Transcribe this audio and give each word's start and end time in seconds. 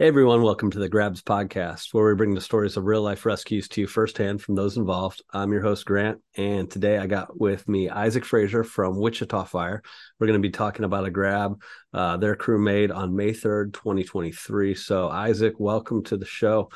Hey 0.00 0.06
everyone, 0.06 0.42
welcome 0.42 0.70
to 0.70 0.78
the 0.78 0.88
Grabs 0.88 1.22
podcast, 1.22 1.92
where 1.92 2.06
we 2.06 2.14
bring 2.14 2.32
the 2.32 2.40
stories 2.40 2.76
of 2.76 2.84
real 2.84 3.02
life 3.02 3.26
rescues 3.26 3.66
to 3.70 3.80
you 3.80 3.88
firsthand 3.88 4.40
from 4.40 4.54
those 4.54 4.76
involved. 4.76 5.24
I'm 5.32 5.50
your 5.50 5.60
host, 5.60 5.84
Grant, 5.86 6.20
and 6.36 6.70
today 6.70 6.98
I 6.98 7.08
got 7.08 7.36
with 7.36 7.68
me 7.68 7.88
Isaac 7.88 8.24
Frazier 8.24 8.62
from 8.62 8.96
Wichita 8.96 9.42
Fire. 9.42 9.82
We're 10.20 10.28
going 10.28 10.40
to 10.40 10.48
be 10.48 10.52
talking 10.52 10.84
about 10.84 11.06
a 11.06 11.10
grab 11.10 11.60
uh, 11.92 12.16
their 12.16 12.36
crew 12.36 12.60
made 12.60 12.92
on 12.92 13.16
May 13.16 13.32
3rd, 13.32 13.72
2023. 13.72 14.76
So, 14.76 15.08
Isaac, 15.08 15.54
welcome 15.58 16.04
to 16.04 16.16
the 16.16 16.24
show. 16.24 16.70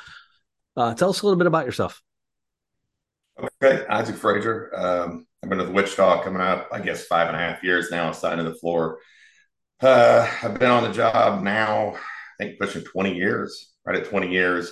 Uh, 0.75 0.93
tell 0.93 1.09
us 1.09 1.21
a 1.21 1.25
little 1.25 1.37
bit 1.37 1.47
about 1.47 1.65
yourself. 1.65 2.01
Okay, 3.41 3.85
Isaac 3.87 4.17
Frazier. 4.17 4.69
Um, 4.75 5.27
I've 5.41 5.49
been 5.49 5.59
with 5.59 5.69
Wichita 5.69 6.23
coming 6.25 6.41
up, 6.41 6.67
I 6.73 6.81
guess, 6.81 7.05
five 7.05 7.29
and 7.29 7.37
a 7.37 7.39
half 7.39 7.63
years 7.63 7.89
now, 7.89 8.11
signing 8.11 8.43
the 8.43 8.55
floor. 8.55 8.99
Uh, 9.79 10.29
I've 10.43 10.59
been 10.59 10.69
on 10.69 10.83
the 10.83 10.91
job 10.91 11.41
now 11.41 11.95
I 12.39 12.43
think 12.43 12.59
pushing 12.59 12.83
20 12.83 13.15
years, 13.15 13.73
right 13.85 13.97
at 13.97 14.09
20 14.09 14.31
years. 14.31 14.71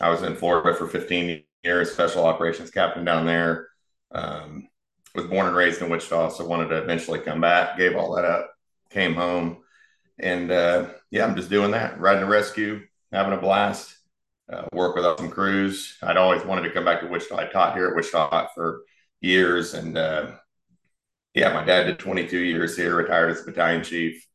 I 0.00 0.10
was 0.10 0.22
in 0.22 0.36
Florida 0.36 0.76
for 0.76 0.88
15 0.88 1.44
years, 1.62 1.92
special 1.92 2.24
operations 2.24 2.70
captain 2.70 3.04
down 3.04 3.26
there. 3.26 3.68
Um, 4.12 4.68
was 5.14 5.26
born 5.26 5.46
and 5.46 5.56
raised 5.56 5.82
in 5.82 5.90
Wichita, 5.90 6.30
so 6.30 6.46
wanted 6.46 6.68
to 6.68 6.78
eventually 6.78 7.18
come 7.18 7.40
back. 7.40 7.76
Gave 7.76 7.96
all 7.96 8.14
that 8.16 8.24
up, 8.24 8.50
came 8.90 9.14
home, 9.14 9.58
and 10.18 10.50
uh, 10.50 10.88
yeah, 11.10 11.26
I'm 11.26 11.36
just 11.36 11.50
doing 11.50 11.72
that, 11.72 12.00
riding 12.00 12.22
a 12.22 12.26
rescue, 12.26 12.80
having 13.12 13.34
a 13.34 13.40
blast. 13.40 13.94
Uh, 14.52 14.64
work 14.72 14.96
with 14.96 15.04
some 15.18 15.30
crews. 15.30 15.96
I'd 16.02 16.16
always 16.16 16.44
wanted 16.44 16.62
to 16.62 16.74
come 16.74 16.84
back 16.84 17.00
to 17.00 17.06
Wichita. 17.06 17.38
I 17.38 17.46
taught 17.46 17.74
here 17.74 17.88
at 17.88 17.96
Wichita 17.96 18.48
for 18.54 18.82
years, 19.20 19.74
and 19.74 19.96
uh, 19.96 20.32
yeah, 21.34 21.52
my 21.52 21.64
dad 21.64 21.84
did 21.84 21.98
22 21.98 22.38
years 22.38 22.76
here, 22.76 22.96
retired 22.96 23.30
as 23.30 23.42
battalion 23.42 23.84
chief 23.84 24.26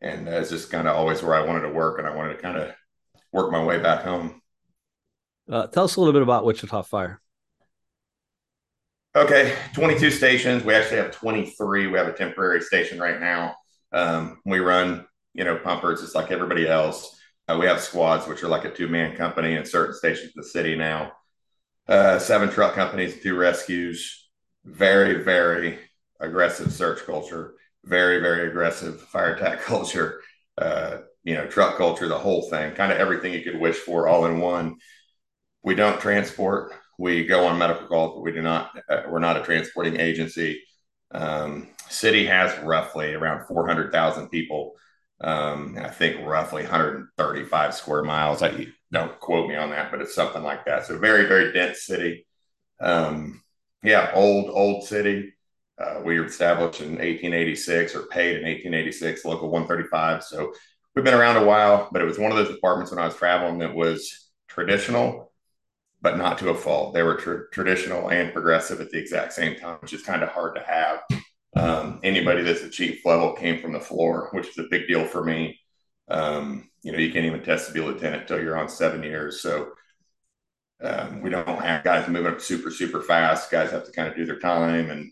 and 0.00 0.28
it's 0.28 0.50
just 0.50 0.70
kind 0.70 0.88
of 0.88 0.96
always 0.96 1.22
where 1.22 1.34
I 1.34 1.44
wanted 1.46 1.62
to 1.62 1.70
work, 1.70 1.98
and 1.98 2.06
I 2.06 2.14
wanted 2.14 2.34
to 2.34 2.42
kind 2.42 2.58
of 2.58 2.74
work 3.32 3.50
my 3.50 3.62
way 3.62 3.78
back 3.78 4.02
home. 4.02 4.40
Uh, 5.50 5.66
tell 5.66 5.84
us 5.84 5.96
a 5.96 6.00
little 6.00 6.12
bit 6.12 6.22
about 6.22 6.44
Wichita 6.44 6.82
Fire. 6.82 7.20
Okay, 9.16 9.54
22 9.74 10.10
stations. 10.10 10.64
We 10.64 10.74
actually 10.74 10.96
have 10.96 11.12
23. 11.12 11.86
We 11.86 11.98
have 11.98 12.08
a 12.08 12.12
temporary 12.12 12.60
station 12.60 12.98
right 12.98 13.20
now. 13.20 13.54
Um, 13.92 14.40
we 14.44 14.58
run, 14.58 15.06
you 15.34 15.44
know, 15.44 15.56
pumpers 15.56 16.00
just 16.00 16.16
like 16.16 16.32
everybody 16.32 16.68
else. 16.68 17.16
Uh, 17.46 17.56
we 17.60 17.66
have 17.66 17.80
squads, 17.80 18.26
which 18.26 18.42
are 18.42 18.48
like 18.48 18.64
a 18.64 18.70
two 18.70 18.88
man 18.88 19.16
company 19.16 19.54
in 19.54 19.64
certain 19.64 19.94
stations 19.94 20.28
of 20.30 20.34
the 20.42 20.48
city 20.48 20.74
now. 20.74 21.12
Uh, 21.86 22.18
seven 22.18 22.48
truck 22.48 22.74
companies, 22.74 23.22
two 23.22 23.36
rescues. 23.36 24.28
Very, 24.64 25.22
very 25.22 25.78
aggressive 26.18 26.72
search 26.72 27.04
culture 27.04 27.54
very, 27.84 28.20
very 28.20 28.48
aggressive 28.48 29.00
fire 29.00 29.34
attack 29.34 29.60
culture, 29.62 30.20
uh, 30.58 30.98
you 31.22 31.34
know, 31.34 31.46
truck 31.46 31.76
culture, 31.76 32.08
the 32.08 32.18
whole 32.18 32.42
thing, 32.50 32.72
kind 32.74 32.92
of 32.92 32.98
everything 32.98 33.32
you 33.32 33.42
could 33.42 33.58
wish 33.58 33.76
for 33.76 34.08
all 34.08 34.26
in 34.26 34.40
one. 34.40 34.76
We 35.62 35.74
don't 35.74 36.00
transport. 36.00 36.72
We 36.98 37.24
go 37.24 37.46
on 37.46 37.58
medical 37.58 37.86
calls, 37.86 38.14
but 38.14 38.22
we 38.22 38.32
do 38.32 38.42
not, 38.42 38.70
uh, 38.88 39.02
we're 39.08 39.18
not 39.18 39.36
a 39.36 39.42
transporting 39.42 39.98
agency. 39.98 40.62
Um, 41.12 41.68
city 41.88 42.26
has 42.26 42.56
roughly 42.62 43.14
around 43.14 43.46
400,000 43.46 44.28
people. 44.28 44.74
Um, 45.20 45.78
I 45.80 45.88
think 45.88 46.24
roughly 46.26 46.62
135 46.62 47.74
square 47.74 48.02
miles. 48.02 48.42
I 48.42 48.66
don't 48.92 49.18
quote 49.20 49.48
me 49.48 49.56
on 49.56 49.70
that, 49.70 49.90
but 49.90 50.00
it's 50.00 50.14
something 50.14 50.42
like 50.42 50.66
that. 50.66 50.86
So 50.86 50.98
very, 50.98 51.26
very 51.26 51.52
dense 51.52 51.84
city. 51.84 52.26
Um, 52.80 53.42
yeah, 53.82 54.10
old, 54.14 54.50
old 54.50 54.84
city. 54.84 55.33
Uh, 55.78 56.00
we 56.04 56.18
were 56.18 56.26
established 56.26 56.80
in 56.80 56.90
1886 56.90 57.96
or 57.96 58.02
paid 58.06 58.36
in 58.36 58.44
1886, 58.44 59.24
local 59.24 59.50
135. 59.50 60.22
So 60.22 60.52
we've 60.94 61.04
been 61.04 61.14
around 61.14 61.36
a 61.36 61.44
while, 61.44 61.88
but 61.90 62.00
it 62.00 62.04
was 62.04 62.18
one 62.18 62.30
of 62.30 62.36
those 62.36 62.54
departments 62.54 62.92
when 62.92 63.00
I 63.00 63.06
was 63.06 63.16
traveling 63.16 63.58
that 63.58 63.74
was 63.74 64.30
traditional, 64.48 65.32
but 66.00 66.16
not 66.16 66.38
to 66.38 66.50
a 66.50 66.54
fault. 66.54 66.94
They 66.94 67.02
were 67.02 67.16
tr- 67.16 67.48
traditional 67.52 68.10
and 68.10 68.32
progressive 68.32 68.80
at 68.80 68.90
the 68.90 68.98
exact 68.98 69.32
same 69.32 69.56
time, 69.56 69.78
which 69.80 69.92
is 69.92 70.02
kind 70.02 70.22
of 70.22 70.28
hard 70.28 70.54
to 70.54 70.62
have. 70.62 71.00
Um, 71.56 72.00
anybody 72.02 72.42
that's 72.42 72.62
a 72.62 72.70
chief 72.70 73.04
level 73.04 73.32
came 73.32 73.60
from 73.60 73.72
the 73.72 73.80
floor, 73.80 74.28
which 74.32 74.48
is 74.48 74.58
a 74.58 74.68
big 74.70 74.86
deal 74.86 75.04
for 75.04 75.24
me. 75.24 75.58
Um, 76.08 76.70
you 76.82 76.92
know, 76.92 76.98
you 76.98 77.12
can't 77.12 77.24
even 77.24 77.42
test 77.42 77.66
to 77.66 77.72
be 77.72 77.80
a 77.80 77.84
lieutenant 77.84 78.22
until 78.22 78.40
you're 78.40 78.58
on 78.58 78.68
seven 78.68 79.02
years. 79.02 79.40
So 79.40 79.72
um, 80.82 81.20
we 81.22 81.30
don't 81.30 81.46
have 81.46 81.82
guys 81.82 82.08
moving 82.08 82.32
up 82.32 82.40
super, 82.40 82.70
super 82.70 83.00
fast. 83.00 83.50
Guys 83.50 83.70
have 83.70 83.86
to 83.86 83.92
kind 83.92 84.08
of 84.08 84.16
do 84.16 84.26
their 84.26 84.38
time 84.38 84.90
and 84.90 85.10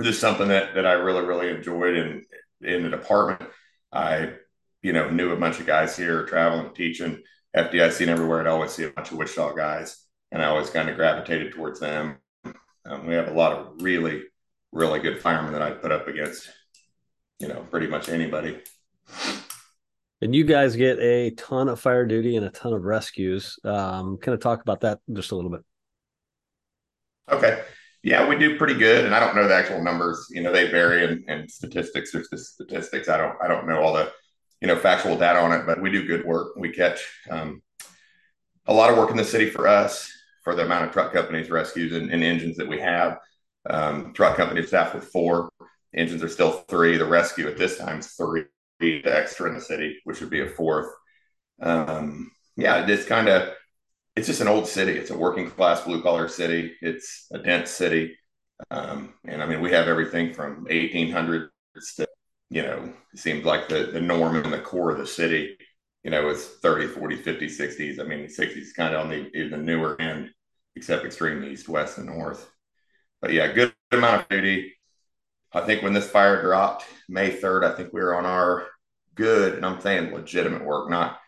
just 0.00 0.20
something 0.20 0.48
that 0.48 0.74
that 0.74 0.86
I 0.86 0.92
really 0.92 1.24
really 1.24 1.50
enjoyed 1.50 1.96
in 1.96 2.24
in 2.62 2.82
the 2.82 2.90
department. 2.90 3.50
I 3.92 4.32
you 4.82 4.92
know 4.92 5.10
knew 5.10 5.32
a 5.32 5.36
bunch 5.36 5.60
of 5.60 5.66
guys 5.66 5.96
here 5.96 6.24
traveling, 6.26 6.74
teaching, 6.74 7.22
FDIC 7.56 8.00
and 8.00 8.10
everywhere. 8.10 8.40
I'd 8.40 8.46
always 8.46 8.72
see 8.72 8.84
a 8.84 8.90
bunch 8.90 9.10
of 9.10 9.18
Wichita 9.18 9.54
guys, 9.54 10.04
and 10.30 10.42
I 10.42 10.46
always 10.46 10.70
kind 10.70 10.88
of 10.88 10.96
gravitated 10.96 11.52
towards 11.52 11.80
them. 11.80 12.16
Um, 12.84 13.06
we 13.06 13.14
have 13.14 13.28
a 13.28 13.32
lot 13.32 13.52
of 13.52 13.82
really 13.82 14.22
really 14.72 15.00
good 15.00 15.20
firemen 15.20 15.52
that 15.52 15.62
I 15.62 15.70
put 15.70 15.92
up 15.92 16.08
against, 16.08 16.50
you 17.38 17.48
know, 17.48 17.66
pretty 17.70 17.86
much 17.86 18.08
anybody. 18.08 18.58
And 20.22 20.34
you 20.34 20.44
guys 20.44 20.76
get 20.76 20.98
a 20.98 21.30
ton 21.30 21.68
of 21.68 21.80
fire 21.80 22.06
duty 22.06 22.36
and 22.36 22.46
a 22.46 22.50
ton 22.50 22.72
of 22.72 22.82
rescues. 22.82 23.58
Um, 23.64 24.16
kind 24.18 24.34
of 24.34 24.40
talk 24.40 24.62
about 24.62 24.80
that 24.80 25.00
just 25.12 25.32
a 25.32 25.36
little 25.36 25.50
bit. 25.50 25.60
Okay. 27.30 27.62
Yeah, 28.02 28.28
we 28.28 28.36
do 28.36 28.58
pretty 28.58 28.74
good, 28.74 29.04
and 29.04 29.14
I 29.14 29.20
don't 29.20 29.36
know 29.36 29.46
the 29.46 29.54
actual 29.54 29.82
numbers. 29.82 30.26
You 30.30 30.42
know, 30.42 30.52
they 30.52 30.68
vary, 30.70 31.04
and, 31.04 31.24
and 31.28 31.50
statistics. 31.50 32.10
There's 32.12 32.28
the 32.28 32.38
statistics. 32.38 33.08
I 33.08 33.16
don't. 33.16 33.36
I 33.40 33.46
don't 33.46 33.68
know 33.68 33.80
all 33.80 33.92
the, 33.92 34.10
you 34.60 34.66
know, 34.66 34.76
factual 34.76 35.16
data 35.16 35.38
on 35.38 35.52
it, 35.52 35.66
but 35.66 35.80
we 35.80 35.90
do 35.90 36.04
good 36.06 36.24
work. 36.24 36.56
We 36.56 36.72
catch 36.72 37.00
um, 37.30 37.62
a 38.66 38.74
lot 38.74 38.90
of 38.90 38.98
work 38.98 39.10
in 39.10 39.16
the 39.16 39.24
city 39.24 39.48
for 39.50 39.68
us 39.68 40.10
for 40.42 40.54
the 40.56 40.64
amount 40.64 40.86
of 40.86 40.92
truck 40.92 41.12
companies, 41.12 41.50
rescues, 41.50 41.92
and, 41.92 42.10
and 42.10 42.24
engines 42.24 42.56
that 42.56 42.68
we 42.68 42.80
have. 42.80 43.18
Um, 43.70 44.12
truck 44.12 44.36
company 44.36 44.64
staffed 44.66 44.94
with 44.94 45.04
four 45.04 45.50
engines 45.94 46.24
are 46.24 46.28
still 46.28 46.50
three. 46.68 46.96
The 46.96 47.04
rescue 47.04 47.46
at 47.46 47.56
this 47.56 47.78
time 47.78 48.00
is 48.00 48.08
three 48.14 48.44
extra 49.04 49.48
in 49.48 49.54
the 49.54 49.60
city, 49.60 50.00
which 50.02 50.20
would 50.20 50.30
be 50.30 50.40
a 50.40 50.48
fourth. 50.48 50.88
Um, 51.60 52.32
yeah, 52.56 52.84
it's 52.84 53.06
kind 53.06 53.28
of 53.28 53.52
it's 54.16 54.26
just 54.26 54.40
an 54.40 54.48
old 54.48 54.66
city. 54.66 54.92
It's 54.92 55.10
a 55.10 55.16
working 55.16 55.50
class 55.50 55.82
blue 55.82 56.02
collar 56.02 56.28
city. 56.28 56.74
It's 56.82 57.26
a 57.32 57.38
dense 57.38 57.70
city. 57.70 58.16
Um, 58.70 59.14
and 59.24 59.42
I 59.42 59.46
mean, 59.46 59.60
we 59.60 59.72
have 59.72 59.88
everything 59.88 60.34
from 60.34 60.66
1800s 60.70 61.96
to, 61.96 62.06
you 62.50 62.62
know, 62.62 62.92
it 63.12 63.18
seems 63.18 63.44
like 63.44 63.68
the, 63.68 63.84
the 63.92 64.00
norm 64.00 64.36
in 64.36 64.50
the 64.50 64.60
core 64.60 64.90
of 64.90 64.98
the 64.98 65.06
city, 65.06 65.56
you 66.04 66.10
know, 66.10 66.28
is 66.28 66.44
30, 66.62 66.88
40, 66.88 67.16
50, 67.16 67.48
60s. 67.48 68.00
I 68.00 68.04
mean, 68.04 68.22
the 68.22 68.28
60s 68.28 68.74
kind 68.76 68.94
of 68.94 69.00
on 69.00 69.10
the, 69.10 69.48
the 69.48 69.56
newer 69.56 70.00
end, 70.00 70.30
except 70.76 71.04
extreme 71.04 71.42
east, 71.44 71.68
west, 71.68 71.98
and 71.98 72.06
north. 72.06 72.50
But 73.20 73.32
yeah, 73.32 73.52
good 73.52 73.72
amount 73.92 74.22
of 74.22 74.28
duty. 74.28 74.74
I 75.52 75.62
think 75.62 75.82
when 75.82 75.92
this 75.92 76.08
fire 76.08 76.42
dropped 76.42 76.84
May 77.08 77.30
3rd, 77.30 77.64
I 77.64 77.74
think 77.76 77.92
we 77.92 78.00
were 78.00 78.16
on 78.16 78.26
our 78.26 78.66
good, 79.14 79.54
and 79.54 79.64
I'm 79.64 79.80
saying 79.80 80.12
legitimate 80.12 80.64
work, 80.64 80.90
not 80.90 81.18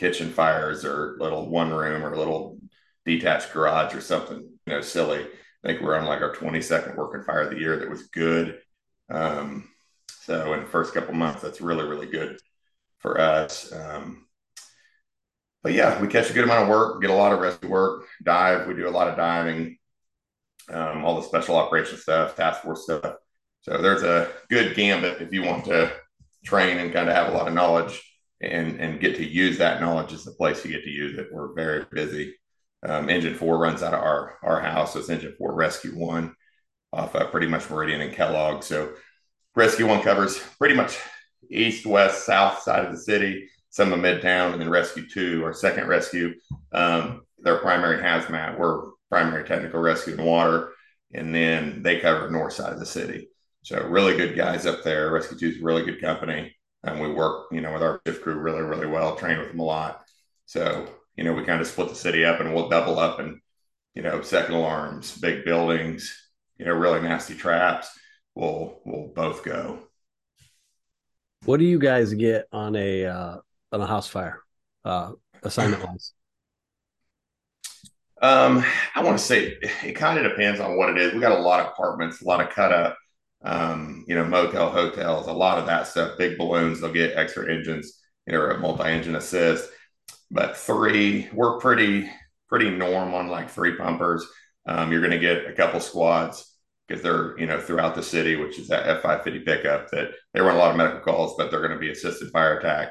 kitchen 0.00 0.30
fires 0.30 0.82
or 0.82 1.18
little 1.20 1.46
one 1.50 1.70
room 1.70 2.02
or 2.02 2.16
little 2.16 2.58
detached 3.04 3.52
garage 3.52 3.94
or 3.94 4.00
something, 4.00 4.38
you 4.38 4.72
know, 4.72 4.80
silly. 4.80 5.20
I 5.62 5.68
think 5.68 5.82
we're 5.82 5.98
on 5.98 6.06
like 6.06 6.22
our 6.22 6.34
22nd 6.34 6.96
working 6.96 7.22
fire 7.22 7.42
of 7.42 7.50
the 7.50 7.58
year 7.58 7.76
that 7.76 7.90
was 7.90 8.06
good. 8.06 8.58
Um, 9.10 9.68
so 10.22 10.54
in 10.54 10.60
the 10.60 10.66
first 10.66 10.94
couple 10.94 11.12
months, 11.12 11.42
that's 11.42 11.60
really, 11.60 11.86
really 11.86 12.06
good 12.06 12.38
for 12.98 13.20
us. 13.20 13.70
Um, 13.74 14.26
but 15.62 15.74
yeah, 15.74 16.00
we 16.00 16.08
catch 16.08 16.30
a 16.30 16.32
good 16.32 16.44
amount 16.44 16.62
of 16.62 16.68
work, 16.70 17.02
get 17.02 17.10
a 17.10 17.14
lot 17.14 17.34
of 17.34 17.40
rescue 17.40 17.68
work, 17.68 18.06
dive. 18.22 18.66
We 18.66 18.74
do 18.74 18.88
a 18.88 18.90
lot 18.90 19.08
of 19.08 19.18
diving, 19.18 19.76
um, 20.70 21.04
all 21.04 21.16
the 21.16 21.28
special 21.28 21.56
operations 21.56 22.02
stuff, 22.02 22.36
task 22.36 22.62
force 22.62 22.84
stuff. 22.84 23.16
So 23.60 23.82
there's 23.82 24.02
a 24.02 24.30
good 24.48 24.74
gambit 24.74 25.20
if 25.20 25.30
you 25.30 25.42
want 25.42 25.66
to 25.66 25.92
train 26.42 26.78
and 26.78 26.90
kind 26.90 27.10
of 27.10 27.14
have 27.14 27.28
a 27.28 27.36
lot 27.36 27.48
of 27.48 27.52
knowledge 27.52 28.02
and 28.40 28.80
and 28.80 29.00
get 29.00 29.16
to 29.16 29.26
use 29.26 29.58
that 29.58 29.80
knowledge 29.80 30.12
is 30.12 30.24
the 30.24 30.32
place 30.32 30.64
you 30.64 30.72
get 30.72 30.84
to 30.84 30.90
use 30.90 31.18
it. 31.18 31.28
We're 31.32 31.52
very 31.52 31.84
busy. 31.90 32.34
Um, 32.82 33.10
engine 33.10 33.34
four 33.34 33.58
runs 33.58 33.82
out 33.82 33.94
of 33.94 34.00
our 34.00 34.38
our 34.42 34.60
house. 34.60 34.92
So 34.92 35.00
it's 35.00 35.10
engine 35.10 35.34
four 35.38 35.54
rescue 35.54 35.92
one 35.92 36.34
off 36.92 37.14
uh, 37.14 37.26
pretty 37.26 37.46
much 37.46 37.68
Meridian 37.68 38.00
and 38.00 38.14
Kellogg. 38.14 38.62
So 38.62 38.94
rescue 39.54 39.86
one 39.86 40.02
covers 40.02 40.38
pretty 40.58 40.74
much 40.74 40.98
east, 41.50 41.86
west, 41.86 42.24
south 42.24 42.62
side 42.62 42.84
of 42.84 42.92
the 42.92 42.98
city, 42.98 43.48
some 43.68 43.92
of 43.92 44.00
Midtown, 44.00 44.52
and 44.52 44.60
then 44.60 44.70
rescue 44.70 45.08
two, 45.08 45.44
our 45.44 45.52
second 45.52 45.88
rescue. 45.88 46.34
Um, 46.72 47.22
their 47.38 47.58
primary 47.58 48.02
hazmat. 48.02 48.58
We're 48.58 48.90
primary 49.10 49.44
technical 49.44 49.80
rescue 49.80 50.14
and 50.14 50.24
water, 50.24 50.72
and 51.12 51.34
then 51.34 51.82
they 51.82 52.00
cover 52.00 52.30
north 52.30 52.54
side 52.54 52.72
of 52.72 52.78
the 52.78 52.86
city. 52.86 53.28
So 53.62 53.82
really 53.86 54.16
good 54.16 54.36
guys 54.36 54.64
up 54.64 54.82
there. 54.82 55.10
Rescue 55.10 55.38
two 55.38 55.48
is 55.48 55.60
a 55.60 55.64
really 55.64 55.84
good 55.84 56.00
company 56.00 56.54
and 56.84 57.00
we 57.00 57.12
work, 57.12 57.46
you 57.52 57.60
know, 57.60 57.72
with 57.72 57.82
our 57.82 58.00
shift 58.06 58.22
crew 58.22 58.34
really, 58.34 58.62
really 58.62 58.86
well, 58.86 59.16
train 59.16 59.38
with 59.38 59.48
them 59.48 59.60
a 59.60 59.64
lot. 59.64 60.02
So, 60.46 60.88
you 61.16 61.24
know, 61.24 61.32
we 61.32 61.44
kind 61.44 61.60
of 61.60 61.66
split 61.66 61.88
the 61.88 61.94
city 61.94 62.24
up 62.24 62.40
and 62.40 62.54
we'll 62.54 62.68
double 62.68 62.98
up 62.98 63.18
and, 63.18 63.40
you 63.94 64.02
know, 64.02 64.22
second 64.22 64.54
alarms, 64.54 65.18
big 65.18 65.44
buildings, 65.44 66.16
you 66.56 66.64
know, 66.64 66.72
really 66.72 67.00
nasty 67.00 67.34
traps. 67.34 67.90
We'll, 68.34 68.80
we'll 68.84 69.08
both 69.08 69.44
go. 69.44 69.80
What 71.44 71.58
do 71.58 71.64
you 71.64 71.78
guys 71.78 72.12
get 72.14 72.46
on 72.52 72.76
a 72.76 73.06
uh, 73.06 73.36
on 73.72 73.80
a 73.80 73.86
house 73.86 74.06
fire 74.06 74.42
uh, 74.84 75.12
assignment 75.42 75.82
wise? 75.84 76.12
Um, 78.22 78.62
I 78.94 79.02
want 79.02 79.18
to 79.18 79.24
say 79.24 79.56
it 79.62 79.94
kind 79.94 80.18
of 80.18 80.30
depends 80.30 80.60
on 80.60 80.76
what 80.76 80.90
it 80.90 80.98
is. 80.98 81.14
We 81.14 81.20
got 81.20 81.38
a 81.38 81.40
lot 81.40 81.60
of 81.60 81.68
apartments, 81.68 82.20
a 82.20 82.26
lot 82.26 82.42
of 82.42 82.50
cut 82.50 82.72
up, 82.72 82.98
um, 83.42 84.04
you 84.06 84.14
know, 84.14 84.24
motel 84.24 84.70
hotels, 84.70 85.26
a 85.26 85.32
lot 85.32 85.58
of 85.58 85.66
that 85.66 85.86
stuff. 85.86 86.18
Big 86.18 86.36
balloons, 86.36 86.80
they'll 86.80 86.92
get 86.92 87.16
extra 87.16 87.52
engines, 87.52 87.98
you 88.26 88.34
know, 88.34 88.42
a 88.42 88.58
multi-engine 88.58 89.16
assist. 89.16 89.68
But 90.30 90.56
three, 90.56 91.28
we're 91.32 91.58
pretty 91.58 92.10
pretty 92.48 92.70
norm 92.70 93.14
on 93.14 93.28
like 93.28 93.48
three 93.48 93.76
pumpers. 93.76 94.26
Um, 94.66 94.92
you're 94.92 95.00
going 95.00 95.12
to 95.12 95.18
get 95.18 95.46
a 95.46 95.52
couple 95.54 95.80
squads 95.80 96.46
because 96.86 97.02
they're 97.02 97.38
you 97.38 97.46
know 97.46 97.60
throughout 97.60 97.94
the 97.94 98.02
city, 98.02 98.36
which 98.36 98.58
is 98.58 98.68
that 98.68 99.02
F550 99.02 99.44
pickup 99.44 99.90
that 99.90 100.10
they 100.34 100.40
run 100.40 100.56
a 100.56 100.58
lot 100.58 100.70
of 100.70 100.76
medical 100.76 101.00
calls, 101.00 101.34
but 101.36 101.50
they're 101.50 101.60
going 101.60 101.72
to 101.72 101.78
be 101.78 101.90
assisted 101.90 102.30
fire 102.30 102.58
attack. 102.58 102.90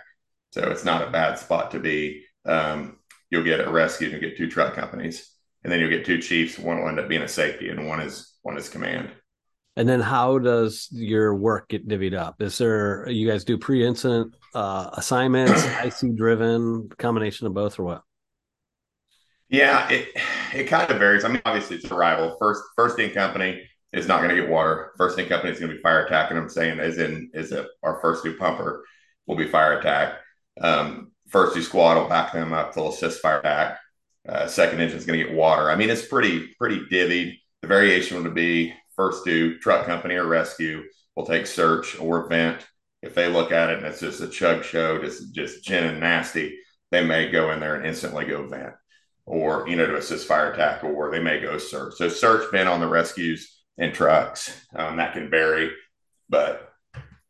So 0.52 0.64
it's 0.72 0.86
not 0.86 1.08
a 1.08 1.12
bad 1.12 1.38
spot 1.38 1.72
to 1.72 1.80
be. 1.80 2.24
Um, 2.46 2.98
you'll 3.30 3.44
get 3.44 3.60
a 3.60 3.70
rescue 3.70 4.08
and 4.08 4.14
you'll 4.14 4.30
get 4.30 4.38
two 4.38 4.50
truck 4.50 4.74
companies, 4.74 5.32
and 5.64 5.72
then 5.72 5.80
you'll 5.80 5.90
get 5.90 6.06
two 6.06 6.20
chiefs. 6.20 6.58
One 6.58 6.80
will 6.82 6.90
end 6.90 7.00
up 7.00 7.08
being 7.08 7.22
a 7.22 7.28
safety, 7.28 7.70
and 7.70 7.88
one 7.88 8.00
is 8.02 8.34
one 8.42 8.58
is 8.58 8.70
command. 8.70 9.12
And 9.76 9.88
then 9.88 10.02
how 10.02 10.40
does 10.40 10.90
your 10.92 11.36
work 11.36 11.70
get 11.70 11.88
divvied 11.88 12.18
up? 12.18 12.42
Is 12.42 12.58
there 12.58 13.10
you 13.10 13.28
guys 13.30 13.44
do 13.46 13.58
pre-incident 13.58 14.36
uh, 14.54 14.90
assignments, 14.94 15.64
IC 15.84 16.16
driven, 16.16 16.90
combination 16.98 17.48
of 17.48 17.54
both, 17.54 17.80
or 17.80 17.84
what? 17.84 18.02
Yeah, 19.48 19.90
it 19.90 20.10
it 20.54 20.64
kind 20.66 20.90
of 20.92 21.00
varies. 21.00 21.24
I 21.24 21.30
mean, 21.30 21.42
obviously 21.46 21.78
it's 21.78 21.92
arrival. 21.92 22.36
First 22.40 22.62
first 22.76 23.00
in 23.00 23.12
company, 23.12 23.62
is 23.92 24.08
not 24.08 24.22
going 24.22 24.36
to 24.36 24.42
get 24.42 24.50
water. 24.50 24.92
First 24.98 25.16
thing 25.16 25.28
company 25.28 25.52
is 25.52 25.60
going 25.60 25.72
to 25.72 25.78
be 25.78 25.82
fire 25.82 26.06
attack, 26.06 26.30
and 26.30 26.40
I'm 26.40 26.50
saying 26.50 26.80
as 26.80 26.98
in 26.98 27.32
is 27.34 27.52
it 27.52 27.66
our 27.84 28.00
first 28.02 28.24
new 28.24 28.36
pumper 28.36 28.84
will 29.26 29.36
be 29.36 29.48
fire 29.48 29.80
attack. 29.80 30.16
Um, 30.62 31.12
first 31.28 31.56
new 31.56 31.62
squad 31.62 31.96
will 31.96 32.10
back 32.10 32.34
them 32.34 32.54
up. 32.54 32.74
They'll 32.74 32.90
assist 32.90 33.22
fire 33.22 33.40
attack. 33.40 33.80
Uh, 34.28 34.48
second 34.48 34.80
engine 34.80 34.98
is 34.98 35.06
going 35.06 35.20
to 35.20 35.26
get 35.26 35.36
water. 35.36 35.72
I 35.72 35.76
mean, 35.76 35.90
it's 35.90 36.06
pretty 36.06 36.48
pretty 36.60 36.82
divvied. 36.92 37.38
The 37.62 37.68
variation 37.68 38.22
would 38.22 38.36
be 38.36 38.74
first 39.00 39.24
do 39.24 39.58
truck 39.60 39.86
company 39.86 40.16
or 40.16 40.26
rescue 40.26 40.84
will 41.16 41.26
take 41.26 41.48
search 41.48 41.98
or 42.00 42.28
vent. 42.28 42.68
If 43.02 43.16
they 43.16 43.30
look 43.30 43.54
at 43.54 43.70
it 43.70 43.78
and 43.78 43.88
it's 43.88 44.02
just 44.02 44.20
a 44.20 44.28
chug 44.28 44.66
show, 44.66 45.02
just 45.02 45.34
just 45.34 45.64
gin 45.64 45.86
and 45.86 46.02
nasty, 46.02 46.60
they 46.92 47.06
may 47.06 47.32
go 47.32 47.52
in 47.52 47.62
there 47.62 47.76
and 47.76 47.86
instantly 47.86 48.26
go 48.26 48.46
vent, 48.46 48.74
or 49.26 49.66
you 49.70 49.78
know 49.78 49.88
to 49.88 49.96
assist 49.96 50.28
fire 50.28 50.52
attack, 50.52 50.84
or 50.84 51.10
they 51.10 51.24
may 51.24 51.40
go 51.40 51.58
search. 51.58 51.94
So 51.96 52.10
search 52.10 52.52
vent 52.52 52.68
on 52.68 52.82
the 52.82 52.90
rescues 52.90 53.64
and 53.78 53.94
trucks. 53.94 54.54
Um, 54.76 54.98
that 54.98 55.14
can 55.14 55.30
vary, 55.30 55.72
but 56.28 56.74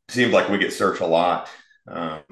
seems 0.07 0.33
like 0.33 0.50
we 0.50 0.57
get 0.57 0.74
search 0.74 1.01
a 1.01 1.06
lot, 1.06 1.50
um, 1.88 2.24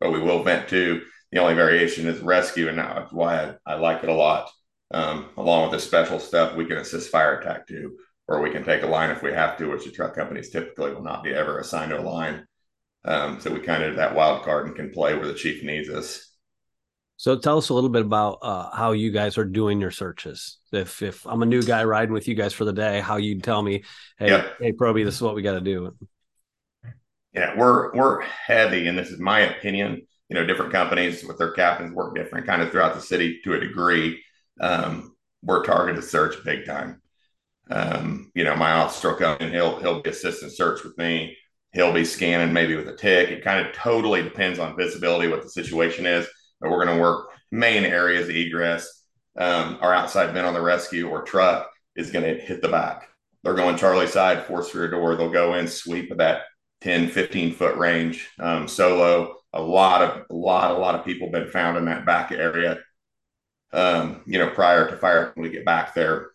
but 0.00 0.10
we 0.10 0.18
will 0.18 0.42
vent 0.42 0.68
too. 0.68 1.02
The 1.30 1.38
only 1.38 1.54
variation 1.54 2.08
is 2.08 2.18
rescue, 2.20 2.68
and 2.68 2.78
that's 2.78 3.12
why 3.12 3.54
I, 3.66 3.74
I 3.74 3.74
like 3.74 4.02
it 4.02 4.08
a 4.08 4.14
lot. 4.14 4.50
Um, 4.90 5.26
along 5.36 5.62
with 5.62 5.80
the 5.80 5.86
special 5.86 6.18
stuff, 6.18 6.56
we 6.56 6.66
can 6.66 6.78
assist 6.78 7.10
fire 7.10 7.38
attack 7.38 7.68
too, 7.68 7.96
or 8.28 8.40
we 8.40 8.50
can 8.50 8.64
take 8.64 8.82
a 8.82 8.86
line 8.86 9.10
if 9.10 9.22
we 9.22 9.32
have 9.32 9.56
to, 9.58 9.70
which 9.70 9.84
the 9.84 9.90
truck 9.90 10.14
companies 10.14 10.50
typically 10.50 10.92
will 10.92 11.02
not 11.02 11.22
be 11.22 11.34
ever 11.34 11.58
assigned 11.58 11.90
to 11.90 12.00
a 12.00 12.02
line. 12.02 12.46
Um, 13.04 13.40
so 13.40 13.52
we 13.52 13.60
kind 13.60 13.82
of 13.82 13.96
that 13.96 14.14
wild 14.14 14.44
card 14.44 14.66
and 14.66 14.76
can 14.76 14.90
play 14.90 15.14
where 15.14 15.26
the 15.26 15.34
chief 15.34 15.62
needs 15.62 15.90
us. 15.90 16.30
So 17.16 17.38
tell 17.38 17.58
us 17.58 17.68
a 17.68 17.74
little 17.74 17.90
bit 17.90 18.02
about 18.02 18.38
uh, 18.42 18.74
how 18.74 18.92
you 18.92 19.10
guys 19.10 19.38
are 19.38 19.44
doing 19.44 19.80
your 19.80 19.90
searches. 19.90 20.58
If 20.72 21.00
if 21.00 21.26
I'm 21.26 21.42
a 21.42 21.46
new 21.46 21.62
guy 21.62 21.84
riding 21.84 22.12
with 22.12 22.26
you 22.26 22.34
guys 22.34 22.52
for 22.52 22.64
the 22.64 22.72
day, 22.72 23.00
how 23.00 23.16
you'd 23.16 23.44
tell 23.44 23.62
me, 23.62 23.84
hey, 24.18 24.28
yep. 24.28 24.56
hey, 24.58 24.72
Proby, 24.72 25.04
this 25.04 25.14
is 25.14 25.22
what 25.22 25.34
we 25.34 25.42
got 25.42 25.52
to 25.52 25.60
do. 25.60 25.94
Yeah, 27.32 27.56
we're 27.56 27.94
we're 27.94 28.22
heavy, 28.22 28.88
and 28.88 28.98
this 28.98 29.10
is 29.10 29.20
my 29.20 29.40
opinion. 29.40 30.06
You 30.28 30.34
know, 30.34 30.44
different 30.44 30.72
companies 30.72 31.24
with 31.24 31.38
their 31.38 31.52
captains 31.52 31.92
work 31.92 32.16
different, 32.16 32.46
kind 32.46 32.62
of 32.62 32.70
throughout 32.70 32.94
the 32.94 33.00
city 33.00 33.40
to 33.44 33.54
a 33.54 33.60
degree. 33.60 34.22
Um, 34.60 35.14
we're 35.42 35.64
targeted 35.64 36.02
search 36.02 36.42
big 36.44 36.64
time. 36.64 37.00
Um, 37.70 38.30
you 38.34 38.44
know, 38.44 38.56
my 38.56 38.72
officer 38.72 39.10
will 39.10 39.16
come 39.16 39.36
and 39.40 39.52
he'll 39.52 39.78
he'll 39.80 40.02
be 40.02 40.10
assistant 40.10 40.52
search 40.52 40.84
with 40.84 40.96
me. 40.98 41.36
He'll 41.72 41.92
be 41.92 42.04
scanning 42.04 42.52
maybe 42.52 42.76
with 42.76 42.88
a 42.88 42.96
tick. 42.96 43.30
It 43.30 43.42
kind 43.42 43.66
of 43.66 43.74
totally 43.74 44.22
depends 44.22 44.58
on 44.58 44.76
visibility, 44.76 45.28
what 45.28 45.42
the 45.42 45.50
situation 45.50 46.06
is 46.06 46.26
but 46.64 46.70
we're 46.70 46.84
going 46.84 46.96
to 46.96 47.02
work 47.02 47.28
main 47.52 47.84
areas 47.84 48.28
of 48.28 48.34
egress. 48.34 49.02
Um, 49.36 49.78
our 49.82 49.92
outside 49.92 50.32
vent 50.32 50.46
on 50.46 50.54
the 50.54 50.62
rescue 50.62 51.08
or 51.08 51.22
truck 51.22 51.70
is 51.94 52.10
going 52.10 52.24
to 52.24 52.40
hit 52.40 52.62
the 52.62 52.68
back. 52.68 53.08
They're 53.42 53.54
going 53.54 53.76
Charlie 53.76 54.06
side, 54.06 54.46
force 54.46 54.74
rear 54.74 54.88
door. 54.88 55.14
They'll 55.14 55.30
go 55.30 55.54
in, 55.54 55.68
sweep 55.68 56.10
that 56.16 56.42
10, 56.80 57.08
15 57.08 57.52
foot 57.52 57.76
range. 57.76 58.30
Um, 58.38 58.66
solo, 58.66 59.36
a 59.52 59.60
lot 59.60 60.02
of, 60.02 60.24
a 60.30 60.34
lot, 60.34 60.70
a 60.70 60.78
lot 60.78 60.94
of 60.94 61.04
people 61.04 61.30
been 61.30 61.50
found 61.50 61.76
in 61.76 61.84
that 61.84 62.06
back 62.06 62.32
area. 62.32 62.78
Um, 63.72 64.22
you 64.26 64.38
know, 64.38 64.48
prior 64.48 64.88
to 64.88 64.96
fire 64.96 65.32
when 65.34 65.42
we 65.42 65.50
get 65.50 65.66
back 65.66 65.94
there. 65.94 66.30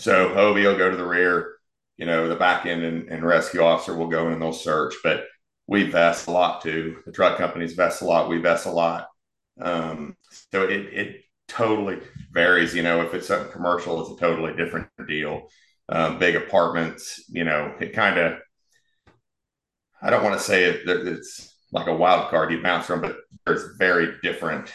So 0.00 0.34
OV 0.34 0.56
will 0.56 0.78
go 0.78 0.90
to 0.90 0.96
the 0.96 1.06
rear, 1.06 1.56
you 1.98 2.06
know, 2.06 2.26
the 2.26 2.34
back 2.34 2.64
end 2.64 2.82
and, 2.82 3.08
and 3.10 3.22
rescue 3.22 3.60
officer 3.60 3.94
will 3.94 4.08
go 4.08 4.26
in 4.26 4.32
and 4.32 4.40
they'll 4.40 4.54
search. 4.54 4.94
But 5.04 5.26
we 5.66 5.82
vest 5.90 6.26
a 6.26 6.30
lot 6.30 6.62
too. 6.62 6.96
The 7.04 7.12
truck 7.12 7.36
companies 7.36 7.74
vest 7.74 8.00
a 8.00 8.06
lot. 8.06 8.30
We 8.30 8.38
vest 8.38 8.64
a 8.64 8.70
lot. 8.70 9.08
Um, 9.60 10.16
so 10.52 10.62
it, 10.62 10.86
it 10.94 11.20
totally 11.48 11.98
varies. 12.32 12.74
You 12.74 12.82
know, 12.82 13.02
if 13.02 13.12
it's 13.12 13.26
something 13.26 13.52
commercial, 13.52 14.00
it's 14.00 14.18
a 14.18 14.24
totally 14.24 14.54
different 14.54 14.88
deal. 15.06 15.48
Um, 15.90 16.18
big 16.18 16.34
apartments, 16.34 17.22
you 17.28 17.44
know, 17.44 17.74
it 17.78 17.92
kind 17.92 18.18
of, 18.18 18.38
I 20.00 20.08
don't 20.08 20.24
want 20.24 20.38
to 20.38 20.44
say 20.44 20.64
it, 20.64 20.88
it's 20.88 21.54
like 21.72 21.88
a 21.88 21.94
wild 21.94 22.30
card 22.30 22.52
you 22.52 22.62
bounce 22.62 22.86
from, 22.86 23.02
but 23.02 23.18
there's 23.44 23.76
very 23.76 24.14
different, 24.22 24.72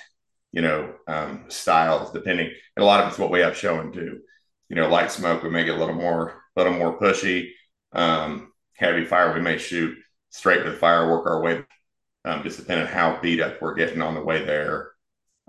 you 0.51 0.62
know, 0.62 0.94
um, 1.07 1.45
styles 1.48 2.12
depending. 2.12 2.51
And 2.75 2.83
a 2.83 2.86
lot 2.86 3.01
of 3.01 3.10
it's 3.10 3.18
what 3.18 3.31
we 3.31 3.39
have 3.39 3.57
showing 3.57 3.92
too. 3.92 4.19
You 4.70 4.76
know, 4.76 4.88
light 4.90 5.12
smoke, 5.12 5.44
we 5.44 5.50
may 5.50 5.64
get 5.64 5.76
a 5.76 5.80
little 5.80 5.96
more, 5.96 6.42
a 6.56 6.60
little 6.60 6.78
more 6.78 7.00
pushy. 7.00 7.52
Um, 7.92 8.52
heavy 8.74 9.06
fire, 9.06 9.34
we 9.34 9.42
may 9.42 9.58
shoot 9.58 9.98
straight 10.30 10.66
the 10.66 10.74
fire, 10.74 11.10
work 11.10 11.28
our 11.28 11.42
way 11.42 11.64
um, 12.26 12.44
just 12.44 12.58
depending 12.58 12.88
on 12.88 12.92
how 12.92 13.20
beat 13.22 13.40
up 13.40 13.62
we're 13.62 13.76
getting 13.76 14.02
on 14.02 14.16
the 14.16 14.22
way 14.22 14.44
there. 14.44 14.92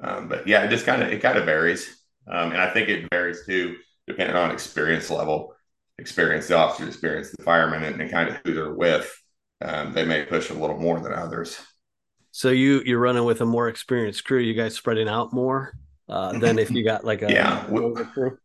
Um, 0.03 0.29
but 0.29 0.47
yeah, 0.47 0.63
it 0.63 0.69
just 0.69 0.85
kind 0.85 1.03
of 1.03 1.09
it 1.09 1.23
kind 1.23 1.39
of 1.39 1.47
varies, 1.47 2.03
um, 2.29 2.53
and 2.53 2.61
I 2.61 2.71
think 2.73 2.89
it 2.89 3.09
varies 3.11 3.45
too 3.47 3.77
depending 4.07 4.37
on 4.37 4.53
experience 4.53 5.11
level, 5.11 5.57
experience 5.99 6.47
the 6.47 6.57
officer, 6.57 6.87
experience 6.87 7.33
the 7.33 7.43
fireman, 7.43 7.83
and, 7.83 8.01
and 8.01 8.11
kind 8.11 8.29
of 8.29 8.37
who 8.45 8.55
they're 8.55 8.75
with. 8.75 9.11
Um, 9.63 9.95
they 9.95 10.05
may 10.05 10.25
push 10.25 10.51
a 10.51 10.55
little 10.55 10.79
more 10.79 11.01
than 11.01 11.13
others. 11.13 11.59
So 12.31 12.51
you 12.51 12.83
you're 12.85 13.01
running 13.01 13.25
with 13.25 13.41
a 13.41 13.47
more 13.47 13.69
experienced 13.69 14.25
crew. 14.25 14.39
You 14.39 14.53
guys 14.53 14.75
spreading 14.75 15.09
out 15.09 15.33
more 15.33 15.73
uh, 16.11 16.39
than 16.39 16.59
if 16.59 16.71
you 16.71 16.85
got 16.85 17.05
like 17.05 17.23
a 17.23 17.33
yeah. 17.33 17.69
We, 17.71 17.95
crew. 18.13 18.39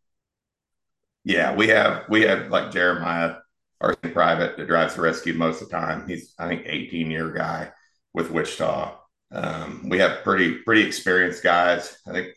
Yeah, 1.24 1.56
we 1.56 1.68
have 1.70 2.06
we 2.10 2.22
have 2.22 2.50
like 2.50 2.72
Jeremiah, 2.72 3.36
our 3.80 3.96
private 3.96 4.58
that 4.58 4.68
drives 4.68 4.96
the 4.96 5.02
rescue 5.02 5.34
most 5.34 5.62
of 5.62 5.70
the 5.70 5.78
time. 5.78 6.08
He's 6.08 6.34
I 6.40 6.48
think 6.48 6.64
18 6.66 7.12
year 7.12 7.32
guy 7.32 7.72
with 8.14 8.32
Wichita. 8.32 8.98
Um, 9.32 9.88
we 9.90 10.00
have 10.00 10.24
pretty 10.24 10.56
pretty 10.60 10.84
experienced 10.84 11.44
guys. 11.44 11.98
I 12.08 12.12
think 12.12 12.30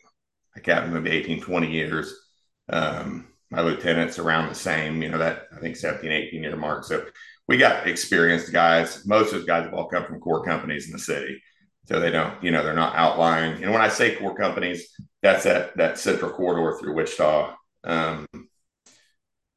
I 0.55 0.59
captain 0.59 0.93
maybe 0.93 1.15
18, 1.15 1.41
20 1.41 1.71
years. 1.71 2.13
Um, 2.69 3.27
my 3.51 3.61
lieutenant's 3.61 4.19
around 4.19 4.49
the 4.49 4.55
same, 4.55 5.01
you 5.01 5.09
know, 5.09 5.17
that 5.17 5.43
I 5.55 5.59
think 5.59 5.75
17, 5.75 6.11
18 6.11 6.43
year 6.43 6.55
mark. 6.55 6.83
So 6.83 7.05
we 7.47 7.57
got 7.57 7.87
experienced 7.87 8.51
guys. 8.51 9.05
Most 9.05 9.27
of 9.27 9.39
those 9.39 9.45
guys 9.45 9.65
have 9.65 9.73
all 9.73 9.87
come 9.87 10.05
from 10.05 10.19
core 10.19 10.43
companies 10.43 10.87
in 10.87 10.93
the 10.93 10.99
city. 10.99 11.41
So 11.85 11.99
they 11.99 12.09
don't, 12.11 12.41
you 12.43 12.51
know, 12.51 12.63
they're 12.63 12.73
not 12.73 12.95
outlying. 12.95 13.61
And 13.63 13.71
when 13.71 13.81
I 13.81 13.89
say 13.89 14.15
core 14.15 14.35
companies, 14.35 14.89
that's 15.21 15.43
that 15.43 15.75
that 15.77 15.99
central 15.99 16.31
corridor 16.31 16.77
through 16.79 16.95
Wichita. 16.95 17.55
Um, 17.83 18.25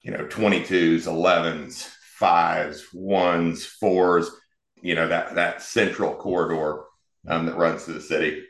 you 0.09 0.17
know, 0.17 0.25
22s, 0.25 1.07
11s, 1.07 1.89
fives, 2.19 2.87
ones, 2.93 3.65
fours 3.65 4.31
you 4.83 4.95
know 4.95 5.09
that 5.09 5.35
that 5.35 5.63
central 5.63 6.15
corridor 6.15 6.85
um, 7.27 7.47
that 7.47 7.57
runs 7.57 7.85
through 7.85 7.95
the 7.95 8.01
city. 8.01 8.45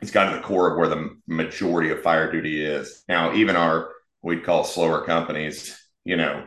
It's 0.00 0.10
kind 0.10 0.34
of 0.34 0.36
the 0.36 0.46
core 0.46 0.70
of 0.70 0.78
where 0.78 0.88
the 0.88 1.16
majority 1.26 1.90
of 1.90 2.02
fire 2.02 2.32
duty 2.32 2.64
is. 2.64 3.04
Now, 3.08 3.34
even 3.34 3.56
our 3.56 3.90
we'd 4.22 4.44
call 4.44 4.64
slower 4.64 5.04
companies, 5.04 5.78
you 6.04 6.16
know, 6.16 6.46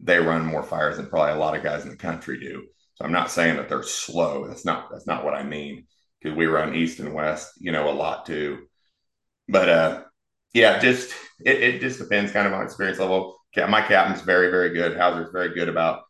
they 0.00 0.18
run 0.18 0.44
more 0.44 0.62
fires 0.62 0.98
than 0.98 1.06
probably 1.06 1.32
a 1.32 1.38
lot 1.38 1.56
of 1.56 1.62
guys 1.62 1.84
in 1.84 1.90
the 1.90 1.96
country 1.96 2.38
do. 2.38 2.66
So 2.94 3.04
I'm 3.04 3.12
not 3.12 3.30
saying 3.30 3.56
that 3.56 3.68
they're 3.68 3.82
slow. 3.82 4.46
That's 4.46 4.64
not 4.64 4.90
that's 4.90 5.06
not 5.06 5.24
what 5.24 5.34
I 5.34 5.42
mean 5.42 5.86
because 6.20 6.36
we 6.36 6.46
run 6.46 6.74
east 6.74 7.00
and 7.00 7.14
west, 7.14 7.52
you 7.58 7.72
know, 7.72 7.90
a 7.90 7.92
lot 7.92 8.26
too. 8.26 8.66
But 9.48 9.68
uh, 9.68 10.02
yeah, 10.52 10.78
just 10.78 11.14
it, 11.44 11.62
it 11.62 11.80
just 11.80 11.98
depends 11.98 12.32
kind 12.32 12.46
of 12.46 12.52
on 12.52 12.62
experience 12.62 12.98
level. 12.98 13.38
My 13.56 13.82
captain's 13.82 14.22
very 14.22 14.50
very 14.50 14.70
good. 14.70 14.96
Hauser's 14.96 15.32
very 15.32 15.54
good 15.54 15.68
about 15.68 16.02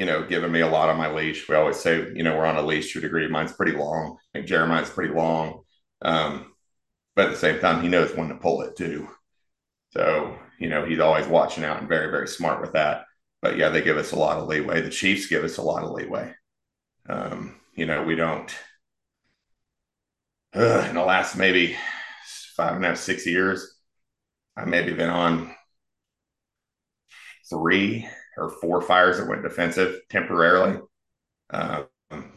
you 0.00 0.06
know, 0.06 0.24
giving 0.24 0.50
me 0.50 0.60
a 0.60 0.66
lot 0.66 0.88
on 0.88 0.96
my 0.96 1.12
leash. 1.12 1.46
We 1.46 1.54
always 1.56 1.78
say, 1.78 2.10
you 2.14 2.22
know, 2.22 2.34
we're 2.34 2.46
on 2.46 2.56
a 2.56 2.62
leash 2.62 2.94
to 2.94 3.00
a 3.00 3.02
degree. 3.02 3.28
Mine's 3.28 3.52
pretty 3.52 3.72
long. 3.72 4.16
Think 4.32 4.46
Jeremiah's 4.46 4.88
pretty 4.88 5.12
long. 5.12 5.64
Um, 6.00 6.54
but 7.14 7.26
at 7.26 7.32
the 7.32 7.36
same 7.36 7.60
time, 7.60 7.82
he 7.82 7.88
knows 7.88 8.16
when 8.16 8.28
to 8.28 8.36
pull 8.36 8.62
it 8.62 8.76
too. 8.76 9.08
So, 9.90 10.38
you 10.58 10.70
know, 10.70 10.86
he's 10.86 11.00
always 11.00 11.26
watching 11.26 11.64
out 11.64 11.80
and 11.80 11.88
very, 11.88 12.10
very 12.10 12.28
smart 12.28 12.62
with 12.62 12.72
that. 12.72 13.04
But 13.42 13.58
yeah, 13.58 13.68
they 13.68 13.82
give 13.82 13.98
us 13.98 14.12
a 14.12 14.18
lot 14.18 14.38
of 14.38 14.48
leeway. 14.48 14.80
The 14.80 14.88
Chiefs 14.88 15.26
give 15.26 15.44
us 15.44 15.58
a 15.58 15.62
lot 15.62 15.82
of 15.82 15.90
leeway. 15.90 16.32
Um, 17.06 17.60
you 17.74 17.84
know, 17.84 18.02
we 18.02 18.14
don't. 18.14 18.50
Uh, 20.54 20.86
in 20.88 20.94
the 20.94 21.04
last 21.04 21.36
maybe 21.36 21.76
five 22.56 22.76
and 22.76 22.84
a 22.86 22.88
half, 22.88 22.96
six 22.96 23.26
years, 23.26 23.76
I 24.56 24.64
maybe 24.64 24.94
been 24.94 25.10
on 25.10 25.54
three 27.50 28.08
or 28.36 28.50
four 28.60 28.80
fires 28.80 29.18
that 29.18 29.28
went 29.28 29.42
defensive 29.42 30.00
temporarily. 30.08 30.78
Um, 31.50 31.86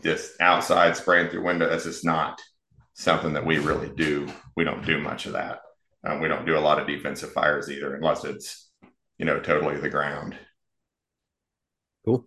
just 0.04 0.40
outside 0.42 0.96
spraying 0.96 1.30
through 1.30 1.46
window. 1.46 1.70
That's 1.70 1.86
just 1.86 2.06
not 2.06 2.42
something 2.94 3.34
that 3.34 3.46
we 3.46 3.58
really 3.58 3.92
do. 3.96 4.28
We 4.56 4.64
don't 4.64 4.86
do 4.86 5.00
much 5.00 5.26
of 5.26 5.34
that. 5.34 5.60
Um, 6.06 6.20
we 6.20 6.28
don't 6.28 6.46
do 6.46 6.58
a 6.58 6.60
lot 6.60 6.80
of 6.80 6.88
defensive 6.88 7.32
fires 7.32 7.70
either, 7.72 7.96
unless 7.96 8.26
it's 8.26 8.70
you 9.18 9.26
know 9.26 9.40
totally 9.40 9.78
the 9.78 9.90
ground. 9.90 10.36
Cool. 12.06 12.26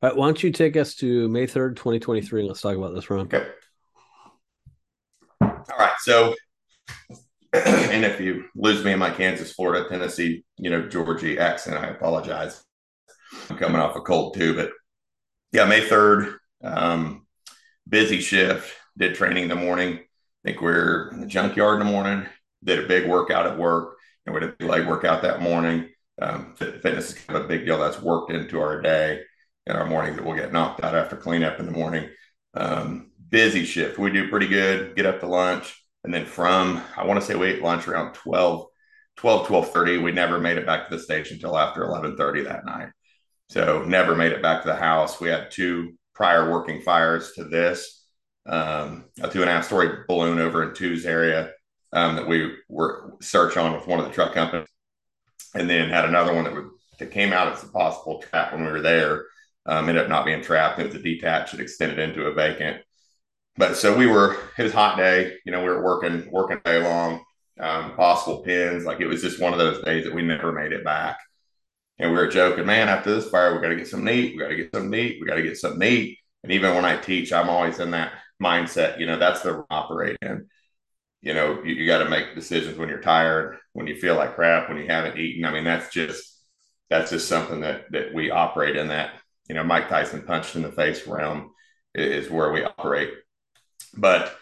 All 0.00 0.10
right, 0.10 0.16
why 0.16 0.26
don't 0.26 0.42
you 0.42 0.52
take 0.52 0.76
us 0.76 0.94
to 0.96 1.28
May 1.28 1.46
3rd, 1.46 1.76
2023, 1.76 2.40
and 2.40 2.48
let's 2.48 2.60
talk 2.60 2.76
about 2.76 2.94
this 2.94 3.10
run. 3.10 3.26
Okay. 3.26 3.46
All 5.40 5.78
right. 5.78 5.92
So, 6.00 6.34
and 7.66 8.04
if 8.04 8.20
you 8.20 8.44
lose 8.54 8.84
me 8.84 8.92
in 8.92 8.98
my 8.98 9.10
Kansas, 9.10 9.52
Florida, 9.52 9.88
Tennessee, 9.88 10.44
you 10.56 10.70
know, 10.70 10.88
Georgia 10.88 11.38
accent, 11.38 11.76
I 11.76 11.86
apologize. 11.88 12.62
I'm 13.50 13.56
coming 13.56 13.80
off 13.80 13.96
a 13.96 14.00
cold 14.00 14.34
too, 14.34 14.54
but 14.54 14.70
yeah, 15.52 15.64
May 15.64 15.86
3rd, 15.86 16.36
um, 16.62 17.26
busy 17.88 18.20
shift, 18.20 18.74
did 18.96 19.14
training 19.14 19.44
in 19.44 19.48
the 19.48 19.56
morning. 19.56 19.98
I 19.98 20.02
think 20.44 20.60
we're 20.60 21.10
in 21.10 21.20
the 21.20 21.26
junkyard 21.26 21.80
in 21.80 21.86
the 21.86 21.92
morning, 21.92 22.26
did 22.62 22.84
a 22.84 22.88
big 22.88 23.08
workout 23.08 23.46
at 23.46 23.58
work, 23.58 23.96
and 24.26 24.34
we 24.34 24.40
did 24.40 24.54
a 24.60 24.66
leg 24.66 24.86
workout 24.86 25.22
that 25.22 25.42
morning. 25.42 25.88
Um, 26.20 26.54
fitness 26.56 27.10
is 27.10 27.14
kind 27.14 27.38
of 27.38 27.44
a 27.44 27.48
big 27.48 27.64
deal 27.64 27.78
that's 27.78 28.02
worked 28.02 28.32
into 28.32 28.60
our 28.60 28.80
day 28.80 29.22
in 29.66 29.76
our 29.76 29.86
morning 29.86 30.16
that 30.16 30.24
we'll 30.24 30.36
get 30.36 30.52
knocked 30.52 30.82
out 30.82 30.94
after 30.94 31.16
cleanup 31.16 31.60
in 31.60 31.66
the 31.66 31.72
morning. 31.72 32.08
Um, 32.54 33.12
busy 33.28 33.64
shift. 33.64 33.98
We 33.98 34.10
do 34.10 34.28
pretty 34.28 34.48
good, 34.48 34.96
get 34.96 35.06
up 35.06 35.20
to 35.20 35.26
lunch. 35.26 35.80
And 36.04 36.14
then 36.14 36.24
from, 36.26 36.82
I 36.96 37.04
want 37.04 37.20
to 37.20 37.26
say 37.26 37.34
we 37.34 37.48
ate 37.48 37.62
lunch 37.62 37.88
around 37.88 38.14
12, 38.14 38.66
12, 39.16 39.50
1230. 39.50 39.98
We 39.98 40.12
never 40.12 40.38
made 40.38 40.58
it 40.58 40.66
back 40.66 40.88
to 40.88 40.96
the 40.96 41.02
station 41.02 41.36
until 41.36 41.58
after 41.58 41.80
1130 41.80 42.44
that 42.44 42.64
night. 42.64 42.88
So 43.48 43.82
never 43.84 44.14
made 44.14 44.32
it 44.32 44.42
back 44.42 44.62
to 44.62 44.68
the 44.68 44.76
house. 44.76 45.20
We 45.20 45.28
had 45.28 45.50
two 45.50 45.94
prior 46.14 46.50
working 46.50 46.82
fires 46.82 47.32
to 47.32 47.44
this, 47.44 48.04
um, 48.46 49.06
a 49.20 49.28
two 49.28 49.40
and 49.40 49.50
a 49.50 49.52
half 49.54 49.64
story 49.64 50.04
balloon 50.06 50.38
over 50.38 50.62
in 50.62 50.74
Two's 50.74 51.06
area 51.06 51.52
um, 51.92 52.16
that 52.16 52.28
we 52.28 52.54
were 52.68 53.14
search 53.20 53.56
on 53.56 53.72
with 53.72 53.86
one 53.86 53.98
of 53.98 54.06
the 54.06 54.12
truck 54.12 54.34
companies, 54.34 54.68
and 55.54 55.68
then 55.68 55.88
had 55.88 56.04
another 56.04 56.34
one 56.34 56.44
that 56.44 56.54
would 56.54 56.68
that 56.98 57.12
came 57.12 57.32
out 57.32 57.52
as 57.52 57.62
a 57.62 57.68
possible 57.68 58.20
trap 58.20 58.52
when 58.52 58.64
we 58.64 58.70
were 58.70 58.80
there. 58.80 59.26
Um, 59.66 59.88
ended 59.88 60.04
up 60.04 60.08
not 60.08 60.24
being 60.24 60.42
trapped. 60.42 60.78
It 60.78 60.86
was 60.86 60.94
a 60.94 60.98
detached 60.98 61.52
that 61.52 61.60
extended 61.60 61.98
into 61.98 62.26
a 62.26 62.32
vacant. 62.32 62.82
But 63.58 63.76
so 63.76 63.94
we 63.94 64.06
were. 64.06 64.38
It 64.56 64.62
was 64.62 64.72
hot 64.72 64.96
day. 64.96 65.34
You 65.44 65.52
know, 65.52 65.60
we 65.60 65.68
were 65.68 65.82
working 65.82 66.30
working 66.30 66.60
day 66.64 66.82
long. 66.82 67.24
Um, 67.60 67.96
possible 67.96 68.42
pins. 68.42 68.84
Like 68.84 69.00
it 69.00 69.08
was 69.08 69.20
just 69.20 69.40
one 69.40 69.52
of 69.52 69.58
those 69.58 69.84
days 69.84 70.04
that 70.04 70.14
we 70.14 70.22
never 70.22 70.52
made 70.52 70.72
it 70.72 70.84
back. 70.84 71.18
And 71.98 72.12
we 72.12 72.16
were 72.16 72.28
joking, 72.28 72.64
man, 72.64 72.88
after 72.88 73.12
this 73.12 73.28
fire, 73.28 73.52
we 73.54 73.60
got 73.60 73.70
to 73.70 73.76
get 73.76 73.88
some 73.88 74.04
neat. 74.04 74.34
We 74.34 74.38
got 74.40 74.48
to 74.48 74.56
get 74.56 74.72
some 74.72 74.88
neat. 74.88 75.18
We 75.20 75.26
got 75.26 75.34
to 75.34 75.42
get 75.42 75.58
some 75.58 75.78
neat. 75.78 76.18
And 76.44 76.52
even 76.52 76.76
when 76.76 76.84
I 76.84 76.96
teach, 76.96 77.32
I'm 77.32 77.50
always 77.50 77.80
in 77.80 77.90
that 77.90 78.12
mindset. 78.40 79.00
You 79.00 79.06
know, 79.06 79.18
that's 79.18 79.42
the 79.42 79.64
operate 79.68 80.16
in. 80.22 80.46
You 81.20 81.34
know, 81.34 81.60
you, 81.64 81.74
you 81.74 81.86
got 81.88 81.98
to 81.98 82.08
make 82.08 82.36
decisions 82.36 82.78
when 82.78 82.88
you're 82.88 83.00
tired, 83.00 83.58
when 83.72 83.88
you 83.88 83.96
feel 83.96 84.14
like 84.14 84.36
crap, 84.36 84.68
when 84.68 84.78
you 84.78 84.86
haven't 84.86 85.18
eaten. 85.18 85.44
I 85.44 85.50
mean, 85.50 85.64
that's 85.64 85.92
just 85.92 86.40
that's 86.90 87.10
just 87.10 87.26
something 87.26 87.60
that 87.62 87.90
that 87.90 88.14
we 88.14 88.30
operate 88.30 88.76
in. 88.76 88.86
That 88.86 89.14
you 89.48 89.56
know, 89.56 89.64
Mike 89.64 89.88
Tyson 89.88 90.22
punched 90.22 90.54
in 90.54 90.62
the 90.62 90.70
face 90.70 91.08
realm 91.08 91.50
is 91.92 92.30
where 92.30 92.52
we 92.52 92.62
operate. 92.62 93.10
But 93.98 94.36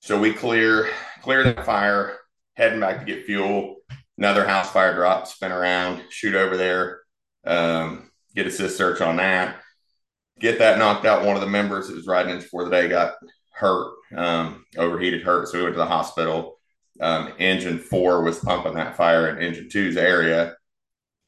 so 0.00 0.18
we 0.18 0.32
clear 0.32 0.88
clear 1.22 1.42
that 1.44 1.66
fire, 1.66 2.18
heading 2.54 2.80
back 2.80 3.00
to 3.00 3.04
get 3.04 3.26
fuel 3.26 3.76
another 4.18 4.46
house 4.46 4.70
fire 4.70 4.94
drop, 4.94 5.26
spin 5.26 5.52
around, 5.52 6.02
shoot 6.10 6.34
over 6.34 6.56
there, 6.56 7.00
um, 7.44 8.10
get 8.34 8.46
assist 8.46 8.76
search 8.76 9.00
on 9.00 9.16
that, 9.16 9.56
get 10.38 10.58
that 10.58 10.78
knocked 10.78 11.04
out. 11.04 11.24
One 11.24 11.34
of 11.34 11.40
the 11.40 11.48
members 11.48 11.88
that 11.88 11.96
was 11.96 12.06
riding 12.06 12.34
in 12.34 12.40
for 12.40 12.64
the 12.64 12.70
day 12.70 12.88
got 12.88 13.14
hurt, 13.52 13.94
um, 14.16 14.64
overheated, 14.76 15.22
hurt. 15.22 15.48
So 15.48 15.58
we 15.58 15.64
went 15.64 15.74
to 15.74 15.78
the 15.78 15.86
hospital. 15.86 16.58
Um, 17.00 17.32
engine 17.38 17.78
four 17.78 18.22
was 18.22 18.38
pumping 18.38 18.74
that 18.74 18.96
fire 18.96 19.28
in 19.28 19.42
engine 19.42 19.68
two's 19.68 19.96
area, 19.96 20.54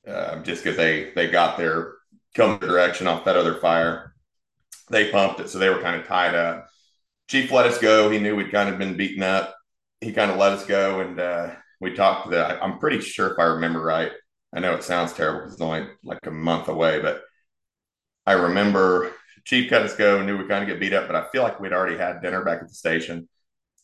uh, 0.06 0.36
just 0.42 0.62
because 0.62 0.76
they 0.76 1.10
they 1.16 1.28
got 1.28 1.58
their 1.58 1.94
come 2.36 2.58
direction 2.58 3.08
off 3.08 3.24
that 3.24 3.36
other 3.36 3.56
fire. 3.56 4.14
They 4.90 5.10
pumped 5.10 5.40
it, 5.40 5.48
so 5.48 5.58
they 5.58 5.68
were 5.68 5.82
kind 5.82 6.00
of 6.00 6.06
tied 6.06 6.36
up. 6.36 6.68
Chief 7.28 7.50
let 7.50 7.66
us 7.66 7.78
go. 7.78 8.10
He 8.10 8.18
knew 8.18 8.36
we'd 8.36 8.52
kind 8.52 8.68
of 8.68 8.78
been 8.78 8.96
beaten 8.96 9.22
up. 9.22 9.54
He 10.00 10.12
kind 10.12 10.30
of 10.30 10.36
let 10.36 10.52
us 10.52 10.66
go, 10.66 11.00
and 11.00 11.18
uh, 11.18 11.54
we 11.80 11.94
talked 11.94 12.24
to 12.24 12.30
the, 12.30 12.62
I'm 12.62 12.78
pretty 12.78 13.00
sure 13.00 13.32
if 13.32 13.38
I 13.38 13.44
remember 13.44 13.80
right, 13.80 14.12
I 14.54 14.60
know 14.60 14.74
it 14.74 14.84
sounds 14.84 15.12
terrible 15.12 15.40
because 15.40 15.54
it's 15.54 15.62
only 15.62 15.86
like 16.04 16.18
a 16.26 16.30
month 16.30 16.68
away, 16.68 17.00
but 17.00 17.22
I 18.26 18.32
remember 18.32 19.12
Chief 19.44 19.70
cut 19.70 19.82
us 19.82 19.94
go, 19.94 20.22
knew 20.22 20.36
we 20.36 20.48
kind 20.48 20.62
of 20.62 20.68
get 20.68 20.80
beat 20.80 20.92
up, 20.92 21.06
but 21.06 21.16
I 21.16 21.28
feel 21.30 21.42
like 21.42 21.60
we'd 21.60 21.72
already 21.72 21.96
had 21.96 22.20
dinner 22.20 22.44
back 22.44 22.62
at 22.62 22.68
the 22.68 22.74
station 22.74 23.28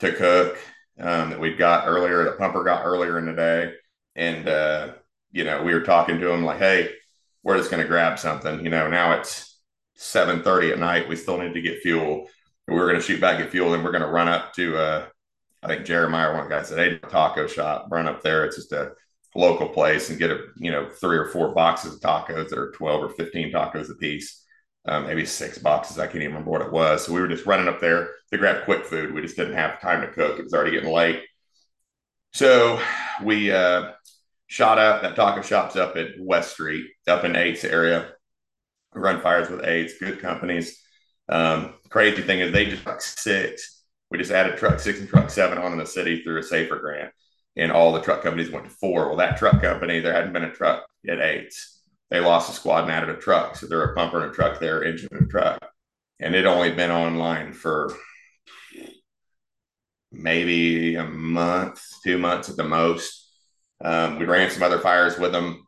to 0.01 0.13
cook 0.13 0.59
um, 0.99 1.31
that 1.31 1.41
we'd 1.41 1.59
got 1.59 1.87
earlier, 1.87 2.25
the 2.25 2.33
pumper 2.33 2.65
got 2.65 2.85
earlier 2.85 3.19
in 3.19 3.27
the 3.27 3.33
day. 3.33 3.75
And, 4.17 4.49
uh, 4.49 4.95
you 5.31 5.45
know, 5.45 5.63
we 5.63 5.73
were 5.73 5.83
talking 5.83 6.19
to 6.19 6.31
him 6.31 6.45
like, 6.45 6.59
hey, 6.59 6.91
we're 7.43 7.57
just 7.57 7.71
going 7.71 7.83
to 7.83 7.89
grab 7.89 8.19
something. 8.19 8.65
You 8.65 8.71
know, 8.71 8.89
now 8.89 9.19
it's 9.19 9.57
7.30 9.99 10.73
at 10.73 10.79
night. 10.79 11.09
We 11.09 11.17
still 11.17 11.41
need 11.41 11.55
to 11.55 11.63
get 11.63 11.81
fuel. 11.81 12.29
We 12.69 12.75
are 12.75 12.87
going 12.87 12.97
to 12.97 13.03
shoot 13.03 13.21
back 13.21 13.41
at 13.41 13.51
fuel 13.51 13.75
and 13.75 13.85
we're 13.85 13.91
going 13.93 14.03
to 14.03 14.09
run 14.09 14.29
up 14.29 14.55
to 14.55 14.77
uh, 14.77 15.07
I 15.63 15.69
think 15.69 15.87
Jeremiah, 15.87 16.35
one 16.35 16.49
guy 16.49 16.63
said, 16.63 16.79
"Hey, 16.79 16.99
taco 16.99 17.47
shop, 17.47 17.87
run 17.91 18.09
up 18.09 18.23
there. 18.23 18.45
It's 18.45 18.57
just 18.57 18.73
a 18.73 18.93
local 19.35 19.69
place 19.69 20.11
and 20.11 20.19
get 20.19 20.31
a 20.31 20.41
you 20.57 20.71
know 20.71 20.89
three 21.01 21.17
or 21.17 21.27
four 21.27 21.55
boxes 21.55 21.95
of 21.95 22.01
tacos 22.01 22.49
that 22.49 22.59
are 22.59 22.73
twelve 22.73 23.03
or 23.03 23.09
fifteen 23.09 23.53
tacos 23.53 23.91
a 23.91 23.95
piece, 23.95 24.45
um, 24.87 25.07
maybe 25.07 25.25
six 25.25 25.59
boxes. 25.59 25.99
I 25.99 26.07
can't 26.07 26.17
even 26.17 26.31
remember 26.31 26.51
what 26.51 26.63
it 26.63 26.73
was. 26.73 27.05
So 27.07 27.13
we 27.13 27.21
were 27.21 27.29
just 27.29 27.47
running 27.47 27.69
up 27.69 27.81
there 27.81 28.11
to 28.33 28.39
grab 28.39 28.65
quick 28.65 28.85
food. 28.85 29.15
We 29.15 29.23
just 29.23 29.37
didn't 29.37 29.55
have 29.55 29.81
time 29.81 30.01
to 30.01 30.13
cook. 30.13 30.39
It 30.39 30.45
was 30.45 30.55
already 30.55 30.73
getting 30.73 30.93
late. 30.93 31.23
So 32.33 32.81
we 33.23 33.53
uh, 33.53 33.93
shot 34.49 34.79
up. 34.79 35.03
That 35.03 35.15
taco 35.15 35.43
shop's 35.43 35.77
up 35.77 35.97
at 35.97 36.09
West 36.19 36.53
Street, 36.53 36.87
up 37.07 37.25
in 37.25 37.37
Eights 37.37 37.65
area. 37.65 38.13
We 38.95 39.01
run 39.01 39.21
fires 39.21 39.49
with 39.49 39.65
Eights, 39.65 39.99
good 39.99 40.21
companies. 40.21 40.83
Um, 41.29 41.75
crazy 41.89 42.23
thing 42.23 42.41
is 42.41 42.53
they 42.53 42.67
just 42.67 42.85
like 42.85 43.01
six 43.01 43.83
we 44.13 44.19
just 44.19 44.31
added 44.31 44.59
truck 44.59 44.79
six 44.79 45.01
and 45.01 45.09
truck 45.09 45.31
seven 45.31 45.57
on 45.57 45.73
in 45.73 45.79
the 45.79 45.87
city 45.87 46.23
through 46.23 46.39
a 46.39 46.43
safer 46.43 46.79
grant. 46.79 47.11
And 47.57 47.73
all 47.73 47.93
the 47.93 48.01
truck 48.03 48.23
companies 48.23 48.51
went 48.51 48.67
to 48.67 48.71
four. 48.71 49.09
Well, 49.09 49.17
that 49.17 49.39
truck 49.39 49.63
company, 49.63 50.01
there 50.01 50.13
hadn't 50.13 50.35
been 50.35 50.45
a 50.45 50.53
truck 50.53 50.85
at 51.09 51.19
eight. 51.19 51.55
They 52.11 52.21
lost 52.21 52.51
a 52.51 52.53
squad 52.53 52.83
and 52.83 52.93
added 52.93 53.09
a 53.09 53.17
truck. 53.17 53.57
So 53.57 53.67
they're 53.67 53.83
a 53.83 53.95
pumper 53.95 54.23
and 54.23 54.31
a 54.31 54.35
truck 54.35 54.61
there, 54.61 54.85
engine 54.85 55.09
and 55.13 55.23
a 55.23 55.29
truck. 55.29 55.67
And 56.21 56.35
it 56.35 56.45
only 56.45 56.73
been 56.73 56.91
online 56.91 57.55
for 57.55 57.97
maybe 60.13 60.97
a 60.97 61.05
month, 61.05 61.83
two 62.05 62.19
months 62.19 62.51
at 62.51 62.57
the 62.57 62.65
most. 62.65 63.31
Um, 63.83 64.19
we 64.19 64.27
ran 64.27 64.51
some 64.51 64.63
other 64.63 64.79
fires 64.79 65.19
with 65.19 65.33
them, 65.33 65.67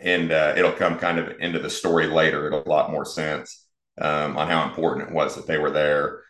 and 0.00 0.30
uh, 0.30 0.52
it'll 0.54 0.72
come 0.72 0.98
kind 0.98 1.18
of 1.18 1.40
into 1.40 1.60
the 1.60 1.70
story 1.70 2.06
later. 2.06 2.46
It'll 2.46 2.62
a 2.62 2.68
lot 2.68 2.92
more 2.92 3.06
sense 3.06 3.63
um, 4.00 4.36
on 4.36 4.48
how 4.48 4.64
important 4.68 5.08
it 5.08 5.14
was 5.14 5.36
that 5.36 5.46
they 5.46 5.58
were 5.58 5.70
there. 5.70 6.22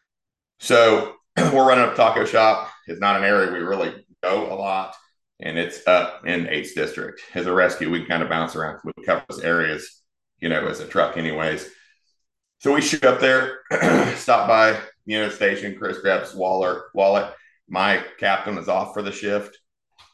So 0.61 1.14
we're 1.37 1.66
running 1.66 1.90
a 1.90 1.94
taco 1.94 2.25
shop. 2.25 2.71
It's 2.87 3.00
not 3.00 3.16
an 3.16 3.25
area 3.25 3.52
we 3.52 3.59
really 3.59 4.04
go 4.23 4.52
a 4.52 4.54
lot, 4.54 4.94
and 5.40 5.59
it's 5.59 5.87
up 5.87 6.26
in 6.26 6.49
Eighth 6.49 6.75
District. 6.75 7.21
As 7.35 7.47
a 7.47 7.52
rescue, 7.52 7.90
we 7.90 8.04
kind 8.04 8.23
of 8.23 8.28
bounce 8.28 8.56
around. 8.56 8.78
We 8.85 9.04
cover 9.04 9.25
those 9.28 9.40
areas, 9.40 10.02
you 10.38 10.49
know, 10.49 10.66
as 10.66 10.80
a 10.80 10.87
truck, 10.87 11.16
anyways. 11.16 11.68
So 12.59 12.73
we 12.73 12.80
shoot 12.80 13.04
up 13.04 13.21
there, 13.21 13.61
stop 14.16 14.49
by 14.49 14.78
Union 15.04 15.30
Station. 15.30 15.76
Chris 15.78 15.99
grabs 15.99 16.35
Waller 16.35 16.85
wallet. 16.94 17.33
My 17.68 18.02
captain 18.18 18.56
was 18.56 18.68
off 18.68 18.94
for 18.94 19.02
the 19.02 19.12
shift. 19.12 19.59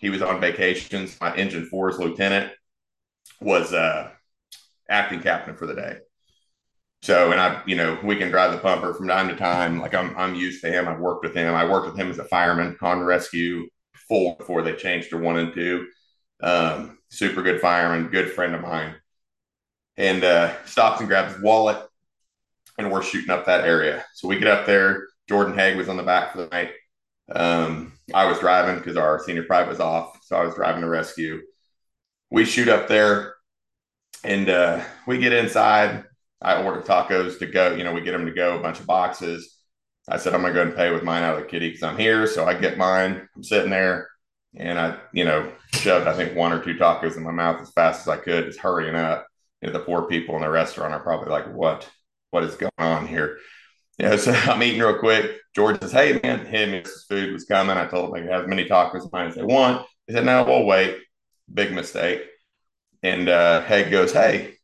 He 0.00 0.10
was 0.10 0.22
on 0.22 0.40
vacations. 0.40 1.16
My 1.20 1.34
engine 1.36 1.66
four's 1.66 1.98
lieutenant 1.98 2.52
was 3.40 3.72
uh, 3.72 4.10
acting 4.88 5.20
captain 5.20 5.56
for 5.56 5.66
the 5.66 5.74
day. 5.74 5.98
So, 7.02 7.32
and 7.32 7.40
I, 7.40 7.62
you 7.66 7.76
know, 7.76 7.98
we 8.04 8.16
can 8.16 8.30
drive 8.30 8.52
the 8.52 8.58
pumper 8.58 8.92
from 8.92 9.08
time 9.08 9.28
to 9.28 9.36
time. 9.36 9.80
Like 9.80 9.94
I'm, 9.94 10.16
I'm 10.16 10.34
used 10.34 10.62
to 10.62 10.70
him. 10.70 10.86
I've 10.86 11.00
worked 11.00 11.24
with 11.24 11.34
him. 11.34 11.54
I 11.54 11.68
worked 11.68 11.86
with 11.86 11.96
him 11.96 12.10
as 12.10 12.18
a 12.18 12.24
fireman 12.24 12.76
on 12.82 13.02
rescue 13.04 13.68
four 14.08 14.36
before 14.36 14.62
they 14.62 14.74
changed 14.74 15.10
to 15.10 15.18
one 15.18 15.38
and 15.38 15.54
two. 15.54 15.86
Um, 16.42 16.98
super 17.08 17.42
good 17.42 17.60
fireman, 17.60 18.10
good 18.10 18.32
friend 18.32 18.54
of 18.54 18.60
mine. 18.60 18.94
And 19.96 20.24
uh, 20.24 20.62
stops 20.64 21.00
and 21.00 21.08
grabs 21.08 21.34
his 21.34 21.42
wallet, 21.42 21.86
and 22.78 22.90
we're 22.90 23.02
shooting 23.02 23.30
up 23.30 23.46
that 23.46 23.64
area. 23.64 24.04
So 24.14 24.28
we 24.28 24.38
get 24.38 24.48
up 24.48 24.66
there. 24.66 25.08
Jordan 25.28 25.54
Haig 25.54 25.76
was 25.76 25.88
on 25.88 25.96
the 25.96 26.02
back 26.02 26.32
for 26.32 26.38
the 26.38 26.48
night. 26.48 26.70
Um, 27.30 27.92
I 28.12 28.26
was 28.26 28.40
driving 28.40 28.76
because 28.76 28.96
our 28.96 29.22
senior 29.22 29.44
private 29.44 29.70
was 29.70 29.80
off, 29.80 30.18
so 30.24 30.36
I 30.36 30.44
was 30.44 30.54
driving 30.54 30.80
the 30.80 30.88
rescue. 30.88 31.40
We 32.30 32.44
shoot 32.44 32.68
up 32.68 32.88
there, 32.88 33.34
and 34.24 34.48
uh, 34.48 34.82
we 35.06 35.18
get 35.18 35.32
inside 35.32 36.04
I 36.42 36.62
order 36.62 36.80
tacos 36.80 37.38
to 37.38 37.46
go. 37.46 37.74
You 37.74 37.84
know, 37.84 37.92
we 37.92 38.00
get 38.00 38.12
them 38.12 38.26
to 38.26 38.32
go, 38.32 38.58
a 38.58 38.62
bunch 38.62 38.80
of 38.80 38.86
boxes. 38.86 39.56
I 40.08 40.16
said, 40.16 40.34
I'm 40.34 40.40
going 40.40 40.54
to 40.54 40.58
go 40.58 40.66
and 40.66 40.76
pay 40.76 40.90
with 40.90 41.02
mine 41.02 41.22
out 41.22 41.36
of 41.36 41.42
the 41.42 41.48
kitty 41.48 41.68
because 41.68 41.82
I'm 41.82 41.98
here. 41.98 42.26
So 42.26 42.46
I 42.46 42.54
get 42.54 42.78
mine. 42.78 43.28
I'm 43.36 43.44
sitting 43.44 43.70
there 43.70 44.08
and 44.56 44.78
I, 44.78 44.98
you 45.12 45.24
know, 45.24 45.52
shoved, 45.74 46.08
I 46.08 46.14
think, 46.14 46.34
one 46.34 46.52
or 46.52 46.62
two 46.62 46.74
tacos 46.74 47.16
in 47.16 47.22
my 47.22 47.30
mouth 47.30 47.60
as 47.60 47.70
fast 47.70 48.02
as 48.02 48.08
I 48.08 48.16
could, 48.16 48.46
just 48.46 48.58
hurrying 48.58 48.96
up. 48.96 49.26
You 49.60 49.68
know, 49.68 49.74
the 49.74 49.84
poor 49.84 50.02
people 50.02 50.34
in 50.36 50.42
the 50.42 50.50
restaurant 50.50 50.94
are 50.94 51.00
probably 51.00 51.30
like, 51.30 51.52
what, 51.54 51.88
what 52.30 52.44
is 52.44 52.56
going 52.56 52.72
on 52.78 53.06
here? 53.06 53.38
Yeah, 53.98 54.16
so 54.16 54.32
I'm 54.32 54.62
eating 54.62 54.80
real 54.80 54.98
quick. 54.98 55.36
George 55.54 55.80
says, 55.80 55.92
Hey, 55.92 56.18
man, 56.22 56.46
him, 56.46 56.70
his 56.70 57.04
food 57.08 57.32
was 57.32 57.44
coming. 57.44 57.76
I 57.76 57.86
told 57.86 58.08
him 58.08 58.14
they 58.14 58.20
could 58.22 58.32
have 58.32 58.42
as 58.44 58.48
many 58.48 58.64
tacos 58.64 59.04
of 59.04 59.12
mine 59.12 59.28
as 59.28 59.34
they 59.34 59.42
want. 59.42 59.86
He 60.06 60.14
said, 60.14 60.24
No, 60.24 60.44
we'll 60.44 60.64
wait. 60.64 60.96
Big 61.52 61.72
mistake. 61.72 62.22
And 63.02 63.28
uh, 63.28 63.62
Haig 63.62 63.90
goes, 63.90 64.12
Hey, 64.12 64.54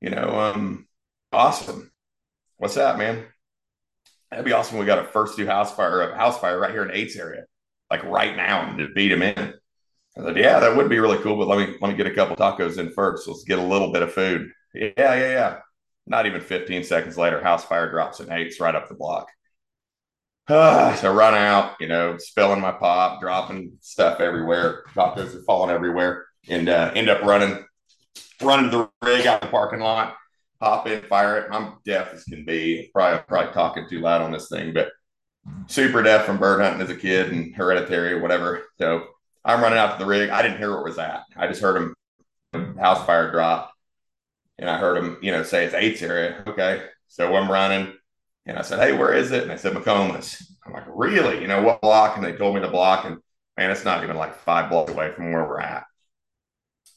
you 0.00 0.10
know, 0.10 0.28
um, 0.38 0.86
awesome. 1.34 1.90
What's 2.56 2.76
that, 2.76 2.98
man? 2.98 3.24
That'd 4.30 4.44
be 4.44 4.52
awesome. 4.52 4.78
We 4.78 4.86
got 4.86 4.98
a 4.98 5.04
first 5.04 5.36
do 5.36 5.46
house 5.46 5.74
fire, 5.74 6.10
a 6.10 6.16
house 6.16 6.38
fire 6.38 6.58
right 6.58 6.70
here 6.70 6.84
in 6.84 6.90
Eights 6.90 7.16
area, 7.16 7.44
like 7.90 8.04
right 8.04 8.36
now, 8.36 8.68
and 8.68 8.78
to 8.78 8.88
beat 8.94 9.12
him 9.12 9.22
in. 9.22 9.54
I 10.16 10.24
said, 10.24 10.36
yeah, 10.36 10.60
that 10.60 10.76
would 10.76 10.88
be 10.88 10.98
really 10.98 11.18
cool, 11.18 11.36
but 11.36 11.48
let 11.48 11.58
me 11.58 11.76
let 11.80 11.90
me 11.90 11.96
get 11.96 12.06
a 12.06 12.14
couple 12.14 12.36
tacos 12.36 12.78
in 12.78 12.90
first. 12.92 13.26
Let's 13.26 13.44
get 13.44 13.58
a 13.58 13.62
little 13.62 13.92
bit 13.92 14.02
of 14.02 14.12
food. 14.12 14.50
Yeah, 14.72 14.92
yeah, 14.96 15.16
yeah. 15.16 15.58
Not 16.06 16.26
even 16.26 16.40
15 16.40 16.84
seconds 16.84 17.16
later, 17.16 17.42
house 17.42 17.64
fire 17.64 17.90
drops 17.90 18.20
in 18.20 18.30
Eights 18.30 18.60
right 18.60 18.74
up 18.74 18.88
the 18.88 18.94
block. 18.94 19.28
So 20.48 21.12
run 21.12 21.34
out, 21.34 21.76
you 21.80 21.88
know, 21.88 22.16
spilling 22.18 22.60
my 22.60 22.72
pop, 22.72 23.20
dropping 23.20 23.78
stuff 23.80 24.20
everywhere. 24.20 24.84
Tacos 24.94 25.34
are 25.34 25.42
falling 25.42 25.70
everywhere, 25.70 26.26
and 26.48 26.68
uh, 26.68 26.92
end 26.94 27.08
up 27.08 27.22
running, 27.22 27.64
running 28.42 28.70
the 28.70 28.88
rig 29.02 29.26
out 29.26 29.40
the 29.40 29.46
parking 29.46 29.80
lot 29.80 30.16
hop 30.64 30.86
in, 30.86 31.02
fire 31.02 31.38
it. 31.38 31.48
I'm 31.50 31.74
deaf 31.84 32.12
as 32.12 32.24
can 32.24 32.44
be. 32.44 32.90
Probably 32.92 33.20
probably 33.26 33.52
talking 33.52 33.88
too 33.88 34.00
loud 34.00 34.22
on 34.22 34.32
this 34.32 34.48
thing, 34.48 34.72
but 34.72 34.90
super 35.66 36.02
deaf 36.02 36.24
from 36.24 36.38
bird 36.38 36.60
hunting 36.60 36.80
as 36.80 36.90
a 36.90 36.96
kid 36.96 37.32
and 37.32 37.54
hereditary, 37.54 38.20
whatever. 38.20 38.64
So 38.78 39.06
I'm 39.44 39.62
running 39.62 39.78
out 39.78 39.92
to 39.92 40.04
the 40.04 40.08
rig. 40.08 40.30
I 40.30 40.42
didn't 40.42 40.58
hear 40.58 40.74
what 40.74 40.84
was 40.84 40.98
at. 40.98 41.24
I 41.36 41.46
just 41.46 41.60
heard 41.60 41.76
him 41.76 41.94
house 42.78 43.04
fire 43.06 43.30
drop. 43.30 43.72
And 44.58 44.70
I 44.70 44.78
heard 44.78 44.98
him, 44.98 45.18
you 45.20 45.32
know, 45.32 45.42
say 45.42 45.64
it's 45.64 45.74
Eights 45.74 46.02
area. 46.02 46.42
Okay. 46.46 46.84
So 47.08 47.34
I'm 47.34 47.50
running. 47.50 47.92
And 48.46 48.58
I 48.58 48.62
said, 48.62 48.78
Hey, 48.78 48.96
where 48.96 49.12
is 49.12 49.32
it? 49.32 49.42
And 49.42 49.52
I 49.52 49.56
said 49.56 49.72
McComas. 49.72 50.42
I'm 50.64 50.72
like, 50.72 50.84
really? 50.88 51.40
You 51.40 51.48
know, 51.48 51.62
what 51.62 51.80
block? 51.80 52.16
And 52.16 52.24
they 52.24 52.32
told 52.32 52.54
me 52.54 52.60
the 52.60 52.68
block. 52.68 53.04
And 53.04 53.18
man, 53.56 53.70
it's 53.70 53.84
not 53.84 54.04
even 54.04 54.16
like 54.16 54.36
five 54.36 54.70
blocks 54.70 54.92
away 54.92 55.12
from 55.12 55.32
where 55.32 55.46
we're 55.46 55.60
at. 55.60 55.84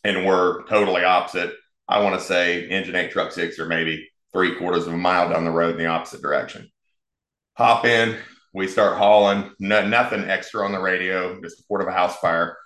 And 0.03 0.25
we're 0.25 0.63
totally 0.67 1.03
opposite 1.03 1.53
I 1.87 2.01
want 2.01 2.19
to 2.19 2.25
say 2.25 2.67
engine 2.67 2.95
eight, 2.95 3.11
truck 3.11 3.31
six, 3.31 3.59
or 3.59 3.65
maybe 3.65 4.09
three 4.33 4.55
quarters 4.55 4.87
of 4.87 4.93
a 4.93 4.97
mile 4.97 5.29
down 5.29 5.45
the 5.45 5.51
road 5.51 5.71
in 5.71 5.77
the 5.77 5.85
opposite 5.85 6.21
direction. 6.21 6.69
Hop 7.55 7.85
in, 7.85 8.17
we 8.53 8.67
start 8.67 8.97
hauling, 8.97 9.51
no, 9.59 9.87
nothing 9.87 10.29
extra 10.29 10.65
on 10.65 10.71
the 10.71 10.79
radio, 10.79 11.39
just 11.41 11.59
report 11.59 11.81
of 11.81 11.87
a 11.87 11.91
house 11.91 12.17
fire. 12.17 12.57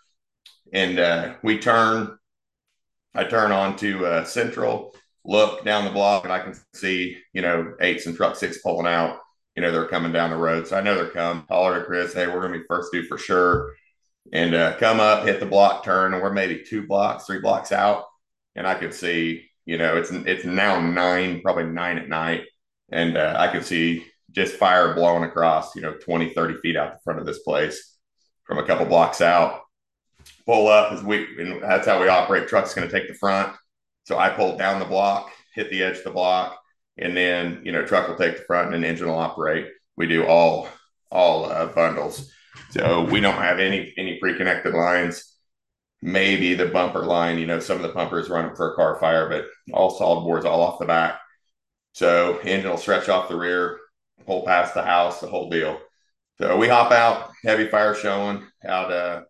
And 0.74 1.00
uh, 1.00 1.36
we 1.44 1.60
turn, 1.60 2.18
I 3.14 3.26
turn 3.26 3.52
on 3.52 3.76
to 3.78 4.06
uh, 4.06 4.24
Central, 4.24 4.96
look 5.24 5.64
down 5.64 5.86
the 5.86 5.92
block, 5.92 6.24
and 6.24 6.34
I 6.34 6.40
can 6.40 6.56
see, 6.74 7.18
you 7.34 7.42
know, 7.42 7.74
eights 7.80 8.06
and 8.06 8.16
truck 8.16 8.36
six 8.36 8.58
pulling 8.60 8.88
out. 8.88 9.20
You 9.56 9.62
know, 9.62 9.72
they're 9.72 9.88
coming 9.88 10.14
down 10.14 10.32
the 10.32 10.38
road. 10.38 10.68
So 10.68 10.78
I 10.78 10.82
know 10.82 10.96
they're 10.96 11.10
coming. 11.10 11.44
Holler 11.50 11.80
to 11.80 11.86
Chris, 11.86 12.14
hey, 12.14 12.28
we're 12.28 12.42
going 12.42 12.54
to 12.54 12.60
be 12.60 12.66
first 12.68 12.92
due 12.92 13.04
for 13.04 13.18
sure. 13.18 13.74
And 14.34 14.56
uh, 14.56 14.78
come 14.78 15.00
up, 15.00 15.26
hit 15.26 15.40
the 15.40 15.46
block, 15.46 15.84
turn, 15.84 16.14
and 16.14 16.24
we're 16.24 16.34
maybe 16.34 16.64
two 16.64 16.88
blocks, 16.88 17.26
three 17.26 17.40
blocks 17.40 17.72
out 17.72 18.06
and 18.56 18.68
I 18.68 18.76
could 18.76 18.94
see, 18.94 19.50
you 19.66 19.78
know, 19.78 19.98
it's 19.98 20.12
it's 20.12 20.46
now 20.46 20.80
nine, 20.80 21.42
probably 21.42 21.66
nine 21.66 21.98
at 21.98 22.10
night, 22.10 22.44
and 22.92 23.18
uh, 23.18 23.36
I 23.38 23.48
could 23.48 23.66
see 23.66 24.06
just 24.32 24.56
fire 24.56 24.94
blowing 24.94 25.24
across, 25.24 25.76
you 25.76 25.82
know, 25.82 25.94
20, 25.94 26.34
30 26.34 26.60
feet 26.60 26.78
out 26.78 26.94
the 26.94 27.00
front 27.04 27.20
of 27.20 27.26
this 27.26 27.40
place 27.40 27.98
from 28.46 28.58
a 28.58 28.66
couple 28.66 28.86
blocks 28.86 29.22
out. 29.22 29.62
Pull 30.46 30.68
up 30.68 30.92
as 30.92 31.04
we, 31.04 31.26
and 31.40 31.62
that's 31.62 31.88
how 31.88 32.02
we 32.02 32.08
operate. 32.08 32.48
Truck's 32.48 32.74
going 32.74 32.88
to 32.88 32.94
take 32.94 33.08
the 33.08 33.14
front. 33.16 33.56
So 34.04 34.18
I 34.18 34.30
pull 34.30 34.58
down 34.58 34.80
the 34.80 34.86
block, 34.86 35.32
hit 35.54 35.70
the 35.70 35.84
edge 35.84 35.98
of 35.98 36.04
the 36.04 36.12
block, 36.12 36.60
and 36.98 37.16
then, 37.16 37.62
you 37.64 37.72
know, 37.72 37.86
truck 37.86 38.08
will 38.08 38.16
take 38.16 38.38
the 38.38 38.44
front 38.44 38.68
and 38.68 38.76
an 38.76 38.84
engine 38.84 39.08
will 39.08 39.16
operate. 39.16 39.68
We 39.98 40.08
do 40.08 40.26
all, 40.26 40.68
all 41.12 41.46
uh, 41.46 41.68
bundles. 41.68 42.32
So 42.72 43.04
we 43.04 43.20
don't 43.20 43.36
have 43.36 43.60
any, 43.60 43.94
any 43.98 44.18
pre-connected 44.20 44.74
lines 44.74 45.31
maybe 46.02 46.54
the 46.54 46.66
bumper 46.66 47.06
line, 47.06 47.38
you 47.38 47.46
know, 47.46 47.60
some 47.60 47.78
of 47.78 47.84
the 47.84 47.90
bumpers 47.90 48.30
run 48.30 48.56
for 48.56 48.72
a 48.72 48.76
car 48.76 48.98
fire, 49.00 49.30
but 49.30 49.46
all 49.74 49.90
solid 49.90 50.24
boards 50.24 50.46
all 50.46 50.62
off 50.62 50.80
the 50.80 50.86
back. 50.86 51.20
So 51.94 52.40
engine 52.40 52.70
will 52.70 52.78
stretch 52.78 53.10
off 53.10 53.30
the 53.30 53.36
rear, 53.36 53.80
pull 54.26 54.46
past 54.46 54.74
the 54.74 54.82
house, 54.82 55.20
the 55.20 55.28
whole 55.28 55.50
deal. 55.50 55.80
So 56.40 56.58
we 56.58 56.68
hop 56.68 56.92
out, 56.92 57.32
heavy 57.44 57.68
fire 57.68 57.94
showing 57.94 58.44
out. 58.66 58.92
Uh, 58.92 59.22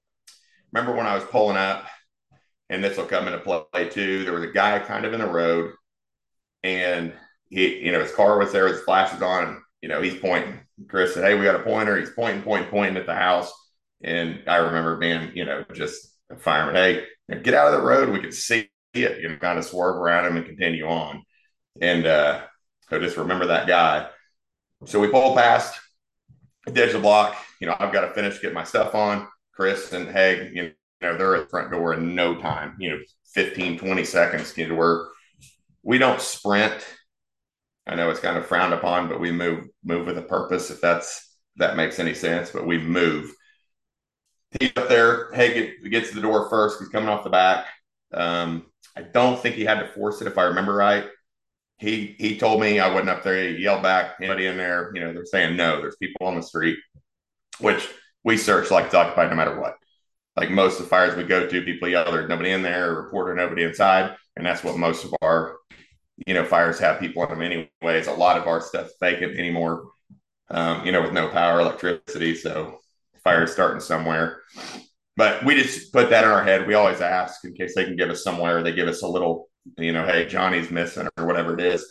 remember 0.71 0.95
when 0.95 1.07
I 1.07 1.15
was 1.15 1.25
pulling 1.25 1.57
up, 1.57 1.85
and 2.69 2.81
this 2.81 2.97
will 2.97 3.05
come 3.05 3.27
into 3.27 3.39
play 3.39 3.89
too. 3.89 4.23
There 4.23 4.33
was 4.33 4.43
a 4.43 4.53
guy 4.53 4.79
kind 4.79 5.05
of 5.05 5.13
in 5.13 5.19
the 5.19 5.27
road, 5.27 5.73
and 6.63 7.13
he, 7.49 7.79
you 7.79 7.91
know, 7.91 7.99
his 7.99 8.13
car 8.13 8.37
was 8.37 8.53
there, 8.53 8.67
his 8.67 8.81
flashes 8.81 9.21
on, 9.21 9.47
and 9.47 9.57
you 9.81 9.89
know, 9.89 10.01
he's 10.01 10.19
pointing. 10.19 10.59
Chris 10.87 11.13
said, 11.13 11.25
"Hey, 11.25 11.37
we 11.37 11.43
got 11.43 11.59
a 11.59 11.63
pointer." 11.63 11.97
He's 11.97 12.11
pointing, 12.11 12.43
pointing, 12.43 12.69
pointing 12.69 12.97
at 12.97 13.05
the 13.07 13.15
house, 13.15 13.51
and 14.03 14.41
I 14.47 14.57
remember 14.57 14.97
being, 14.97 15.35
you 15.35 15.43
know, 15.43 15.65
just 15.73 16.10
fireman, 16.37 16.75
hey, 16.75 17.05
get 17.41 17.53
out 17.53 17.73
of 17.73 17.79
the 17.79 17.85
road. 17.85 18.09
We 18.09 18.19
can 18.19 18.31
see 18.31 18.69
it, 18.93 19.21
you 19.21 19.29
know, 19.29 19.37
kind 19.37 19.57
of 19.57 19.65
swerve 19.65 19.95
around 19.95 20.27
him 20.27 20.37
and 20.37 20.45
continue 20.45 20.87
on. 20.87 21.23
And 21.79 22.05
uh, 22.05 22.41
so 22.89 22.99
just 22.99 23.17
remember 23.17 23.47
that 23.47 23.67
guy. 23.67 24.09
So 24.85 24.99
we 24.99 25.09
pull 25.09 25.35
past, 25.35 25.79
ditch 26.71 26.93
the 26.93 26.99
block. 26.99 27.35
You 27.59 27.67
know, 27.67 27.75
I've 27.79 27.93
got 27.93 28.01
to 28.01 28.13
finish, 28.13 28.41
get 28.41 28.53
my 28.53 28.63
stuff 28.63 28.95
on. 28.95 29.27
Chris 29.53 29.93
and 29.93 30.09
Haig, 30.09 30.55
you 30.55 30.73
know, 31.01 31.17
they're 31.17 31.35
at 31.35 31.43
the 31.43 31.49
front 31.49 31.71
door 31.71 31.93
in 31.93 32.15
no 32.15 32.35
time, 32.35 32.75
you 32.79 32.89
know, 32.89 32.99
15, 33.33 33.77
20 33.77 34.03
seconds 34.03 34.53
to 34.53 34.71
work. 34.73 35.11
We 35.83 35.97
don't 35.97 36.21
sprint. 36.21 36.85
I 37.87 37.95
know 37.95 38.09
it's 38.09 38.19
kind 38.19 38.37
of 38.37 38.45
frowned 38.45 38.73
upon, 38.73 39.09
but 39.09 39.19
we 39.19 39.31
move 39.31 39.67
move 39.83 40.05
with 40.05 40.17
a 40.17 40.21
purpose. 40.21 40.69
If 40.69 40.81
that's 40.81 41.37
if 41.55 41.59
that 41.59 41.75
makes 41.75 41.99
any 41.99 42.13
sense, 42.13 42.51
but 42.51 42.67
we 42.67 42.77
move 42.77 43.33
he's 44.59 44.71
up 44.75 44.89
there. 44.89 45.31
Hey, 45.33 45.53
get, 45.53 45.91
gets 45.91 46.09
to 46.09 46.15
the 46.15 46.21
door 46.21 46.49
first. 46.49 46.79
He's 46.79 46.89
coming 46.89 47.09
off 47.09 47.23
the 47.23 47.29
back. 47.29 47.67
Um, 48.13 48.65
I 48.95 49.01
don't 49.01 49.39
think 49.39 49.55
he 49.55 49.63
had 49.63 49.79
to 49.79 49.87
force 49.87 50.21
it, 50.21 50.27
if 50.27 50.37
I 50.37 50.43
remember 50.43 50.73
right. 50.73 51.05
He 51.77 52.15
he 52.19 52.37
told 52.37 52.61
me 52.61 52.79
I 52.79 52.89
wasn't 52.89 53.09
up 53.09 53.23
there. 53.23 53.49
He 53.49 53.63
yelled 53.63 53.81
back, 53.81 54.17
anybody 54.19 54.45
in 54.45 54.57
there? 54.57 54.91
You 54.93 55.01
know, 55.01 55.13
they're 55.13 55.25
saying 55.25 55.55
no. 55.55 55.81
There's 55.81 55.95
people 55.95 56.27
on 56.27 56.35
the 56.35 56.43
street, 56.43 56.77
which 57.59 57.87
we 58.23 58.37
search 58.37 58.69
like 58.69 58.85
it's 58.85 58.93
occupied 58.93 59.31
no 59.31 59.35
matter 59.35 59.59
what. 59.59 59.77
Like 60.35 60.51
most 60.51 60.79
of 60.79 60.85
the 60.85 60.89
fires 60.89 61.15
we 61.15 61.23
go 61.23 61.47
to, 61.47 61.61
people 61.63 61.89
yell 61.89 62.11
there's 62.11 62.29
nobody 62.29 62.51
in 62.51 62.61
there, 62.61 62.93
reporter 62.93 63.33
nobody 63.33 63.63
inside, 63.63 64.15
and 64.35 64.45
that's 64.45 64.63
what 64.63 64.77
most 64.77 65.05
of 65.05 65.13
our 65.23 65.57
you 66.27 66.35
know 66.35 66.45
fires 66.45 66.77
have 66.79 66.99
people 66.99 67.23
in 67.23 67.29
them 67.29 67.41
anyways. 67.41 68.07
A 68.07 68.13
lot 68.13 68.37
of 68.37 68.47
our 68.47 68.61
stuff 68.61 68.89
vacant 68.99 69.37
anymore. 69.37 69.89
Um, 70.49 70.85
you 70.85 70.91
know, 70.91 71.01
with 71.01 71.13
no 71.13 71.29
power, 71.29 71.61
electricity, 71.61 72.35
so 72.35 72.79
fire 73.23 73.43
is 73.43 73.51
starting 73.51 73.79
somewhere. 73.79 74.41
But 75.17 75.43
we 75.45 75.55
just 75.55 75.91
put 75.91 76.09
that 76.09 76.23
in 76.23 76.29
our 76.29 76.43
head. 76.43 76.67
We 76.67 76.73
always 76.73 77.01
ask 77.01 77.43
in 77.43 77.53
case 77.53 77.75
they 77.75 77.83
can 77.83 77.95
give 77.95 78.09
us 78.09 78.23
somewhere. 78.23 78.63
They 78.63 78.71
give 78.71 78.87
us 78.87 79.01
a 79.01 79.07
little, 79.07 79.49
you 79.77 79.91
know, 79.91 80.05
hey, 80.05 80.25
Johnny's 80.25 80.71
missing 80.71 81.07
or 81.17 81.25
whatever 81.25 81.53
it 81.53 81.61
is. 81.61 81.85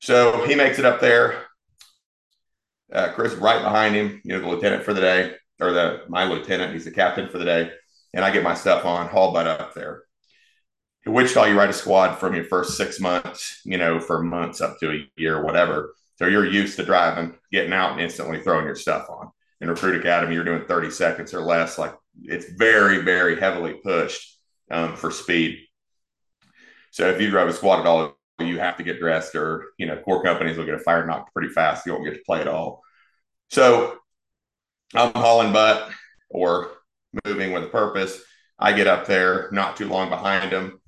So 0.00 0.44
he 0.46 0.54
makes 0.54 0.78
it 0.78 0.84
up 0.84 1.00
there. 1.00 1.44
Uh, 2.92 3.12
Chris 3.12 3.34
right 3.34 3.62
behind 3.62 3.94
him, 3.94 4.20
you 4.24 4.32
know, 4.32 4.40
the 4.40 4.48
lieutenant 4.48 4.84
for 4.84 4.94
the 4.94 5.00
day, 5.00 5.34
or 5.60 5.72
the 5.72 6.04
my 6.08 6.24
lieutenant, 6.24 6.72
he's 6.72 6.84
the 6.84 6.90
captain 6.90 7.28
for 7.28 7.38
the 7.38 7.44
day. 7.44 7.70
And 8.14 8.24
I 8.24 8.30
get 8.30 8.44
my 8.44 8.54
stuff 8.54 8.84
on, 8.84 9.08
haul 9.08 9.32
butt 9.32 9.46
up 9.46 9.74
there. 9.74 10.04
In 11.04 11.12
Wichita, 11.12 11.46
you 11.46 11.58
ride 11.58 11.70
a 11.70 11.74
squad 11.74 12.14
from 12.14 12.34
your 12.34 12.44
first 12.44 12.76
six 12.76 13.00
months, 13.00 13.60
you 13.64 13.76
know, 13.76 14.00
for 14.00 14.22
months 14.22 14.60
up 14.60 14.78
to 14.80 14.90
a 14.90 15.08
year, 15.16 15.44
whatever. 15.44 15.94
So 16.16 16.26
you're 16.26 16.46
used 16.46 16.76
to 16.76 16.84
driving, 16.84 17.34
getting 17.52 17.72
out, 17.72 17.92
and 17.92 18.00
instantly 18.00 18.40
throwing 18.40 18.64
your 18.64 18.74
stuff 18.76 19.06
on 19.10 19.30
in 19.60 19.68
recruit 19.68 19.98
academy 19.98 20.34
you're 20.34 20.44
doing 20.44 20.64
30 20.66 20.90
seconds 20.90 21.32
or 21.34 21.40
less 21.40 21.78
like 21.78 21.94
it's 22.22 22.50
very 22.52 22.98
very 22.98 23.38
heavily 23.38 23.74
pushed 23.74 24.38
um, 24.70 24.96
for 24.96 25.10
speed. 25.10 25.60
So 26.90 27.08
if 27.08 27.20
you 27.20 27.30
drive 27.30 27.48
a 27.48 27.52
squad 27.52 27.80
at 27.80 27.86
all 27.86 28.16
you 28.38 28.58
have 28.58 28.76
to 28.76 28.82
get 28.82 28.98
dressed 28.98 29.34
or 29.34 29.66
you 29.78 29.86
know 29.86 29.96
core 29.98 30.22
companies 30.22 30.56
will 30.56 30.66
get 30.66 30.74
a 30.74 30.78
fire 30.78 31.06
knocked 31.06 31.32
pretty 31.32 31.48
fast 31.48 31.86
you 31.86 31.92
won't 31.92 32.04
get 32.04 32.14
to 32.14 32.22
play 32.26 32.40
at 32.40 32.48
all. 32.48 32.82
So 33.50 33.98
i'm 34.94 35.12
hauling 35.14 35.52
butt 35.52 35.90
or 36.30 36.70
moving 37.24 37.52
with 37.52 37.64
a 37.64 37.68
purpose. 37.68 38.20
I 38.58 38.72
get 38.72 38.86
up 38.86 39.06
there 39.06 39.50
not 39.52 39.76
too 39.76 39.88
long 39.88 40.08
behind 40.08 40.52
them 40.52 40.80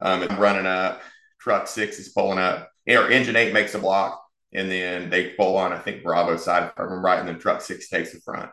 um, 0.00 0.22
i'm 0.22 0.38
running 0.38 0.66
up 0.66 1.02
truck 1.40 1.66
six 1.66 1.98
is 1.98 2.10
pulling 2.10 2.38
up. 2.38 2.70
Or 2.88 3.10
engine 3.10 3.36
eight 3.36 3.52
makes 3.52 3.74
a 3.74 3.78
block 3.78 4.22
and 4.52 4.70
then 4.70 5.10
they 5.10 5.30
pull 5.30 5.56
on, 5.56 5.72
I 5.72 5.78
think, 5.78 6.02
Bravo 6.02 6.36
side, 6.36 6.64
if 6.64 6.72
I 6.76 6.82
remember 6.82 7.06
right, 7.06 7.18
and 7.18 7.28
then 7.28 7.38
truck 7.38 7.60
six 7.60 7.88
takes 7.88 8.12
the 8.12 8.20
front. 8.20 8.50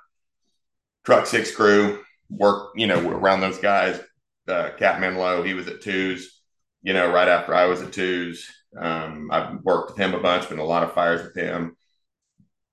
Truck 1.06 1.26
six 1.26 1.56
crew 1.56 2.04
work, 2.30 2.72
you 2.76 2.88
know, 2.88 3.10
around 3.10 3.42
those 3.42 3.60
guys. 3.60 4.00
Uh, 4.48 4.72
Menlo, 4.80 5.44
he 5.44 5.54
was 5.54 5.68
at 5.68 5.82
twos, 5.82 6.42
you 6.82 6.94
know, 6.94 7.12
right 7.12 7.28
after 7.28 7.54
I 7.54 7.66
was 7.66 7.82
at 7.82 7.94
twos. 7.94 8.48
Um, 8.80 9.30
I've 9.32 9.62
worked 9.64 9.92
with 9.92 9.98
him 9.98 10.14
a 10.14 10.20
bunch, 10.20 10.50
been 10.50 10.60
a 10.60 10.64
lot 10.64 10.84
of 10.84 10.94
fires 10.94 11.24
with 11.24 11.36
him. 11.36 11.76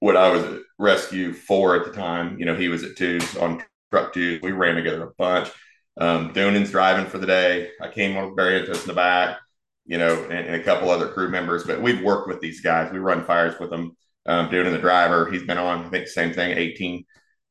What 0.00 0.16
I 0.16 0.30
was 0.30 0.44
at 0.44 0.60
rescue 0.78 1.32
four 1.32 1.76
at 1.76 1.86
the 1.86 1.92
time, 1.92 2.38
you 2.38 2.44
know, 2.44 2.54
he 2.54 2.68
was 2.68 2.84
at 2.84 2.96
twos 2.96 3.36
on 3.36 3.62
truck 3.90 4.12
two. 4.12 4.38
We 4.42 4.52
ran 4.52 4.74
together 4.74 5.04
a 5.04 5.14
bunch. 5.16 5.50
Um, 5.96 6.32
Doonan's 6.32 6.70
driving 6.70 7.06
for 7.06 7.18
the 7.18 7.26
day. 7.26 7.70
I 7.80 7.88
came 7.88 8.16
on 8.16 8.26
with 8.26 8.36
Barrientos 8.36 8.82
in 8.82 8.88
the 8.88 8.94
back, 8.94 9.38
you 9.86 9.98
know, 9.98 10.22
and, 10.24 10.46
and, 10.46 10.54
a 10.54 10.64
couple 10.64 10.90
other 10.90 11.08
crew 11.08 11.28
members, 11.28 11.64
but 11.64 11.82
we've 11.82 12.02
worked 12.02 12.28
with 12.28 12.40
these 12.40 12.60
guys. 12.60 12.90
We 12.92 12.98
run 12.98 13.24
fires 13.24 13.58
with 13.60 13.70
them. 13.70 13.96
Um, 14.26 14.48
Doonan, 14.48 14.72
the 14.72 14.78
driver, 14.78 15.30
he's 15.30 15.44
been 15.44 15.58
on, 15.58 15.84
I 15.84 15.88
think, 15.90 16.08
same 16.08 16.32
thing, 16.32 16.56
18, 16.56 17.04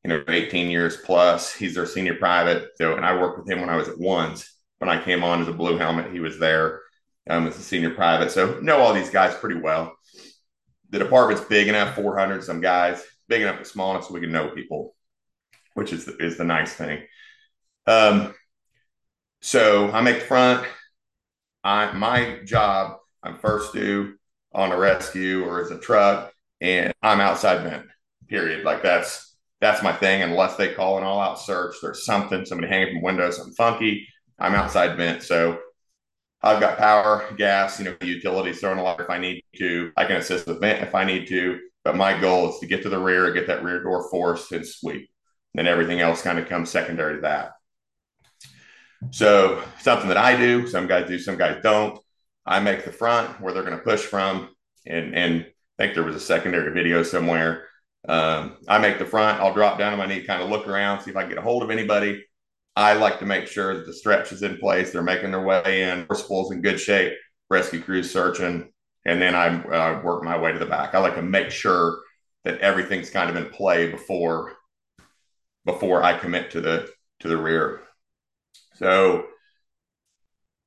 you 0.04 0.08
know, 0.08 0.24
18 0.26 0.70
years 0.70 0.96
plus. 0.96 1.54
He's 1.54 1.74
their 1.74 1.86
senior 1.86 2.16
private. 2.16 2.70
So, 2.76 2.96
and 2.96 3.06
I 3.06 3.18
worked 3.18 3.38
with 3.38 3.48
him 3.48 3.60
when 3.60 3.70
I 3.70 3.76
was 3.76 3.88
at 3.88 3.98
ones. 3.98 4.50
When 4.78 4.90
I 4.90 5.02
came 5.02 5.22
on 5.22 5.40
as 5.40 5.48
a 5.48 5.52
blue 5.52 5.78
helmet, 5.78 6.12
he 6.12 6.18
was 6.18 6.38
there 6.40 6.80
um, 7.30 7.46
as 7.46 7.56
a 7.56 7.62
senior 7.62 7.90
private. 7.90 8.32
So, 8.32 8.58
know 8.60 8.78
all 8.78 8.92
these 8.92 9.10
guys 9.10 9.34
pretty 9.36 9.60
well. 9.60 9.94
The 10.90 10.98
department's 10.98 11.44
big 11.44 11.68
enough, 11.68 11.94
400 11.94 12.42
some 12.42 12.60
guys, 12.60 13.02
big 13.28 13.42
enough 13.42 13.58
but 13.58 13.66
small 13.66 13.92
enough 13.92 14.06
so 14.06 14.14
we 14.14 14.20
can 14.20 14.32
know 14.32 14.48
people, 14.48 14.94
which 15.74 15.92
is 15.92 16.04
the, 16.04 16.16
is 16.16 16.36
the 16.36 16.44
nice 16.44 16.72
thing. 16.72 17.02
Um, 17.86 18.34
so 19.40 19.90
I 19.90 20.00
make 20.00 20.20
the 20.20 20.26
front. 20.26 20.66
I 21.64 21.92
my 21.92 22.40
job. 22.44 22.98
I'm 23.22 23.38
first 23.38 23.72
due 23.72 24.16
on 24.52 24.70
a 24.70 24.78
rescue 24.78 25.44
or 25.44 25.60
as 25.60 25.70
a 25.70 25.78
truck, 25.78 26.32
and 26.60 26.92
I'm 27.02 27.20
outside 27.20 27.62
vent. 27.62 27.86
Period. 28.28 28.64
Like 28.64 28.82
that's 28.82 29.36
that's 29.60 29.82
my 29.82 29.92
thing. 29.92 30.22
Unless 30.22 30.56
they 30.56 30.74
call 30.74 30.98
an 30.98 31.04
all 31.04 31.20
out 31.20 31.40
search, 31.40 31.76
there's 31.82 32.04
something 32.04 32.44
somebody 32.44 32.68
hanging 32.68 32.94
from 32.94 33.02
windows, 33.02 33.36
something 33.36 33.54
funky. 33.54 34.06
I'm 34.38 34.54
outside 34.54 34.96
vent. 34.96 35.22
So 35.22 35.58
I've 36.42 36.60
got 36.60 36.76
power, 36.76 37.32
gas, 37.38 37.78
you 37.78 37.86
know, 37.86 37.96
utilities 38.02 38.60
thrown 38.60 38.78
a 38.78 38.82
lot 38.82 39.00
if 39.00 39.08
I 39.08 39.18
need 39.18 39.42
to. 39.56 39.92
I 39.96 40.04
can 40.04 40.16
assist 40.16 40.46
with 40.46 40.60
vent 40.60 40.82
if 40.82 40.94
I 40.94 41.04
need 41.04 41.26
to. 41.28 41.58
But 41.84 41.96
my 41.96 42.18
goal 42.18 42.50
is 42.50 42.58
to 42.60 42.66
get 42.66 42.82
to 42.82 42.88
the 42.90 42.98
rear, 42.98 43.32
get 43.32 43.46
that 43.46 43.64
rear 43.64 43.82
door 43.82 44.08
forced 44.10 44.52
and 44.52 44.66
sweep. 44.66 45.08
Then 45.54 45.66
everything 45.66 46.00
else 46.00 46.22
kind 46.22 46.38
of 46.38 46.48
comes 46.48 46.70
secondary 46.70 47.16
to 47.16 47.20
that. 47.22 47.52
So 49.10 49.62
something 49.80 50.08
that 50.08 50.16
I 50.16 50.36
do, 50.36 50.66
some 50.66 50.86
guys 50.86 51.08
do, 51.08 51.18
some 51.18 51.36
guys 51.36 51.60
don't. 51.62 51.98
I 52.46 52.60
make 52.60 52.84
the 52.84 52.92
front 52.92 53.40
where 53.40 53.52
they're 53.52 53.62
going 53.62 53.76
to 53.76 53.82
push 53.82 54.02
from, 54.02 54.50
and 54.86 55.14
and 55.14 55.46
I 55.78 55.82
think 55.82 55.94
there 55.94 56.04
was 56.04 56.16
a 56.16 56.20
secondary 56.20 56.72
video 56.72 57.02
somewhere. 57.02 57.68
Um, 58.08 58.58
I 58.68 58.78
make 58.78 58.98
the 58.98 59.06
front. 59.06 59.40
I'll 59.40 59.54
drop 59.54 59.78
down 59.78 59.92
on 59.92 59.98
my 59.98 60.06
knee, 60.06 60.22
kind 60.22 60.42
of 60.42 60.50
look 60.50 60.68
around, 60.68 61.00
see 61.00 61.10
if 61.10 61.16
I 61.16 61.22
can 61.22 61.30
get 61.30 61.38
a 61.38 61.42
hold 61.42 61.62
of 61.62 61.70
anybody. 61.70 62.22
I 62.76 62.94
like 62.94 63.18
to 63.20 63.26
make 63.26 63.46
sure 63.46 63.74
that 63.74 63.86
the 63.86 63.94
stretch 63.94 64.32
is 64.32 64.42
in 64.42 64.58
place. 64.58 64.90
They're 64.90 65.02
making 65.02 65.30
their 65.30 65.44
way 65.44 65.84
in. 65.84 66.06
Forcible's 66.06 66.50
in 66.50 66.60
good 66.60 66.78
shape. 66.78 67.14
Rescue 67.48 67.80
crews 67.80 68.10
searching, 68.10 68.70
and 69.06 69.22
then 69.22 69.34
I 69.34 69.62
uh, 69.62 70.02
work 70.02 70.22
my 70.22 70.36
way 70.36 70.52
to 70.52 70.58
the 70.58 70.66
back. 70.66 70.94
I 70.94 70.98
like 70.98 71.14
to 71.14 71.22
make 71.22 71.50
sure 71.50 72.00
that 72.44 72.58
everything's 72.58 73.10
kind 73.10 73.30
of 73.30 73.36
in 73.36 73.48
play 73.50 73.90
before 73.90 74.52
before 75.64 76.02
I 76.02 76.18
commit 76.18 76.50
to 76.50 76.60
the 76.60 76.90
to 77.20 77.28
the 77.28 77.36
rear. 77.36 77.83
So 78.74 79.26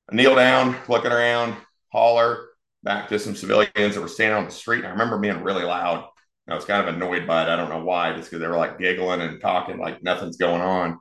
I 0.10 0.16
kneel 0.16 0.36
down, 0.36 0.78
looking 0.88 1.12
around, 1.12 1.56
holler 1.92 2.48
back 2.84 3.10
to 3.10 3.20
some 3.20 3.36
civilians 3.36 3.96
that 3.96 4.02
were 4.02 4.08
standing 4.08 4.38
on 4.38 4.46
the 4.46 4.52
street. 4.52 4.86
I 4.86 4.90
remember 4.90 5.18
being 5.18 5.44
really 5.44 5.64
loud. 5.64 6.08
I 6.48 6.56
was 6.56 6.64
kind 6.64 6.88
of 6.88 6.96
annoyed 6.96 7.28
by 7.28 7.44
it. 7.44 7.50
I 7.50 7.58
don't 7.58 7.70
know 7.70 7.84
why, 7.84 8.14
just 8.14 8.30
because 8.30 8.40
they 8.40 8.48
were 8.48 8.56
like 8.56 8.80
giggling 8.80 9.20
and 9.20 9.42
talking 9.42 9.78
like 9.78 10.02
nothing's 10.02 10.38
going 10.38 10.62
on. 10.62 10.98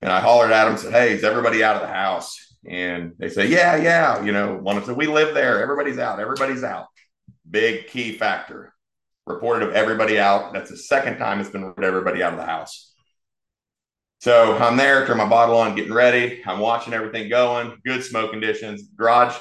And 0.00 0.10
I 0.10 0.20
hollered 0.20 0.52
at 0.52 0.64
them, 0.64 0.78
said, 0.78 0.92
Hey, 0.92 1.12
is 1.12 1.24
everybody 1.24 1.62
out 1.62 1.76
of 1.76 1.82
the 1.82 1.92
house? 1.92 2.56
And 2.66 3.12
they 3.18 3.28
say, 3.28 3.48
Yeah, 3.48 3.76
yeah. 3.76 4.24
You 4.24 4.32
know, 4.32 4.56
one 4.56 4.78
of 4.78 4.86
them 4.86 4.96
We 4.96 5.06
live 5.06 5.34
there. 5.34 5.62
Everybody's 5.62 5.98
out. 5.98 6.20
Everybody's 6.20 6.64
out. 6.64 6.86
Big 7.50 7.88
key 7.88 8.12
factor. 8.16 8.72
Reported 9.26 9.68
of 9.68 9.74
everybody 9.74 10.18
out. 10.18 10.54
That's 10.54 10.70
the 10.70 10.76
second 10.76 11.18
time 11.18 11.40
it's 11.40 11.50
been 11.50 11.64
reported 11.64 11.88
everybody 11.88 12.22
out 12.22 12.32
of 12.32 12.38
the 12.38 12.46
house. 12.46 12.85
So 14.18 14.56
I'm 14.56 14.76
there, 14.76 15.06
turn 15.06 15.18
my 15.18 15.28
bottle 15.28 15.56
on, 15.56 15.76
getting 15.76 15.92
ready. 15.92 16.42
I'm 16.46 16.58
watching 16.58 16.94
everything 16.94 17.28
going. 17.28 17.78
Good 17.84 18.02
smoke 18.02 18.30
conditions. 18.30 18.88
Garage, 18.96 19.36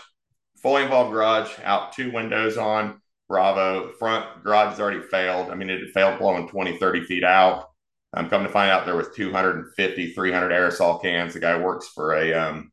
fully 0.62 0.84
involved 0.84 1.12
garage, 1.12 1.50
out 1.64 1.94
two 1.94 2.12
windows 2.12 2.58
on. 2.58 3.02
Bravo. 3.28 3.92
Front 3.94 4.44
garage 4.44 4.72
has 4.72 4.80
already 4.80 5.02
failed. 5.02 5.50
I 5.50 5.56
mean, 5.56 5.70
it 5.70 5.80
had 5.80 5.90
failed 5.90 6.20
blowing 6.20 6.48
20, 6.48 6.78
30 6.78 7.06
feet 7.06 7.24
out. 7.24 7.70
I'm 8.14 8.30
coming 8.30 8.48
to 8.48 8.54
find 8.54 8.70
out 8.70 8.86
there 8.86 8.96
was 8.96 9.10
250, 9.16 10.14
300 10.14 10.52
aerosol 10.52 11.02
cans. 11.02 11.34
The 11.34 11.40
guy 11.40 11.60
works 11.60 11.88
for 11.88 12.14
a 12.14 12.34
um, 12.34 12.72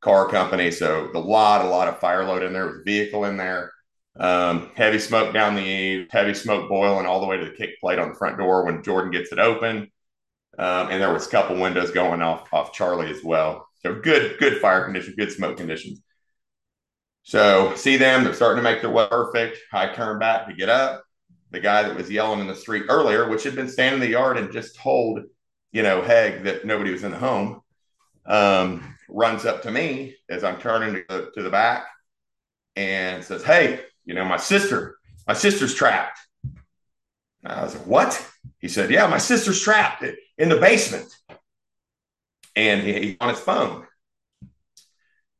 car 0.00 0.28
company. 0.28 0.70
So 0.70 1.10
a 1.14 1.18
lot, 1.18 1.64
a 1.64 1.68
lot 1.68 1.88
of 1.88 1.98
fire 1.98 2.24
load 2.24 2.42
in 2.42 2.52
there 2.52 2.66
with 2.66 2.84
vehicle 2.84 3.24
in 3.24 3.36
there. 3.36 3.72
Um, 4.18 4.70
heavy 4.74 4.98
smoke 4.98 5.32
down 5.32 5.54
the 5.54 5.62
eave, 5.62 6.08
heavy 6.10 6.34
smoke 6.34 6.68
boiling 6.68 7.06
all 7.06 7.20
the 7.20 7.26
way 7.26 7.36
to 7.38 7.44
the 7.44 7.50
kick 7.50 7.78
plate 7.80 7.98
on 7.98 8.08
the 8.08 8.14
front 8.14 8.38
door 8.38 8.64
when 8.64 8.82
Jordan 8.82 9.10
gets 9.10 9.32
it 9.32 9.38
open. 9.38 9.90
Um, 10.58 10.90
and 10.90 11.02
there 11.02 11.12
was 11.12 11.26
a 11.26 11.30
couple 11.30 11.60
windows 11.60 11.90
going 11.90 12.22
off 12.22 12.52
off 12.52 12.72
Charlie 12.72 13.10
as 13.10 13.22
well. 13.22 13.68
So 13.82 13.94
good, 13.94 14.38
good 14.38 14.60
fire 14.60 14.84
conditions, 14.84 15.16
good 15.16 15.32
smoke 15.32 15.56
conditions. 15.56 16.02
So 17.22 17.74
see 17.74 17.96
them, 17.96 18.24
they're 18.24 18.34
starting 18.34 18.62
to 18.62 18.70
make 18.70 18.80
their 18.80 18.90
way 18.90 19.06
perfect. 19.10 19.58
I 19.72 19.92
turn 19.92 20.18
back 20.18 20.46
to 20.46 20.54
get 20.54 20.68
up. 20.68 21.04
The 21.50 21.60
guy 21.60 21.82
that 21.82 21.96
was 21.96 22.10
yelling 22.10 22.40
in 22.40 22.46
the 22.46 22.54
street 22.54 22.84
earlier, 22.88 23.28
which 23.28 23.44
had 23.44 23.54
been 23.54 23.68
standing 23.68 24.00
in 24.00 24.06
the 24.06 24.12
yard 24.12 24.38
and 24.38 24.52
just 24.52 24.76
told, 24.76 25.22
you 25.72 25.82
know, 25.82 26.02
Haig 26.02 26.44
that 26.44 26.64
nobody 26.64 26.92
was 26.92 27.04
in 27.04 27.10
the 27.10 27.18
home, 27.18 27.62
um, 28.26 28.96
runs 29.08 29.44
up 29.44 29.62
to 29.62 29.70
me 29.70 30.16
as 30.28 30.42
I'm 30.44 30.58
turning 30.58 30.94
to 30.94 31.04
the, 31.08 31.30
to 31.34 31.42
the 31.42 31.50
back 31.50 31.86
and 32.76 33.22
says, 33.22 33.44
Hey, 33.44 33.80
you 34.04 34.14
know, 34.14 34.24
my 34.24 34.36
sister, 34.36 34.96
my 35.26 35.34
sister's 35.34 35.74
trapped. 35.74 36.18
I 37.44 37.62
was 37.62 37.74
like, 37.74 37.86
What? 37.86 38.32
He 38.58 38.68
said, 38.68 38.90
Yeah, 38.90 39.06
my 39.06 39.18
sister's 39.18 39.60
trapped 39.60 40.02
in 40.38 40.48
the 40.48 40.56
basement. 40.56 41.08
And 42.54 42.82
he, 42.82 42.92
he's 42.92 43.16
on 43.20 43.28
his 43.28 43.40
phone. 43.40 43.86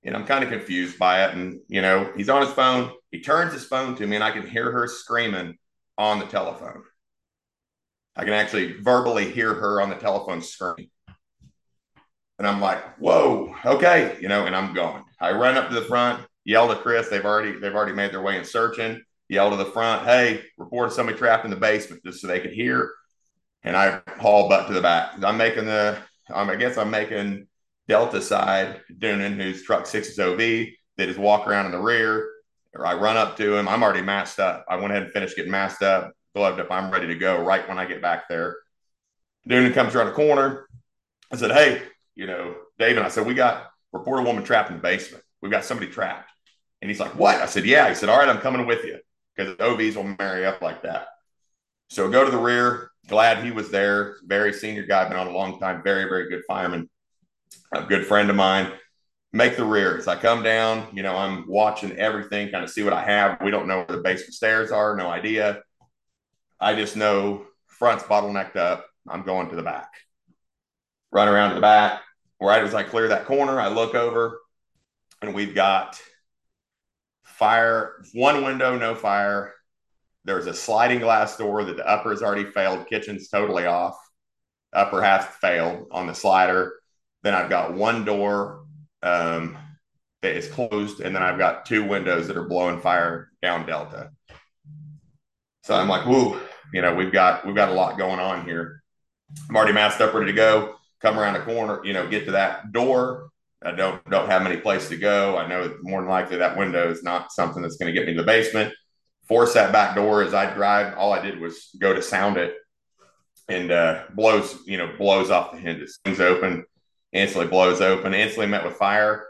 And 0.04 0.14
I'm 0.16 0.26
kind 0.26 0.44
of 0.44 0.50
confused 0.50 0.98
by 0.98 1.24
it. 1.24 1.34
And, 1.34 1.60
you 1.68 1.82
know, 1.82 2.12
he's 2.16 2.28
on 2.28 2.42
his 2.42 2.52
phone. 2.52 2.92
He 3.10 3.20
turns 3.20 3.52
his 3.52 3.64
phone 3.64 3.96
to 3.96 4.06
me, 4.06 4.16
and 4.16 4.24
I 4.24 4.30
can 4.30 4.46
hear 4.46 4.70
her 4.70 4.86
screaming 4.86 5.56
on 5.98 6.18
the 6.18 6.26
telephone. 6.26 6.82
I 8.14 8.24
can 8.24 8.32
actually 8.32 8.72
verbally 8.80 9.30
hear 9.30 9.52
her 9.54 9.80
on 9.80 9.90
the 9.90 9.96
telephone 9.96 10.42
screaming. 10.42 10.90
And 12.38 12.46
I'm 12.46 12.60
like, 12.60 12.98
whoa, 12.98 13.54
okay, 13.64 14.18
you 14.20 14.28
know, 14.28 14.46
and 14.46 14.54
I'm 14.54 14.74
going. 14.74 15.02
I 15.20 15.32
run 15.32 15.56
up 15.56 15.68
to 15.70 15.74
the 15.74 15.86
front, 15.86 16.26
yell 16.44 16.68
to 16.68 16.76
Chris. 16.76 17.08
They've 17.08 17.24
already 17.24 17.58
they've 17.58 17.74
already 17.74 17.94
made 17.94 18.12
their 18.12 18.22
way 18.22 18.36
in 18.36 18.44
searching. 18.44 19.02
Yell 19.28 19.50
to 19.50 19.56
the 19.56 19.64
front, 19.64 20.06
hey, 20.06 20.42
reported 20.56 20.92
somebody 20.94 21.18
trapped 21.18 21.44
in 21.44 21.50
the 21.50 21.56
basement, 21.56 22.04
just 22.04 22.20
so 22.20 22.26
they 22.26 22.40
could 22.40 22.52
hear 22.52 22.92
and 23.66 23.76
I 23.76 24.00
haul 24.18 24.48
butt 24.48 24.68
to 24.68 24.72
the 24.72 24.80
back. 24.80 25.22
I'm 25.22 25.36
making 25.36 25.66
the, 25.66 25.98
um, 26.32 26.48
I 26.48 26.56
guess 26.56 26.78
I'm 26.78 26.90
making 26.90 27.46
Delta 27.88 28.22
side, 28.22 28.80
Doonan, 28.98 29.34
who's 29.34 29.62
truck 29.62 29.86
six 29.86 30.08
is 30.08 30.18
OV. 30.18 30.38
They 30.38 30.74
just 30.98 31.18
walk 31.18 31.46
around 31.46 31.66
in 31.66 31.72
the 31.72 31.80
rear, 31.80 32.26
I 32.84 32.94
run 32.94 33.16
up 33.16 33.36
to 33.38 33.56
him. 33.56 33.68
I'm 33.68 33.82
already 33.82 34.02
masked 34.02 34.40
up. 34.40 34.64
I 34.68 34.76
went 34.76 34.90
ahead 34.90 35.04
and 35.04 35.12
finished 35.12 35.36
getting 35.36 35.52
masked 35.52 35.82
up, 35.82 36.12
gloved 36.34 36.60
up. 36.60 36.70
I'm 36.70 36.90
ready 36.90 37.06
to 37.06 37.14
go 37.14 37.42
right 37.42 37.66
when 37.68 37.78
I 37.78 37.86
get 37.86 38.02
back 38.02 38.28
there. 38.28 38.56
Doonan 39.48 39.74
comes 39.74 39.94
around 39.94 40.06
the 40.06 40.12
corner. 40.12 40.66
I 41.32 41.36
said, 41.36 41.52
Hey, 41.52 41.82
you 42.14 42.26
know, 42.26 42.54
David, 42.78 43.02
I 43.02 43.08
said, 43.08 43.26
We 43.26 43.34
got 43.34 43.70
report 43.92 44.20
a 44.20 44.22
woman 44.22 44.44
trapped 44.44 44.70
in 44.70 44.76
the 44.76 44.82
basement. 44.82 45.22
We've 45.40 45.52
got 45.52 45.64
somebody 45.64 45.90
trapped. 45.90 46.30
And 46.82 46.90
he's 46.90 47.00
like, 47.00 47.16
What? 47.16 47.36
I 47.36 47.46
said, 47.46 47.64
Yeah. 47.64 47.88
He 47.88 47.94
said, 47.94 48.08
All 48.08 48.18
right, 48.18 48.28
I'm 48.28 48.40
coming 48.40 48.66
with 48.66 48.84
you 48.84 48.98
because 49.34 49.54
OVs 49.56 49.96
will 49.96 50.16
marry 50.18 50.44
up 50.44 50.62
like 50.62 50.82
that. 50.82 51.08
So 51.88 52.10
go 52.10 52.24
to 52.24 52.30
the 52.30 52.38
rear, 52.38 52.90
glad 53.08 53.44
he 53.44 53.50
was 53.50 53.70
there. 53.70 54.16
Very 54.24 54.52
senior 54.52 54.84
guy, 54.84 55.08
been 55.08 55.16
on 55.16 55.26
a 55.26 55.32
long 55.32 55.58
time. 55.58 55.82
Very, 55.82 56.04
very 56.04 56.28
good 56.28 56.42
fireman. 56.46 56.88
A 57.72 57.82
good 57.82 58.06
friend 58.06 58.30
of 58.30 58.36
mine. 58.36 58.72
Make 59.32 59.56
the 59.56 59.64
rear. 59.64 59.98
As 59.98 60.08
I 60.08 60.16
come 60.16 60.42
down, 60.42 60.88
you 60.92 61.02
know, 61.02 61.16
I'm 61.16 61.46
watching 61.46 61.92
everything, 61.92 62.50
kind 62.50 62.64
of 62.64 62.70
see 62.70 62.82
what 62.82 62.92
I 62.92 63.04
have. 63.04 63.40
We 63.42 63.50
don't 63.50 63.66
know 63.66 63.78
where 63.78 63.96
the 63.96 64.02
basement 64.02 64.34
stairs 64.34 64.70
are, 64.70 64.96
no 64.96 65.08
idea. 65.08 65.62
I 66.58 66.74
just 66.74 66.96
know 66.96 67.46
front's 67.66 68.04
bottlenecked 68.04 68.56
up. 68.56 68.86
I'm 69.08 69.22
going 69.22 69.50
to 69.50 69.56
the 69.56 69.62
back. 69.62 69.92
Run 71.10 71.28
around 71.28 71.50
to 71.50 71.54
the 71.56 71.60
back. 71.60 72.02
Right 72.40 72.62
as 72.62 72.74
I 72.74 72.82
clear 72.82 73.08
that 73.08 73.24
corner, 73.24 73.60
I 73.60 73.68
look 73.68 73.94
over 73.94 74.40
and 75.22 75.34
we've 75.34 75.54
got 75.54 76.00
fire, 77.24 78.02
one 78.12 78.44
window, 78.44 78.78
no 78.78 78.94
fire, 78.94 79.54
there's 80.26 80.46
a 80.48 80.54
sliding 80.54 80.98
glass 80.98 81.36
door 81.36 81.64
that 81.64 81.76
the 81.76 81.88
upper 81.88 82.10
has 82.10 82.22
already 82.22 82.50
failed. 82.50 82.86
Kitchen's 82.88 83.28
totally 83.28 83.64
off. 83.64 83.96
Upper 84.72 85.00
half 85.00 85.36
failed 85.36 85.86
on 85.92 86.08
the 86.08 86.14
slider. 86.14 86.74
Then 87.22 87.32
I've 87.32 87.48
got 87.48 87.72
one 87.72 88.04
door 88.04 88.64
um, 89.02 89.56
that 90.22 90.36
is 90.36 90.48
closed, 90.48 91.00
and 91.00 91.14
then 91.14 91.22
I've 91.22 91.38
got 91.38 91.64
two 91.64 91.84
windows 91.84 92.26
that 92.26 92.36
are 92.36 92.48
blowing 92.48 92.80
fire 92.80 93.30
down 93.40 93.66
Delta. 93.66 94.10
So 95.62 95.74
I'm 95.74 95.88
like, 95.88 96.06
whoo, 96.06 96.40
you 96.74 96.82
know, 96.82 96.94
we've 96.94 97.12
got 97.12 97.46
we've 97.46 97.54
got 97.54 97.68
a 97.68 97.74
lot 97.74 97.96
going 97.96 98.20
on 98.20 98.44
here. 98.44 98.82
I'm 99.48 99.56
already 99.56 99.72
masked 99.72 100.00
up, 100.00 100.12
ready 100.12 100.26
to 100.26 100.32
go. 100.32 100.74
Come 101.00 101.18
around 101.18 101.34
the 101.34 101.40
corner, 101.40 101.84
you 101.84 101.92
know, 101.92 102.08
get 102.08 102.24
to 102.26 102.32
that 102.32 102.72
door. 102.72 103.28
I 103.64 103.72
don't 103.72 104.04
don't 104.10 104.28
have 104.28 104.42
many 104.42 104.56
places 104.56 104.88
to 104.88 104.96
go. 104.96 105.38
I 105.38 105.46
know 105.46 105.76
more 105.82 106.00
than 106.00 106.10
likely 106.10 106.38
that 106.38 106.56
window 106.56 106.90
is 106.90 107.04
not 107.04 107.32
something 107.32 107.62
that's 107.62 107.76
going 107.76 107.92
to 107.94 107.98
get 107.98 108.06
me 108.06 108.14
to 108.14 108.22
the 108.22 108.26
basement. 108.26 108.74
Force 109.28 109.54
that 109.54 109.72
back 109.72 109.94
door 109.96 110.22
as 110.22 110.34
I 110.34 110.52
drive. 110.52 110.96
All 110.96 111.12
I 111.12 111.22
did 111.22 111.40
was 111.40 111.70
go 111.78 111.92
to 111.92 112.02
sound 112.02 112.36
it, 112.36 112.54
and 113.48 113.70
uh, 113.70 114.04
blows 114.14 114.56
you 114.66 114.78
know 114.78 114.92
blows 114.98 115.30
off 115.30 115.52
the 115.52 115.58
hinges. 115.58 115.98
Things 116.04 116.20
open, 116.20 116.64
instantly 117.12 117.48
blows 117.48 117.80
open. 117.80 118.14
Instantly 118.14 118.46
met 118.46 118.64
with 118.64 118.74
fire. 118.74 119.26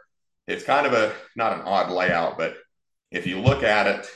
It's 0.47 0.65
kind 0.65 0.87
of 0.87 0.93
a 0.93 1.13
not 1.35 1.55
an 1.55 1.63
odd 1.63 1.91
layout, 1.91 2.39
but 2.39 2.57
if 3.11 3.27
you 3.27 3.41
look 3.41 3.63
at 3.63 3.87
it, 3.87 4.11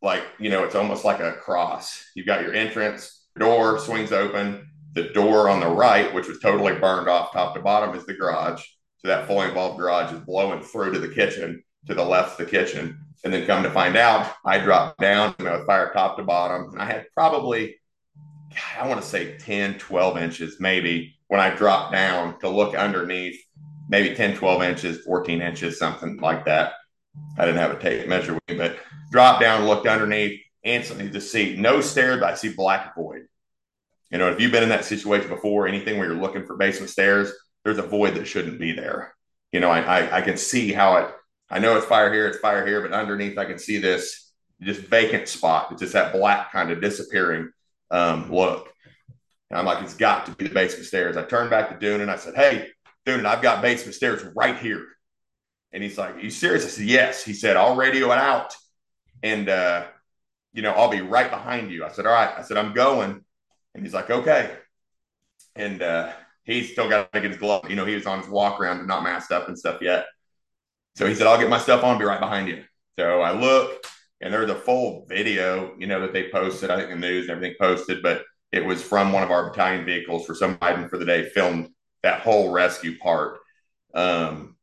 like 0.00 0.22
you 0.38 0.50
know, 0.50 0.64
it's 0.64 0.74
almost 0.74 1.04
like 1.04 1.20
a 1.20 1.32
cross. 1.32 2.04
You've 2.14 2.26
got 2.26 2.42
your 2.42 2.54
entrance 2.54 3.26
door 3.38 3.78
swings 3.78 4.12
open 4.12 4.68
the 4.98 5.10
door 5.10 5.48
on 5.48 5.60
the 5.60 5.68
right, 5.68 6.12
which 6.12 6.28
was 6.28 6.40
totally 6.40 6.74
burned 6.74 7.08
off 7.08 7.32
top 7.32 7.54
to 7.54 7.60
bottom, 7.60 7.94
is 7.96 8.06
the 8.06 8.14
garage. 8.14 8.64
So 8.98 9.08
that 9.08 9.26
fully 9.26 9.48
involved 9.48 9.78
garage 9.78 10.12
is 10.12 10.20
blowing 10.20 10.62
through 10.62 10.92
to 10.92 10.98
the 10.98 11.08
kitchen. 11.08 11.62
To 11.86 11.94
the 11.94 12.04
left, 12.04 12.36
the 12.36 12.44
kitchen. 12.44 12.98
And 13.24 13.32
then 13.32 13.46
come 13.46 13.62
to 13.64 13.70
find 13.70 13.96
out, 13.96 14.32
I 14.44 14.58
dropped 14.58 15.00
down 15.00 15.34
and 15.38 15.48
I 15.48 15.56
was 15.56 15.66
fire 15.66 15.90
top 15.92 16.16
to 16.16 16.22
bottom. 16.22 16.70
And 16.72 16.80
I 16.80 16.84
had 16.84 17.06
probably, 17.14 17.76
I 18.78 18.86
want 18.86 19.00
to 19.00 19.06
say 19.06 19.36
10, 19.38 19.78
12 19.78 20.18
inches 20.18 20.56
maybe 20.60 21.16
when 21.26 21.40
I 21.40 21.50
dropped 21.50 21.92
down 21.92 22.38
to 22.40 22.48
look 22.48 22.74
underneath, 22.74 23.38
maybe 23.88 24.14
10, 24.14 24.36
12 24.36 24.62
inches, 24.62 25.04
14 25.04 25.42
inches, 25.42 25.78
something 25.78 26.18
like 26.18 26.44
that. 26.46 26.72
I 27.36 27.44
didn't 27.44 27.60
have 27.60 27.72
a 27.72 27.80
tape 27.80 28.08
measure 28.08 28.34
with 28.34 28.48
me, 28.48 28.56
but 28.56 28.78
dropped 29.10 29.40
down, 29.40 29.66
looked 29.66 29.86
underneath, 29.86 30.40
instantly 30.62 31.10
to 31.10 31.20
see 31.20 31.56
no 31.56 31.80
stairs, 31.80 32.20
but 32.20 32.32
I 32.32 32.34
see 32.34 32.52
black 32.52 32.94
void. 32.94 33.26
You 34.10 34.18
know, 34.18 34.30
if 34.30 34.40
you've 34.40 34.52
been 34.52 34.62
in 34.62 34.68
that 34.70 34.84
situation 34.84 35.28
before, 35.28 35.68
anything 35.68 35.98
where 35.98 36.08
you're 36.08 36.20
looking 36.20 36.46
for 36.46 36.56
basement 36.56 36.90
stairs, 36.90 37.30
there's 37.64 37.78
a 37.78 37.82
void 37.82 38.14
that 38.14 38.26
shouldn't 38.26 38.58
be 38.58 38.72
there. 38.72 39.14
You 39.52 39.60
know, 39.60 39.70
I, 39.70 39.80
I, 39.80 40.16
I 40.18 40.20
can 40.22 40.36
see 40.36 40.72
how 40.72 40.96
it, 40.96 41.14
I 41.50 41.58
know 41.58 41.76
it's 41.76 41.86
fire 41.86 42.12
here, 42.12 42.26
it's 42.28 42.38
fire 42.38 42.66
here, 42.66 42.82
but 42.82 42.92
underneath 42.92 43.38
I 43.38 43.44
can 43.44 43.58
see 43.58 43.78
this 43.78 44.32
just 44.60 44.80
vacant 44.82 45.28
spot. 45.28 45.68
It's 45.72 45.80
just 45.80 45.92
that 45.94 46.12
black 46.12 46.52
kind 46.52 46.70
of 46.70 46.80
disappearing 46.80 47.50
um, 47.90 48.30
look. 48.32 48.68
And 49.50 49.58
I'm 49.58 49.64
like, 49.64 49.82
it's 49.82 49.94
got 49.94 50.26
to 50.26 50.32
be 50.32 50.48
the 50.48 50.54
basement 50.54 50.86
stairs. 50.86 51.16
I 51.16 51.22
turned 51.22 51.50
back 51.50 51.70
to 51.70 51.78
Dune 51.78 52.00
and 52.00 52.10
I 52.10 52.16
said, 52.16 52.34
Hey, 52.34 52.68
Dune, 53.06 53.24
I've 53.24 53.42
got 53.42 53.62
basement 53.62 53.94
stairs 53.94 54.22
right 54.36 54.58
here. 54.58 54.86
And 55.72 55.82
he's 55.82 55.96
like, 55.96 56.16
Are 56.16 56.20
you 56.20 56.30
serious? 56.30 56.64
I 56.64 56.68
said, 56.68 56.84
Yes. 56.84 57.24
He 57.24 57.32
said, 57.32 57.56
I'll 57.56 57.76
radio 57.76 58.12
it 58.12 58.18
out 58.18 58.54
and, 59.22 59.48
uh, 59.48 59.86
you 60.52 60.62
know, 60.62 60.72
I'll 60.72 60.90
be 60.90 61.00
right 61.00 61.30
behind 61.30 61.70
you. 61.70 61.84
I 61.84 61.90
said, 61.90 62.04
All 62.04 62.12
right. 62.12 62.34
I 62.36 62.42
said, 62.42 62.58
I'm 62.58 62.74
going. 62.74 63.24
And 63.74 63.84
he's 63.84 63.94
like, 63.94 64.10
okay. 64.10 64.50
And 65.54 65.82
uh, 65.82 66.12
he's 66.44 66.72
still 66.72 66.88
got 66.88 67.12
to 67.12 67.20
get 67.20 67.30
his 67.30 67.38
glove. 67.38 67.70
You 67.70 67.76
know, 67.76 67.84
he 67.84 67.94
was 67.94 68.06
on 68.06 68.18
his 68.18 68.28
walk 68.28 68.60
around 68.60 68.86
not 68.86 69.02
masked 69.02 69.30
up 69.30 69.48
and 69.48 69.58
stuff 69.58 69.80
yet. 69.80 70.06
So 70.98 71.06
he 71.06 71.14
said, 71.14 71.28
I'll 71.28 71.38
get 71.38 71.48
my 71.48 71.60
stuff 71.60 71.84
on, 71.84 71.96
be 71.96 72.04
right 72.04 72.18
behind 72.18 72.48
you. 72.48 72.64
So 72.98 73.20
I 73.20 73.30
look, 73.30 73.86
and 74.20 74.34
there's 74.34 74.50
a 74.50 74.56
full 74.56 75.06
video, 75.08 75.76
you 75.78 75.86
know, 75.86 76.00
that 76.00 76.12
they 76.12 76.28
posted. 76.28 76.72
I 76.72 76.76
think 76.76 76.90
the 76.90 76.96
news 76.96 77.28
and 77.28 77.36
everything 77.36 77.54
posted, 77.60 78.02
but 78.02 78.24
it 78.50 78.64
was 78.64 78.82
from 78.82 79.12
one 79.12 79.22
of 79.22 79.30
our 79.30 79.48
battalion 79.48 79.84
vehicles 79.84 80.26
for 80.26 80.34
some 80.34 80.58
item 80.60 80.88
for 80.88 80.98
the 80.98 81.04
day, 81.04 81.28
filmed 81.28 81.68
that 82.02 82.22
whole 82.22 82.50
rescue 82.50 82.98
part. 82.98 83.38
Um, 83.94 84.56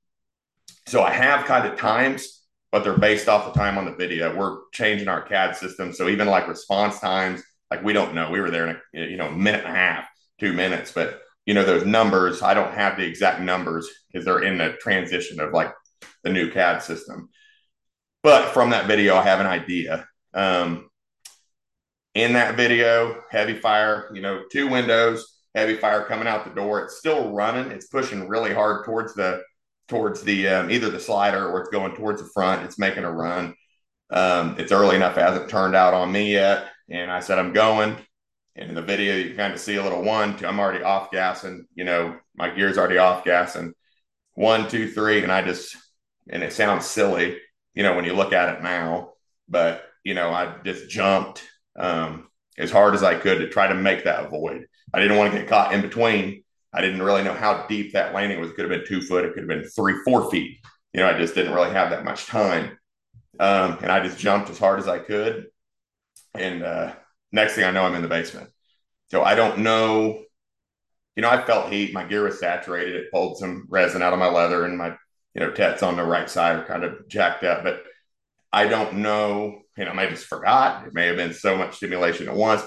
so 0.87 1.03
I 1.03 1.11
have 1.11 1.45
kind 1.45 1.71
of 1.71 1.79
times, 1.79 2.43
but 2.69 2.83
they're 2.83 2.97
based 2.97 3.29
off 3.29 3.53
the 3.53 3.57
time 3.57 3.77
on 3.77 3.85
the 3.85 3.95
video. 3.95 4.35
We're 4.35 4.57
changing 4.73 5.07
our 5.07 5.21
CAD 5.21 5.55
system. 5.55 5.93
So 5.93 6.09
even 6.09 6.27
like 6.27 6.49
response 6.49 6.99
times, 6.99 7.43
like 7.71 7.81
we 7.81 7.93
don't 7.93 8.13
know. 8.13 8.29
We 8.29 8.41
were 8.41 8.51
there 8.51 8.67
in 8.67 8.75
a 8.75 9.09
you 9.09 9.15
know 9.15 9.31
minute 9.31 9.63
and 9.63 9.73
a 9.73 9.77
half, 9.77 10.05
two 10.41 10.51
minutes, 10.51 10.91
but 10.91 11.21
you 11.45 11.53
know 11.53 11.63
those 11.63 11.85
numbers. 11.85 12.41
I 12.41 12.53
don't 12.53 12.73
have 12.73 12.97
the 12.97 13.05
exact 13.05 13.39
numbers 13.39 13.87
because 14.11 14.25
they're 14.25 14.43
in 14.43 14.57
the 14.57 14.73
transition 14.81 15.39
of 15.39 15.53
like 15.53 15.71
the 16.25 16.31
new 16.31 16.51
CAD 16.51 16.83
system. 16.83 17.29
But 18.21 18.49
from 18.49 18.71
that 18.71 18.87
video, 18.87 19.15
I 19.15 19.23
have 19.23 19.39
an 19.39 19.47
idea. 19.47 20.05
Um, 20.33 20.89
in 22.13 22.33
that 22.33 22.57
video, 22.57 23.21
heavy 23.31 23.53
fire, 23.53 24.11
you 24.13 24.21
know, 24.21 24.43
two 24.51 24.67
windows, 24.67 25.39
heavy 25.53 25.77
fire 25.77 26.03
coming 26.03 26.27
out 26.27 26.43
the 26.43 26.53
door. 26.53 26.81
It's 26.83 26.97
still 26.97 27.31
running. 27.31 27.71
It's 27.71 27.87
pushing 27.87 28.27
really 28.27 28.53
hard 28.53 28.85
towards 28.85 29.13
the 29.13 29.41
towards 29.87 30.23
the 30.23 30.47
um, 30.47 30.71
either 30.71 30.89
the 30.89 30.99
slider 30.99 31.47
or 31.47 31.61
it's 31.61 31.69
going 31.69 31.95
towards 31.95 32.21
the 32.21 32.29
front. 32.33 32.63
It's 32.65 32.79
making 32.79 33.05
a 33.05 33.11
run. 33.11 33.55
Um, 34.09 34.55
it's 34.57 34.73
early 34.73 34.97
enough; 34.97 35.17
it 35.17 35.21
hasn't 35.21 35.49
turned 35.49 35.75
out 35.75 35.93
on 35.93 36.11
me 36.11 36.33
yet. 36.33 36.67
And 36.89 37.11
I 37.11 37.19
said, 37.19 37.39
I'm 37.39 37.53
going. 37.53 37.97
And 38.55 38.69
in 38.69 38.75
the 38.75 38.81
video, 38.81 39.15
you 39.15 39.35
kind 39.35 39.53
of 39.53 39.59
see 39.59 39.75
a 39.75 39.83
little 39.83 40.03
one, 40.03 40.37
two, 40.37 40.47
I'm 40.47 40.59
already 40.59 40.83
off 40.83 41.11
gassing, 41.11 41.65
you 41.75 41.83
know, 41.83 42.17
my 42.35 42.49
gear's 42.49 42.77
already 42.77 42.97
off 42.97 43.25
gassing. 43.25 43.73
One, 44.35 44.69
two, 44.69 44.89
three. 44.89 45.23
And 45.23 45.31
I 45.31 45.41
just, 45.41 45.75
and 46.29 46.43
it 46.43 46.53
sounds 46.53 46.85
silly, 46.85 47.37
you 47.73 47.83
know, 47.83 47.95
when 47.95 48.05
you 48.05 48.13
look 48.13 48.33
at 48.33 48.57
it 48.57 48.63
now, 48.63 49.13
but, 49.47 49.83
you 50.03 50.13
know, 50.13 50.31
I 50.31 50.55
just 50.63 50.89
jumped 50.89 51.43
um, 51.77 52.27
as 52.57 52.71
hard 52.71 52.95
as 52.95 53.03
I 53.03 53.15
could 53.15 53.39
to 53.39 53.49
try 53.49 53.67
to 53.67 53.75
make 53.75 54.03
that 54.05 54.29
void. 54.29 54.65
I 54.93 54.99
didn't 54.99 55.17
want 55.17 55.33
to 55.33 55.39
get 55.39 55.47
caught 55.47 55.73
in 55.73 55.81
between. 55.81 56.43
I 56.73 56.81
didn't 56.81 57.01
really 57.01 57.23
know 57.23 57.33
how 57.33 57.65
deep 57.67 57.93
that 57.93 58.13
landing 58.13 58.39
was. 58.39 58.49
It 58.49 58.55
could 58.55 58.69
have 58.69 58.77
been 58.77 58.87
two 58.87 59.01
foot, 59.01 59.25
it 59.25 59.33
could 59.33 59.49
have 59.49 59.59
been 59.59 59.69
three, 59.69 59.95
four 60.03 60.29
feet. 60.29 60.59
You 60.93 61.01
know, 61.01 61.09
I 61.09 61.17
just 61.17 61.35
didn't 61.35 61.53
really 61.53 61.71
have 61.71 61.89
that 61.89 62.05
much 62.05 62.25
time. 62.25 62.77
Um, 63.39 63.79
and 63.81 63.91
I 63.91 64.01
just 64.01 64.17
jumped 64.17 64.49
as 64.49 64.57
hard 64.57 64.79
as 64.79 64.87
I 64.87 64.99
could 64.99 65.47
and 66.37 66.63
uh, 66.63 66.93
next 67.31 67.55
thing 67.55 67.63
I 67.63 67.71
know, 67.71 67.83
I'm 67.83 67.95
in 67.95 68.01
the 68.01 68.07
basement. 68.07 68.49
So 69.11 69.23
I 69.23 69.35
don't 69.35 69.59
know. 69.59 70.23
You 71.15 71.21
know, 71.21 71.29
I 71.29 71.45
felt 71.45 71.71
heat. 71.71 71.93
My 71.93 72.03
gear 72.03 72.23
was 72.23 72.39
saturated. 72.39 72.95
It 72.95 73.11
pulled 73.11 73.37
some 73.37 73.67
resin 73.69 74.01
out 74.01 74.13
of 74.13 74.19
my 74.19 74.27
leather, 74.27 74.65
and 74.65 74.77
my 74.77 74.97
you 75.35 75.41
know 75.41 75.51
tets 75.51 75.83
on 75.83 75.97
the 75.97 76.03
right 76.03 76.29
side 76.29 76.57
are 76.57 76.65
kind 76.65 76.83
of 76.83 77.07
jacked 77.07 77.43
up. 77.43 77.63
But 77.63 77.83
I 78.53 78.67
don't 78.67 78.97
know. 78.97 79.61
You 79.77 79.85
know, 79.85 79.93
I 79.93 80.07
just 80.09 80.25
forgot. 80.25 80.87
It 80.87 80.93
may 80.93 81.07
have 81.07 81.17
been 81.17 81.33
so 81.33 81.57
much 81.57 81.75
stimulation 81.75 82.29
at 82.29 82.35
once. 82.35 82.63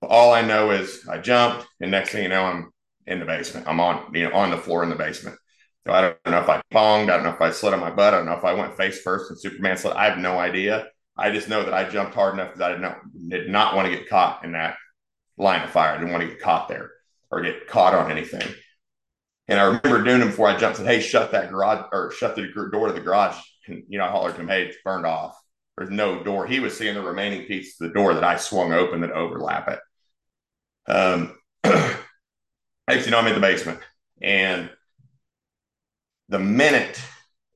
But 0.00 0.10
All 0.10 0.32
I 0.32 0.42
know 0.42 0.70
is 0.70 1.06
I 1.08 1.18
jumped, 1.18 1.66
and 1.80 1.90
next 1.90 2.10
thing 2.10 2.22
you 2.22 2.28
know, 2.28 2.44
I'm 2.44 2.72
in 3.06 3.20
the 3.20 3.26
basement. 3.26 3.66
I'm 3.68 3.80
on 3.80 4.14
you 4.14 4.28
know 4.28 4.34
on 4.34 4.50
the 4.50 4.56
floor 4.58 4.82
in 4.82 4.90
the 4.90 4.96
basement. 4.96 5.36
So 5.86 5.92
I 5.92 6.00
don't 6.00 6.26
know 6.26 6.40
if 6.40 6.48
I 6.48 6.62
ponged. 6.72 7.10
I 7.10 7.16
don't 7.16 7.24
know 7.24 7.30
if 7.30 7.40
I 7.40 7.50
slid 7.50 7.72
on 7.74 7.80
my 7.80 7.90
butt. 7.90 8.14
I 8.14 8.18
don't 8.18 8.26
know 8.26 8.32
if 8.32 8.44
I 8.44 8.54
went 8.54 8.76
face 8.76 9.00
first 9.02 9.30
and 9.30 9.40
Superman 9.40 9.76
slid. 9.76 9.94
I 9.94 10.08
have 10.08 10.18
no 10.18 10.38
idea. 10.38 10.88
I 11.16 11.30
just 11.30 11.48
know 11.48 11.64
that 11.64 11.74
I 11.74 11.88
jumped 11.88 12.14
hard 12.14 12.34
enough 12.34 12.48
because 12.48 12.60
I 12.60 12.72
did 12.72 12.80
not 12.80 12.98
did 13.28 13.48
not 13.48 13.74
want 13.74 13.88
to 13.90 13.96
get 13.96 14.08
caught 14.08 14.44
in 14.44 14.52
that 14.52 14.76
line 15.38 15.62
of 15.62 15.70
fire. 15.70 15.92
I 15.92 15.98
didn't 15.98 16.12
want 16.12 16.22
to 16.22 16.28
get 16.28 16.40
caught 16.40 16.68
there 16.68 16.90
or 17.30 17.40
get 17.42 17.66
caught 17.68 17.94
on 17.94 18.10
anything. 18.10 18.48
And 19.48 19.60
I 19.60 19.64
remember 19.64 20.02
doing 20.02 20.22
it 20.22 20.26
before 20.26 20.48
I 20.48 20.56
jumped. 20.56 20.78
And 20.78 20.86
said, 20.86 20.94
"Hey, 20.94 21.00
shut 21.00 21.32
that 21.32 21.50
garage 21.50 21.86
or 21.92 22.10
shut 22.10 22.34
the 22.34 22.48
door 22.72 22.88
to 22.88 22.92
the 22.92 23.00
garage." 23.00 23.36
And 23.66 23.84
you 23.88 23.98
know, 23.98 24.04
I 24.04 24.10
hollered 24.10 24.34
to 24.34 24.40
him, 24.40 24.48
"Hey, 24.48 24.66
it's 24.66 24.78
burned 24.84 25.06
off. 25.06 25.36
There's 25.76 25.90
no 25.90 26.22
door." 26.22 26.46
He 26.46 26.60
was 26.60 26.76
seeing 26.76 26.94
the 26.94 27.02
remaining 27.02 27.46
piece 27.46 27.80
of 27.80 27.88
the 27.88 27.94
door 27.94 28.14
that 28.14 28.24
I 28.24 28.36
swung 28.36 28.72
open 28.72 29.00
that 29.02 29.12
overlap 29.12 29.68
it. 29.68 29.80
Um, 30.88 31.36
you 31.64 33.10
know, 33.10 33.18
I'm 33.18 33.26
in 33.26 33.34
the 33.34 33.40
basement, 33.40 33.80
and 34.20 34.70
the 36.28 36.38
minute 36.38 37.00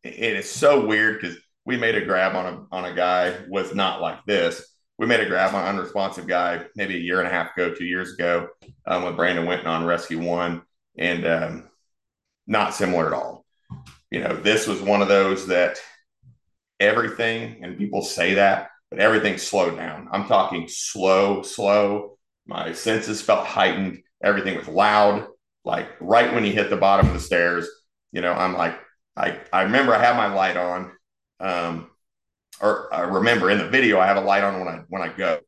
it 0.03 0.37
is 0.37 0.49
so 0.49 0.87
weird 0.87 1.21
because 1.21 1.37
we 1.65 1.77
made 1.77 1.95
a 1.95 2.05
grab 2.05 2.35
on 2.35 2.47
a 2.47 2.75
on 2.75 2.85
a 2.85 2.95
guy 2.95 3.37
was 3.49 3.75
not 3.75 4.01
like 4.01 4.25
this. 4.27 4.65
We 4.99 5.07
made 5.07 5.21
a 5.21 5.27
grab 5.27 5.55
on 5.55 5.63
an 5.63 5.77
unresponsive 5.77 6.27
guy 6.27 6.67
maybe 6.77 6.95
a 6.95 7.01
year 7.01 7.21
and 7.21 7.29
a 7.29 7.31
half 7.31 7.57
ago, 7.57 7.75
two 7.75 7.87
years 7.87 8.13
ago, 8.13 8.49
um, 8.87 9.05
with 9.05 9.17
Brandon 9.17 9.47
went 9.47 9.67
on 9.67 9.87
Rescue 9.87 10.23
One, 10.23 10.63
and 10.99 11.27
um, 11.27 11.70
not 12.51 12.75
similar 12.75 13.07
at 13.07 13.13
all. 13.13 13.47
You 14.11 14.21
know, 14.21 14.37
this 14.37 14.67
was 14.67 14.83
one 14.83 15.01
of 15.01 15.09
those 15.09 15.47
that 15.47 15.81
everything, 16.79 17.65
and 17.65 17.79
people 17.79 18.03
say 18.03 18.35
that, 18.35 18.69
but 18.91 19.01
everything 19.01 19.39
slowed 19.39 19.77
down. 19.77 20.09
I'm 20.13 20.27
talking 20.27 20.67
slow, 20.69 21.43
slow. 21.43 22.19
My 22.47 22.73
senses 22.73 23.23
felt 23.23 23.47
heightened. 23.47 24.03
Everything 24.23 24.57
was 24.57 24.69
loud. 24.69 25.29
Like 25.65 25.89
right 26.01 26.35
when 26.35 26.45
he 26.45 26.53
hit 26.53 26.71
the 26.71 26.77
bottom 26.77 27.07
of 27.07 27.15
the 27.15 27.21
stairs, 27.21 27.69
you 28.13 28.21
know, 28.21 28.33
I'm 28.33 28.55
like, 28.55 28.79
I, 29.17 29.39
I 29.53 29.63
remember 29.63 29.95
I 29.95 30.03
had 30.03 30.17
my 30.17 30.35
light 30.35 30.57
on 30.57 30.93
um, 31.39 31.91
or 32.61 32.93
I 32.93 33.01
remember 33.01 33.51
in 33.51 33.59
the 33.59 33.69
video, 33.69 33.99
I 33.99 34.07
have 34.07 34.17
a 34.17 34.23
light 34.23 34.45
on 34.45 34.59
when 34.59 34.69
I 34.69 34.83
when 34.89 35.03
I 35.03 35.09
go. 35.09 35.39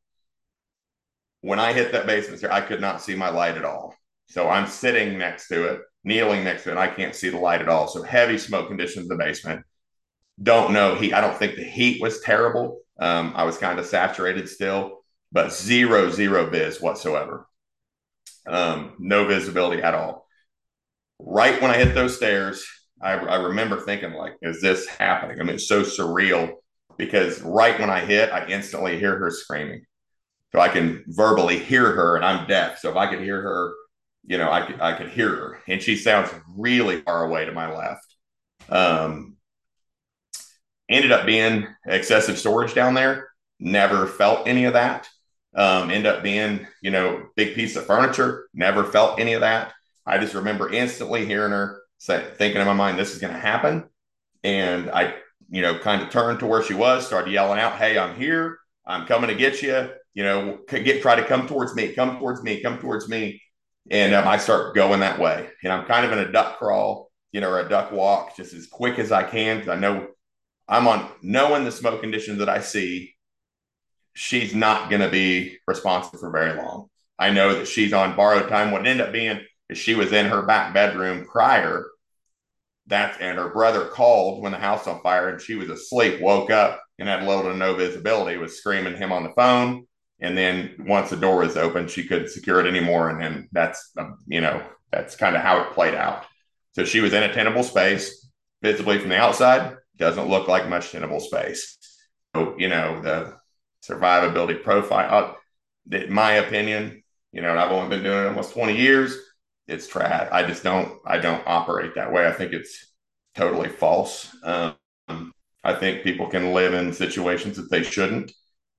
When 1.42 1.58
I 1.58 1.72
hit 1.72 1.92
that 1.92 2.06
basement 2.06 2.38
stair, 2.38 2.52
I 2.52 2.60
could 2.60 2.80
not 2.80 3.02
see 3.02 3.14
my 3.14 3.28
light 3.28 3.56
at 3.56 3.64
all. 3.64 3.94
So 4.28 4.48
I'm 4.48 4.66
sitting 4.66 5.18
next 5.18 5.48
to 5.48 5.64
it, 5.64 5.80
kneeling 6.04 6.44
next 6.44 6.64
to 6.64 6.70
it, 6.70 6.72
and 6.72 6.80
I 6.80 6.88
can't 6.88 7.14
see 7.14 7.28
the 7.28 7.38
light 7.38 7.60
at 7.60 7.68
all. 7.68 7.88
So 7.88 8.02
heavy 8.02 8.38
smoke 8.38 8.68
conditions 8.68 9.04
in 9.04 9.08
the 9.08 9.22
basement. 9.22 9.64
Don't 10.42 10.72
know 10.72 10.94
heat. 10.94 11.12
I 11.12 11.20
don't 11.20 11.36
think 11.36 11.56
the 11.56 11.64
heat 11.64 12.00
was 12.00 12.20
terrible. 12.20 12.80
Um, 12.98 13.32
I 13.36 13.44
was 13.44 13.58
kind 13.58 13.78
of 13.78 13.86
saturated 13.86 14.48
still, 14.48 15.04
but 15.30 15.52
zero, 15.52 16.10
zero 16.10 16.48
vis 16.50 16.80
whatsoever. 16.80 17.46
Um, 18.46 18.94
no 18.98 19.26
visibility 19.26 19.82
at 19.82 19.94
all. 19.94 20.26
Right 21.18 21.60
when 21.62 21.70
I 21.70 21.76
hit 21.76 21.94
those 21.94 22.16
stairs, 22.16 22.64
I, 23.00 23.12
I 23.12 23.36
remember 23.36 23.80
thinking 23.80 24.12
like, 24.12 24.34
is 24.42 24.60
this 24.60 24.86
happening? 24.86 25.40
I 25.40 25.44
mean, 25.44 25.54
it's 25.54 25.68
so 25.68 25.82
surreal 25.82 26.54
because 26.96 27.40
right 27.42 27.78
when 27.78 27.90
I 27.90 28.00
hit, 28.00 28.30
I 28.30 28.46
instantly 28.46 28.98
hear 28.98 29.18
her 29.18 29.30
screaming. 29.30 29.84
So 30.52 30.60
I 30.60 30.68
can 30.68 31.04
verbally 31.08 31.58
hear 31.58 31.92
her 31.92 32.16
and 32.16 32.24
I'm 32.24 32.46
deaf. 32.46 32.78
So 32.78 32.90
if 32.90 32.96
I 32.96 33.08
could 33.08 33.20
hear 33.20 33.40
her 33.40 33.72
you 34.24 34.38
know, 34.38 34.50
I 34.50 34.66
could 34.66 34.80
I 34.80 34.92
could 34.94 35.08
hear 35.08 35.28
her, 35.28 35.58
and 35.68 35.82
she 35.82 35.96
sounds 35.96 36.30
really 36.56 37.00
far 37.00 37.24
away 37.24 37.44
to 37.44 37.52
my 37.52 37.74
left. 37.74 38.16
Um, 38.68 39.36
ended 40.88 41.12
up 41.12 41.26
being 41.26 41.66
excessive 41.86 42.38
storage 42.38 42.74
down 42.74 42.94
there. 42.94 43.28
Never 43.58 44.06
felt 44.06 44.46
any 44.46 44.64
of 44.64 44.74
that. 44.74 45.08
Um, 45.54 45.90
end 45.90 46.06
up 46.06 46.22
being, 46.22 46.66
you 46.80 46.90
know, 46.90 47.26
big 47.36 47.54
piece 47.54 47.76
of 47.76 47.86
furniture. 47.86 48.48
Never 48.54 48.84
felt 48.84 49.20
any 49.20 49.34
of 49.34 49.42
that. 49.42 49.72
I 50.06 50.18
just 50.18 50.34
remember 50.34 50.72
instantly 50.72 51.26
hearing 51.26 51.52
her 51.52 51.82
say, 52.02 52.24
thinking 52.36 52.60
in 52.60 52.66
my 52.66 52.72
mind, 52.72 52.98
this 52.98 53.12
is 53.12 53.20
going 53.20 53.32
to 53.32 53.38
happen. 53.38 53.84
And 54.42 54.90
I, 54.90 55.14
you 55.48 55.62
know, 55.62 55.78
kind 55.78 56.02
of 56.02 56.10
turned 56.10 56.40
to 56.40 56.46
where 56.46 56.62
she 56.62 56.74
was, 56.74 57.06
started 57.06 57.30
yelling 57.30 57.60
out, 57.60 57.76
Hey, 57.76 57.96
I'm 57.96 58.16
here. 58.16 58.58
I'm 58.84 59.06
coming 59.06 59.28
to 59.28 59.36
get 59.36 59.62
you. 59.62 59.90
You 60.12 60.24
know, 60.24 60.58
get, 60.68 61.00
try 61.00 61.14
to 61.14 61.24
come 61.24 61.46
towards 61.46 61.76
me, 61.76 61.92
come 61.92 62.18
towards 62.18 62.42
me, 62.42 62.60
come 62.60 62.78
towards 62.78 63.08
me. 63.08 63.40
And 63.90 64.14
um, 64.14 64.28
I 64.28 64.36
start 64.36 64.74
going 64.74 65.00
that 65.00 65.18
way. 65.18 65.48
And 65.62 65.72
I'm 65.72 65.86
kind 65.86 66.06
of 66.06 66.12
in 66.12 66.18
a 66.18 66.32
duck 66.32 66.58
crawl, 66.58 67.10
you 67.32 67.40
know, 67.40 67.50
or 67.50 67.60
a 67.60 67.68
duck 67.68 67.92
walk 67.92 68.36
just 68.36 68.54
as 68.54 68.66
quick 68.66 68.98
as 68.98 69.12
I 69.12 69.24
can. 69.24 69.60
Cause 69.60 69.68
I 69.68 69.76
know 69.76 70.08
I'm 70.68 70.86
on 70.88 71.08
knowing 71.22 71.64
the 71.64 71.72
smoke 71.72 72.00
conditions 72.00 72.38
that 72.38 72.48
I 72.48 72.60
see, 72.60 73.14
she's 74.14 74.54
not 74.54 74.90
going 74.90 75.02
to 75.02 75.10
be 75.10 75.58
responsive 75.66 76.20
for 76.20 76.30
very 76.30 76.54
long. 76.56 76.88
I 77.18 77.30
know 77.30 77.54
that 77.54 77.68
she's 77.68 77.92
on 77.92 78.16
borrowed 78.16 78.48
time. 78.48 78.70
What 78.70 78.86
ended 78.86 79.06
up 79.06 79.12
being 79.12 79.40
is 79.68 79.78
she 79.78 79.94
was 79.94 80.12
in 80.12 80.26
her 80.26 80.42
back 80.42 80.74
bedroom 80.74 81.26
prior. 81.26 81.86
That's 82.86 83.18
and 83.18 83.38
her 83.38 83.48
brother 83.48 83.86
called 83.86 84.42
when 84.42 84.52
the 84.52 84.58
house 84.58 84.86
on 84.86 85.02
fire 85.02 85.28
and 85.28 85.40
she 85.40 85.54
was 85.54 85.70
asleep, 85.70 86.20
woke 86.20 86.50
up 86.50 86.82
and 86.98 87.08
had 87.08 87.24
little 87.24 87.44
to 87.44 87.56
no 87.56 87.74
visibility, 87.74 88.38
was 88.38 88.58
screaming 88.58 88.96
him 88.96 89.12
on 89.12 89.22
the 89.22 89.32
phone. 89.36 89.86
And 90.22 90.38
then 90.38 90.76
once 90.86 91.10
the 91.10 91.16
door 91.16 91.38
was 91.38 91.56
open, 91.56 91.88
she 91.88 92.06
couldn't 92.06 92.30
secure 92.30 92.60
it 92.60 92.66
anymore. 92.66 93.10
And 93.10 93.20
then 93.20 93.48
that's, 93.52 93.90
um, 93.98 94.18
you 94.26 94.40
know, 94.40 94.62
that's 94.92 95.16
kind 95.16 95.34
of 95.36 95.42
how 95.42 95.60
it 95.60 95.72
played 95.72 95.94
out. 95.94 96.24
So 96.74 96.84
she 96.84 97.00
was 97.00 97.12
in 97.12 97.24
a 97.24 97.34
tenable 97.34 97.64
space 97.64 98.30
visibly 98.62 98.98
from 98.98 99.08
the 99.08 99.18
outside, 99.18 99.76
doesn't 99.96 100.28
look 100.28 100.46
like 100.48 100.68
much 100.68 100.92
tenable 100.92 101.20
space. 101.20 101.76
So, 102.34 102.54
you 102.56 102.68
know, 102.68 103.02
the 103.02 103.36
survivability 103.84 104.62
profile, 104.62 105.36
uh, 105.92 105.96
in 105.96 106.12
my 106.12 106.34
opinion, 106.34 107.02
you 107.32 107.42
know, 107.42 107.50
and 107.50 107.58
I've 107.58 107.72
only 107.72 107.88
been 107.88 108.04
doing 108.04 108.24
it 108.24 108.28
almost 108.28 108.52
20 108.52 108.76
years. 108.76 109.16
It's 109.66 109.88
trash. 109.88 110.28
I 110.30 110.44
just 110.44 110.62
don't, 110.62 110.98
I 111.04 111.18
don't 111.18 111.42
operate 111.46 111.96
that 111.96 112.12
way. 112.12 112.26
I 112.26 112.32
think 112.32 112.52
it's 112.52 112.92
totally 113.34 113.68
false. 113.68 114.34
Um, 114.44 115.32
I 115.64 115.74
think 115.74 116.02
people 116.02 116.28
can 116.28 116.52
live 116.52 116.74
in 116.74 116.92
situations 116.92 117.56
that 117.56 117.70
they 117.70 117.82
shouldn't. 117.82 118.32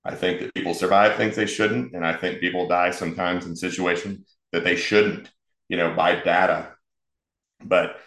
I 0.06 0.16
think 0.16 0.42
that 0.42 0.54
people 0.54 0.74
survive 0.74 1.16
things 1.16 1.36
they 1.36 1.46
shouldn't. 1.46 1.94
And 1.94 2.06
I 2.06 2.14
think 2.14 2.40
people 2.40 2.68
die 2.68 2.92
sometimes 2.92 3.46
in 3.46 3.56
situations 3.56 4.36
that 4.52 4.64
they 4.64 4.76
shouldn't, 4.76 5.32
you 5.70 5.78
know, 5.78 5.94
by 5.96 6.16
data. 6.16 6.70
But, 7.64 7.98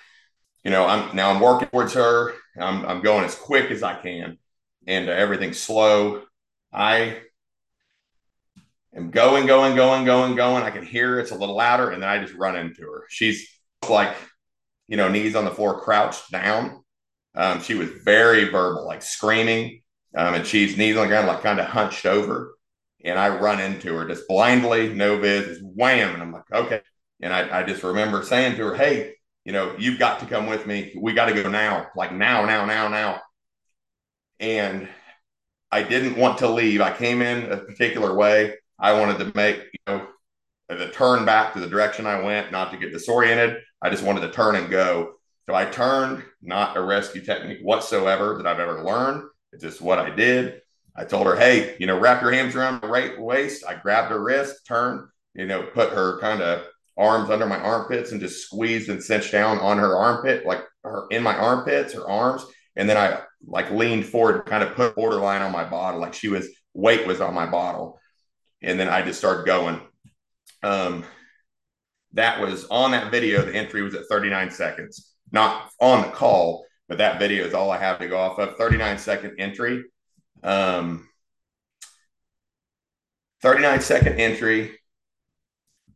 you 0.62 0.70
know, 0.70 0.86
I'm 0.86 1.16
now 1.16 1.30
I'm 1.30 1.40
working 1.40 1.68
towards 1.68 1.94
her. 1.94 2.34
I'm, 2.58 2.84
I'm 2.84 3.02
going 3.02 3.24
as 3.24 3.34
quick 3.34 3.70
as 3.70 3.82
I 3.82 3.94
can 3.94 4.38
and 4.86 5.08
uh, 5.08 5.12
everything's 5.12 5.58
slow. 5.58 6.22
I 6.72 7.18
am 8.94 9.10
going, 9.10 9.46
going, 9.46 9.76
going, 9.76 10.04
going, 10.04 10.36
going. 10.36 10.62
I 10.62 10.70
can 10.70 10.84
hear 10.84 11.18
it's 11.18 11.30
a 11.30 11.36
little 11.36 11.56
louder, 11.56 11.90
and 11.90 12.02
then 12.02 12.08
I 12.08 12.18
just 12.18 12.34
run 12.34 12.56
into 12.56 12.82
her. 12.82 13.04
She's 13.08 13.48
like, 13.88 14.14
you 14.88 14.96
know, 14.96 15.08
knees 15.08 15.34
on 15.34 15.44
the 15.44 15.50
floor, 15.50 15.80
crouched 15.80 16.30
down. 16.30 16.82
Um, 17.34 17.60
she 17.60 17.74
was 17.74 17.88
very 17.88 18.44
verbal, 18.44 18.86
like 18.86 19.02
screaming, 19.02 19.82
um, 20.16 20.34
and 20.34 20.46
she's 20.46 20.76
knees 20.76 20.96
on 20.96 21.02
the 21.02 21.08
ground, 21.08 21.26
like 21.26 21.42
kind 21.42 21.60
of 21.60 21.66
hunched 21.66 22.06
over. 22.06 22.56
And 23.04 23.18
I 23.18 23.28
run 23.28 23.60
into 23.60 23.94
her 23.94 24.08
just 24.08 24.26
blindly, 24.26 24.92
no 24.92 25.18
viz, 25.18 25.46
just 25.46 25.62
wham. 25.62 26.14
And 26.14 26.22
I'm 26.22 26.32
like, 26.32 26.50
okay. 26.50 26.80
And 27.20 27.32
I, 27.32 27.60
I 27.60 27.62
just 27.62 27.82
remember 27.82 28.22
saying 28.22 28.56
to 28.56 28.64
her, 28.64 28.74
hey, 28.74 29.14
you 29.44 29.52
know, 29.52 29.76
you've 29.78 29.98
got 29.98 30.18
to 30.20 30.26
come 30.26 30.46
with 30.46 30.66
me. 30.66 30.92
We 31.00 31.12
got 31.12 31.26
to 31.26 31.34
go 31.34 31.48
now, 31.48 31.88
like 31.94 32.12
now, 32.12 32.44
now, 32.46 32.64
now, 32.64 32.88
now. 32.88 33.20
And 34.40 34.88
I 35.70 35.82
didn't 35.82 36.16
want 36.16 36.38
to 36.38 36.48
leave. 36.48 36.80
I 36.80 36.96
came 36.96 37.22
in 37.22 37.52
a 37.52 37.58
particular 37.58 38.14
way. 38.14 38.54
I 38.78 38.98
wanted 38.98 39.18
to 39.18 39.32
make, 39.36 39.58
you 39.58 39.78
know, 39.86 40.06
the 40.68 40.88
turn 40.88 41.24
back 41.24 41.52
to 41.52 41.60
the 41.60 41.68
direction 41.68 42.06
I 42.06 42.22
went, 42.22 42.50
not 42.50 42.72
to 42.72 42.78
get 42.78 42.92
disoriented. 42.92 43.58
I 43.80 43.90
just 43.90 44.02
wanted 44.02 44.22
to 44.22 44.32
turn 44.32 44.56
and 44.56 44.68
go. 44.68 45.12
So 45.46 45.54
I 45.54 45.66
turned, 45.66 46.24
not 46.42 46.76
a 46.76 46.82
rescue 46.82 47.20
technique 47.20 47.60
whatsoever 47.62 48.36
that 48.36 48.46
I've 48.46 48.58
ever 48.58 48.82
learned. 48.82 49.28
It's 49.56 49.64
just 49.64 49.80
what 49.80 49.98
I 49.98 50.10
did. 50.10 50.60
I 50.94 51.04
told 51.04 51.26
her, 51.26 51.34
hey, 51.34 51.76
you 51.80 51.86
know, 51.86 51.98
wrap 51.98 52.20
your 52.20 52.30
hands 52.30 52.54
around 52.54 52.82
my 52.82 52.88
right 52.88 53.18
waist. 53.18 53.64
I 53.66 53.74
grabbed 53.74 54.10
her 54.10 54.22
wrist, 54.22 54.66
turned, 54.66 55.08
you 55.34 55.46
know, 55.46 55.62
put 55.62 55.90
her 55.90 56.20
kind 56.20 56.42
of 56.42 56.66
arms 56.98 57.30
under 57.30 57.46
my 57.46 57.58
armpits 57.58 58.12
and 58.12 58.20
just 58.20 58.42
squeezed 58.44 58.90
and 58.90 59.02
cinched 59.02 59.32
down 59.32 59.58
on 59.58 59.78
her 59.78 59.96
armpit, 59.96 60.44
like 60.44 60.62
her 60.84 61.06
in 61.10 61.22
my 61.22 61.34
armpits, 61.34 61.94
her 61.94 62.06
arms. 62.06 62.44
And 62.76 62.88
then 62.88 62.98
I 62.98 63.22
like 63.46 63.70
leaned 63.70 64.04
forward, 64.04 64.44
kind 64.44 64.62
of 64.62 64.74
put 64.74 64.94
borderline 64.94 65.40
on 65.40 65.52
my 65.52 65.64
bottle, 65.64 66.00
like 66.00 66.12
she 66.12 66.28
was 66.28 66.48
weight 66.74 67.06
was 67.06 67.22
on 67.22 67.32
my 67.32 67.46
bottle. 67.46 67.98
And 68.60 68.78
then 68.78 68.88
I 68.88 69.00
just 69.00 69.18
started 69.18 69.46
going. 69.46 69.80
Um, 70.62 71.04
that 72.12 72.40
was 72.40 72.66
on 72.66 72.90
that 72.90 73.10
video. 73.10 73.42
The 73.42 73.54
entry 73.54 73.82
was 73.82 73.94
at 73.94 74.04
39 74.10 74.50
seconds, 74.50 75.14
not 75.32 75.70
on 75.80 76.02
the 76.02 76.08
call, 76.08 76.65
but 76.88 76.98
that 76.98 77.18
video 77.18 77.44
is 77.44 77.54
all 77.54 77.70
I 77.70 77.78
have 77.78 77.98
to 77.98 78.08
go 78.08 78.18
off 78.18 78.38
of. 78.38 78.56
39 78.56 78.98
second 78.98 79.36
entry. 79.38 79.84
Um, 80.42 81.08
39 83.42 83.80
second 83.80 84.20
entry. 84.20 84.78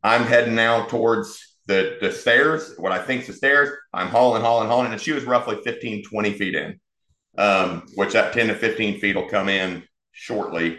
I'm 0.02 0.24
heading 0.24 0.54
now 0.54 0.86
towards 0.86 1.56
the, 1.66 1.98
the 2.00 2.10
stairs, 2.10 2.74
what 2.78 2.92
I 2.92 3.00
think 3.00 3.22
is 3.22 3.26
the 3.28 3.32
stairs. 3.34 3.70
I'm 3.92 4.08
hauling, 4.08 4.42
hauling, 4.42 4.68
hauling. 4.68 4.92
And 4.92 5.00
she 5.00 5.12
was 5.12 5.24
roughly 5.24 5.58
15, 5.62 6.04
20 6.04 6.32
feet 6.32 6.54
in, 6.54 6.80
um, 7.38 7.86
which 7.94 8.14
that 8.14 8.32
10 8.32 8.48
to 8.48 8.54
15 8.54 8.98
feet 8.98 9.14
will 9.14 9.28
come 9.28 9.48
in 9.48 9.84
shortly. 10.12 10.78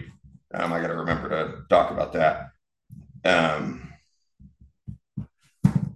Um, 0.53 0.73
I 0.73 0.81
got 0.81 0.87
to 0.87 0.95
remember 0.95 1.29
to 1.29 1.61
talk 1.69 1.91
about 1.91 2.13
that. 2.13 2.49
Um, 3.23 3.93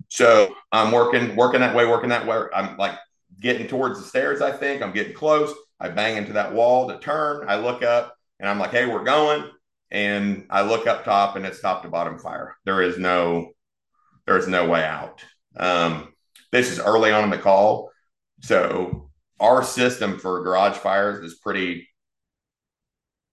so 0.08 0.56
I'm 0.72 0.94
working, 0.94 1.36
working 1.36 1.60
that 1.60 1.76
way, 1.76 1.86
working 1.86 2.10
that 2.10 2.26
way. 2.26 2.44
I'm 2.56 2.78
like 2.78 2.98
getting 3.40 3.68
towards 3.68 4.00
the 4.00 4.08
stairs. 4.08 4.42
I 4.42 4.52
think 4.52 4.82
I'm 4.82 4.94
getting 4.94 5.14
close. 5.14 5.54
I 5.80 5.90
bang 5.90 6.18
into 6.18 6.34
that 6.34 6.54
wall 6.54 6.88
to 6.88 7.00
turn. 7.00 7.46
I 7.48 7.58
look 7.58 7.84
up 7.84 8.16
and 8.40 8.50
I'm 8.50 8.60
like, 8.60 8.72
hey, 8.72 8.86
we're 8.86 9.04
going. 9.04 9.50
And 9.92 10.48
I 10.50 10.62
look 10.64 10.88
up 10.88 11.06
top 11.06 11.36
and 11.36 11.46
it's 11.46 11.62
top 11.62 11.84
to 11.84 11.90
bottom 11.90 12.18
fire. 12.18 12.56
There 12.66 12.82
is 12.82 12.98
no, 12.98 13.52
there's 14.26 14.48
no 14.48 14.68
way 14.68 14.84
out. 14.84 15.24
Um, 15.58 16.14
this 16.52 16.72
is 16.72 16.80
early 16.80 17.12
on 17.12 17.24
in 17.24 17.30
the 17.30 17.38
call. 17.38 17.92
So 18.42 19.10
our 19.40 19.64
system 19.64 20.18
for 20.20 20.44
garage 20.44 20.78
fires 20.78 21.24
is 21.24 21.36
pretty, 21.36 21.88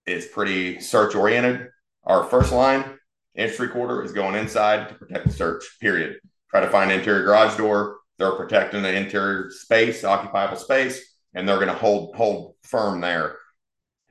is 0.06 0.26
pretty 0.26 0.80
search 0.80 1.14
oriented. 1.14 1.68
Our 2.04 2.24
first 2.24 2.52
line, 2.52 2.98
entry 3.36 3.68
quarter 3.68 4.02
is 4.02 4.12
going 4.12 4.34
inside 4.34 4.88
to 4.88 4.94
protect 4.94 5.26
the 5.26 5.32
search, 5.32 5.64
period. 5.80 6.18
Try 6.50 6.60
to 6.60 6.70
find 6.70 6.92
interior 6.92 7.24
garage 7.24 7.56
door. 7.56 7.98
They're 8.22 8.30
protecting 8.30 8.82
the 8.82 8.94
interior 8.94 9.50
space, 9.50 10.04
occupiable 10.04 10.56
space, 10.56 11.16
and 11.34 11.48
they're 11.48 11.56
going 11.56 11.66
to 11.66 11.74
hold 11.74 12.14
hold 12.14 12.54
firm 12.62 13.00
there. 13.00 13.36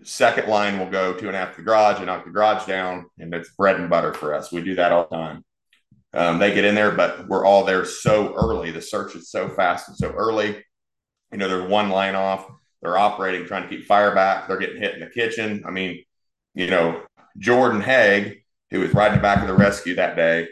Second 0.03 0.49
line 0.49 0.79
will 0.79 0.89
go 0.89 1.13
two 1.13 1.27
and 1.27 1.35
a 1.35 1.39
half 1.39 1.51
to 1.51 1.61
the 1.61 1.63
garage 1.63 1.95
and 1.95 2.07
knock 2.07 2.25
the 2.25 2.31
garage 2.31 2.65
down, 2.65 3.05
and 3.19 3.33
it's 3.33 3.53
bread 3.53 3.77
and 3.77 3.89
butter 3.89 4.13
for 4.13 4.33
us. 4.33 4.51
We 4.51 4.63
do 4.63 4.75
that 4.75 4.91
all 4.91 5.07
the 5.09 5.15
time. 5.15 5.45
Um, 6.13 6.39
they 6.39 6.53
get 6.53 6.65
in 6.65 6.75
there, 6.75 6.91
but 6.91 7.29
we're 7.29 7.45
all 7.45 7.63
there 7.63 7.85
so 7.85 8.33
early. 8.33 8.71
The 8.71 8.81
search 8.81 9.15
is 9.15 9.31
so 9.31 9.47
fast 9.47 9.87
and 9.87 9.95
so 9.95 10.11
early. 10.11 10.61
You 11.31 11.37
know, 11.37 11.47
they're 11.47 11.69
one 11.69 11.87
line 11.87 12.15
off. 12.15 12.45
They're 12.81 12.97
operating, 12.97 13.45
trying 13.45 13.63
to 13.63 13.69
keep 13.69 13.85
fire 13.85 14.13
back. 14.13 14.49
They're 14.49 14.57
getting 14.57 14.81
hit 14.81 14.95
in 14.95 14.99
the 14.99 15.07
kitchen. 15.07 15.63
I 15.65 15.71
mean, 15.71 16.03
you 16.53 16.67
know, 16.67 17.01
Jordan 17.37 17.79
Haig, 17.79 18.43
who 18.71 18.81
was 18.81 18.93
riding 18.93 19.19
the 19.19 19.21
back 19.21 19.41
of 19.41 19.47
the 19.47 19.53
rescue 19.53 19.95
that 19.95 20.17
day, 20.17 20.49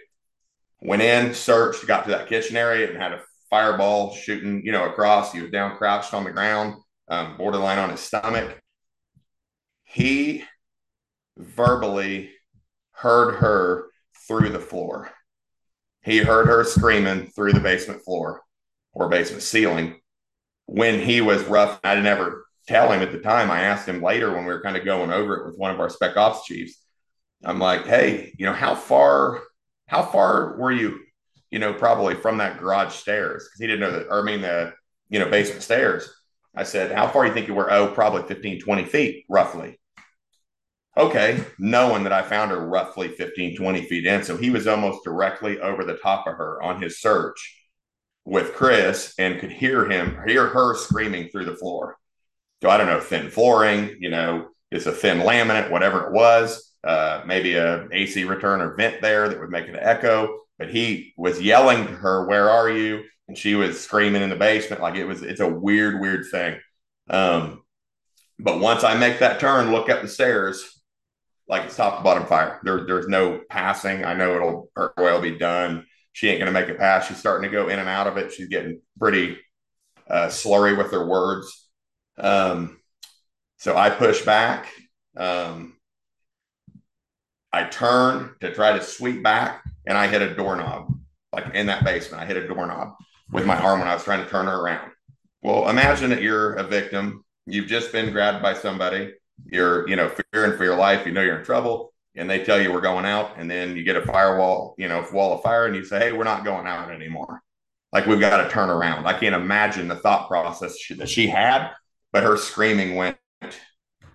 went 0.80 1.02
in, 1.02 1.34
searched, 1.34 1.86
got 1.86 2.06
to 2.06 2.12
that 2.12 2.30
kitchen 2.30 2.56
area, 2.56 2.88
and 2.88 2.96
had 2.96 3.12
a 3.12 3.22
fireball 3.50 4.14
shooting, 4.14 4.64
you 4.66 4.72
know, 4.72 4.86
across. 4.86 5.32
He 5.32 5.42
was 5.42 5.52
down, 5.52 5.78
crouched 5.78 6.14
on 6.14 6.24
the 6.24 6.32
ground, 6.32 6.76
um, 7.08 7.38
borderline 7.38 7.80
on 7.80 7.90
his 7.90 8.00
stomach. 8.00 8.60
He 9.84 10.44
verbally 11.38 12.32
heard 12.92 13.36
her 13.36 13.86
through 14.28 14.50
the 14.50 14.60
floor. 14.60 15.10
He 16.04 16.20
heard 16.20 16.48
her 16.48 16.64
screaming 16.64 17.28
through 17.28 17.54
the 17.54 17.60
basement 17.60 18.04
floor 18.04 18.42
or 18.94 19.10
basement 19.10 19.44
ceiling 19.44 20.00
when 20.66 21.00
he 21.00 21.22
was 21.22 21.44
rough. 21.46 21.80
I 21.84 21.96
didn't 21.96 22.08
ever 22.08 22.46
tell 22.68 22.92
him 22.92 23.02
at 23.02 23.12
the 23.12 23.20
time. 23.20 23.50
I 23.50 23.62
asked 23.62 23.88
him 23.88 24.02
later 24.02 24.32
when 24.34 24.46
we 24.46 24.54
were 24.54 24.62
kind 24.62 24.78
of 24.78 24.86
going 24.86 25.12
over 25.12 25.38
it 25.38 25.46
with 25.48 25.58
one 25.58 25.72
of 25.72 25.80
our 25.80 25.90
spec 25.90 26.16
ops 26.16 26.46
chiefs. 26.46 26.78
I'm 27.44 27.60
like, 27.60 27.86
hey, 27.86 28.34
you 28.38 28.46
know, 28.46 28.54
how 28.54 28.76
far, 28.76 29.42
how 29.88 30.04
far 30.04 30.58
were 30.58 30.72
you, 30.72 31.00
you 31.52 31.60
know, 31.60 31.74
probably 31.74 32.16
from 32.16 32.38
that 32.38 32.60
garage 32.60 32.94
stairs? 32.94 33.48
Because 33.48 33.60
he 33.60 33.68
didn't 33.68 33.82
know 33.82 33.92
that, 33.92 34.08
or 34.10 34.22
I 34.22 34.24
mean, 34.24 34.42
the, 34.42 34.74
you 35.10 35.20
know, 35.20 35.30
basement 35.30 35.64
stairs. 35.64 36.10
I 36.56 36.64
said, 36.64 36.92
how 36.92 37.08
far 37.08 37.24
do 37.24 37.30
you 37.30 37.34
think 37.34 37.48
you 37.48 37.54
were? 37.54 37.72
Oh, 37.72 37.88
probably 37.88 38.24
15, 38.24 38.62
20 38.62 38.86
feet 38.86 39.26
roughly. 39.30 39.80
Okay, 40.98 41.44
knowing 41.58 42.04
that 42.04 42.12
I 42.12 42.24
found 42.24 42.52
her 42.52 42.68
roughly 42.68 43.08
15, 43.08 43.56
20 43.56 43.82
feet 43.84 44.06
in. 44.06 44.24
So 44.24 44.36
he 44.36 44.50
was 44.50 44.68
almost 44.68 45.04
directly 45.04 45.60
over 45.60 45.86
the 45.86 45.98
top 45.98 46.28
of 46.28 46.34
her 46.34 46.62
on 46.62 46.82
his 46.82 47.00
search 47.00 47.56
with 48.26 48.54
Chris 48.54 49.14
and 49.18 49.40
could 49.40 49.52
hear 49.52 49.90
him, 49.90 50.18
hear 50.28 50.48
her 50.48 50.76
screaming 50.76 51.30
through 51.30 51.46
the 51.46 51.56
floor. 51.56 51.98
So 52.62 52.70
I 52.70 52.78
don't 52.78 52.88
know, 52.88 53.00
thin 53.00 53.30
flooring, 53.30 53.96
you 54.00 54.10
know, 54.10 54.50
it's 54.72 54.86
a 54.86 54.92
thin 54.92 55.20
laminate, 55.20 55.72
whatever 55.72 56.08
it 56.08 56.12
was, 56.12 56.74
uh, 56.84 57.24
maybe 57.26 57.56
a 57.56 57.88
AC 57.92 58.26
return 58.26 58.62
or 58.62 58.76
vent 58.76 59.02
there 59.02 59.30
that 59.30 59.40
would 59.40 59.50
make 59.50 59.68
an 59.68 59.78
echo. 59.80 60.42
But 60.60 60.70
he 60.70 61.14
was 61.18 61.42
yelling 61.42 61.88
to 61.88 61.94
her, 61.94 62.28
"Where 62.28 62.50
are 62.50 62.70
you?" 62.70 63.06
And 63.28 63.38
she 63.38 63.56
was 63.56 63.80
screaming 63.80 64.22
in 64.22 64.30
the 64.30 64.36
basement, 64.36 64.82
like 64.82 64.96
it 64.96 65.06
was. 65.06 65.24
It's 65.24 65.40
a 65.40 65.48
weird, 65.48 66.00
weird 66.02 66.28
thing. 66.30 66.60
Um, 67.10 67.64
but 68.38 68.60
once 68.60 68.84
I 68.84 68.96
make 68.98 69.20
that 69.20 69.40
turn, 69.40 69.72
look 69.72 69.90
up 69.90 70.02
the 70.02 70.08
stairs, 70.08 70.82
like 71.48 71.64
it's 71.64 71.76
top 71.76 71.98
to 71.98 72.04
bottom 72.04 72.26
fire. 72.28 72.60
There, 72.64 72.86
there's 72.86 73.08
no 73.08 73.42
passing. 73.50 74.06
I 74.06 74.14
know 74.14 74.36
it'll 74.36 74.70
her 74.76 74.94
will 74.98 75.22
be 75.22 75.38
done. 75.38 75.86
She 76.14 76.30
ain't 76.30 76.40
gonna 76.40 76.52
make 76.52 76.70
it 76.70 76.78
pass. 76.78 77.08
She's 77.08 77.18
starting 77.18 77.50
to 77.50 77.56
go 77.56 77.70
in 77.70 77.80
and 77.80 77.90
out 77.90 78.08
of 78.08 78.18
it. 78.18 78.32
She's 78.32 78.50
getting 78.50 78.82
pretty 79.00 79.38
uh, 80.10 80.28
slurry 80.28 80.78
with 80.78 80.92
her 80.92 81.08
words. 81.08 81.70
Um, 82.18 82.80
so 83.58 83.76
I 83.78 83.90
push 83.90 84.24
back. 84.24 84.68
Um, 85.18 85.76
I 87.52 87.64
turn 87.66 88.36
to 88.42 88.54
try 88.54 88.78
to 88.78 88.84
sweep 88.84 89.24
back, 89.24 89.64
and 89.86 89.98
I 89.98 90.08
hit 90.08 90.22
a 90.22 90.36
doorknob, 90.36 90.94
like 91.34 91.54
in 91.54 91.68
that 91.68 91.84
basement. 91.84 92.24
I 92.24 92.26
hit 92.26 92.38
a 92.38 92.48
doorknob 92.48 92.96
with 93.32 93.46
my 93.46 93.58
arm 93.58 93.80
when 93.80 93.88
I 93.88 93.94
was 93.94 94.04
trying 94.04 94.24
to 94.24 94.30
turn 94.30 94.46
her 94.46 94.60
around. 94.60 94.92
Well, 95.42 95.70
imagine 95.70 96.10
that 96.10 96.22
you're 96.22 96.54
a 96.54 96.64
victim. 96.64 97.24
You've 97.46 97.68
just 97.68 97.92
been 97.92 98.12
grabbed 98.12 98.42
by 98.42 98.54
somebody. 98.54 99.14
You're, 99.46 99.88
you 99.88 99.96
know, 99.96 100.12
fearing 100.34 100.58
for 100.58 100.64
your 100.64 100.76
life. 100.76 101.06
You 101.06 101.14
know 101.14 101.22
you're 101.22 101.40
in 101.40 101.46
trouble, 101.46 101.94
and 102.16 102.30
they 102.30 102.44
tell 102.44 102.62
you 102.62 102.74
we're 102.74 102.82
going 102.82 103.06
out, 103.06 103.36
and 103.38 103.50
then 103.50 103.76
you 103.76 103.84
get 103.84 103.96
a 103.96 104.02
firewall, 104.02 104.76
you 104.78 104.88
know, 104.88 105.06
wall 105.14 105.34
of 105.34 105.42
fire, 105.42 105.66
and 105.66 105.76
you 105.76 105.86
say, 105.86 106.00
"Hey, 106.00 106.12
we're 106.12 106.26
not 106.26 106.44
going 106.44 106.68
out 106.68 106.92
anymore." 106.92 107.42
Like 107.92 108.06
we've 108.06 108.20
got 108.20 108.44
to 108.44 108.50
turn 108.50 108.70
around. 108.70 109.08
I 109.08 109.18
can't 109.18 109.36
imagine 109.36 109.88
the 109.88 109.96
thought 109.96 110.28
process 110.28 110.76
that 110.98 111.10
she 111.10 111.28
had, 111.28 111.72
but 112.12 112.24
her 112.24 112.38
screaming 112.38 112.96
went 112.96 113.18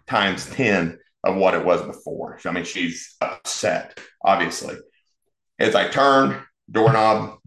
times 0.07 0.47
ten 0.47 0.99
of 1.25 1.37
what 1.37 1.55
it 1.55 1.65
was 1.65 1.83
before. 1.83 2.39
I 2.45 2.51
mean, 2.53 2.65
she's 2.65 3.17
upset, 3.21 3.99
obviously. 4.23 4.77
As 5.59 5.75
I 5.75 5.89
turn, 5.89 6.43
doorknob, 6.71 7.39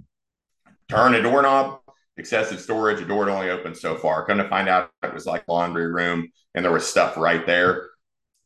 turn 0.88 1.14
a 1.16 1.22
doorknob, 1.22 1.80
excessive 2.16 2.62
storage, 2.62 3.02
a 3.02 3.06
door 3.06 3.26
had 3.26 3.34
only 3.34 3.50
opened 3.50 3.78
so 3.78 3.96
far. 3.96 4.26
Come 4.26 4.38
to 4.38 4.48
find 4.48 4.70
out 4.70 4.92
it 5.04 5.14
was 5.14 5.26
like 5.26 5.48
laundry 5.48 5.88
room 5.88 6.30
and 6.56 6.64
there 6.64 6.72
was 6.72 6.88
stuff 6.88 7.18
right 7.18 7.46
there. 7.46 7.90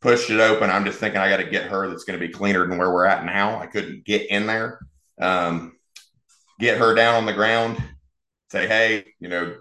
Pushed 0.02 0.32
it 0.32 0.40
open. 0.40 0.72
I'm 0.72 0.86
just 0.86 1.00
thinking 1.00 1.22
I 1.22 1.30
got 1.30 1.38
to 1.38 1.50
get 1.50 1.70
her 1.70 1.88
that's 1.88 2.06
going 2.06 2.20
to 2.20 2.26
be 2.26 2.34
cleaner 2.34 2.68
than 2.68 2.80
where 2.80 2.92
we're 2.92 3.06
at 3.06 3.24
now. 3.24 3.60
I 3.60 3.68
couldn't 3.68 4.04
get 4.04 4.30
in 4.32 4.48
there. 4.48 4.80
Um, 5.20 5.74
get 6.60 6.80
her 6.80 6.96
down 6.96 7.16
on 7.16 7.26
the 7.28 7.34
ground, 7.34 7.84
say, 8.52 8.68
hey, 8.68 9.06
you 9.20 9.30
know, 9.30 9.58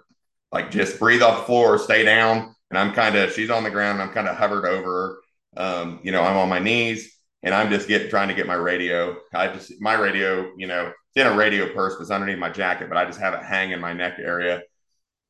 like 0.50 0.70
just 0.70 0.98
breathe 0.98 1.22
off 1.22 1.40
the 1.40 1.44
floor, 1.44 1.78
stay 1.78 2.04
down. 2.04 2.54
And 2.70 2.78
I'm 2.78 2.92
kind 2.94 3.16
of, 3.16 3.32
she's 3.32 3.50
on 3.50 3.64
the 3.64 3.70
ground. 3.70 4.00
I'm 4.00 4.12
kind 4.12 4.28
of 4.28 4.36
hovered 4.36 4.64
over 4.64 5.20
her. 5.56 5.62
Um, 5.62 6.00
you 6.02 6.12
know, 6.12 6.22
I'm 6.22 6.36
on 6.36 6.48
my 6.48 6.58
knees 6.58 7.19
and 7.42 7.54
I'm 7.54 7.70
just 7.70 7.88
getting 7.88 8.10
trying 8.10 8.28
to 8.28 8.34
get 8.34 8.46
my 8.46 8.54
radio. 8.54 9.16
I 9.32 9.48
just 9.48 9.80
my 9.80 9.94
radio, 9.94 10.50
you 10.56 10.66
know, 10.66 10.88
it's 10.88 11.16
in 11.16 11.26
a 11.26 11.36
radio 11.36 11.72
purse, 11.72 12.00
it's 12.00 12.10
underneath 12.10 12.38
my 12.38 12.50
jacket, 12.50 12.88
but 12.88 12.98
I 12.98 13.04
just 13.04 13.20
have 13.20 13.34
it 13.34 13.42
hang 13.42 13.70
in 13.70 13.80
my 13.80 13.92
neck 13.92 14.18
area. 14.18 14.62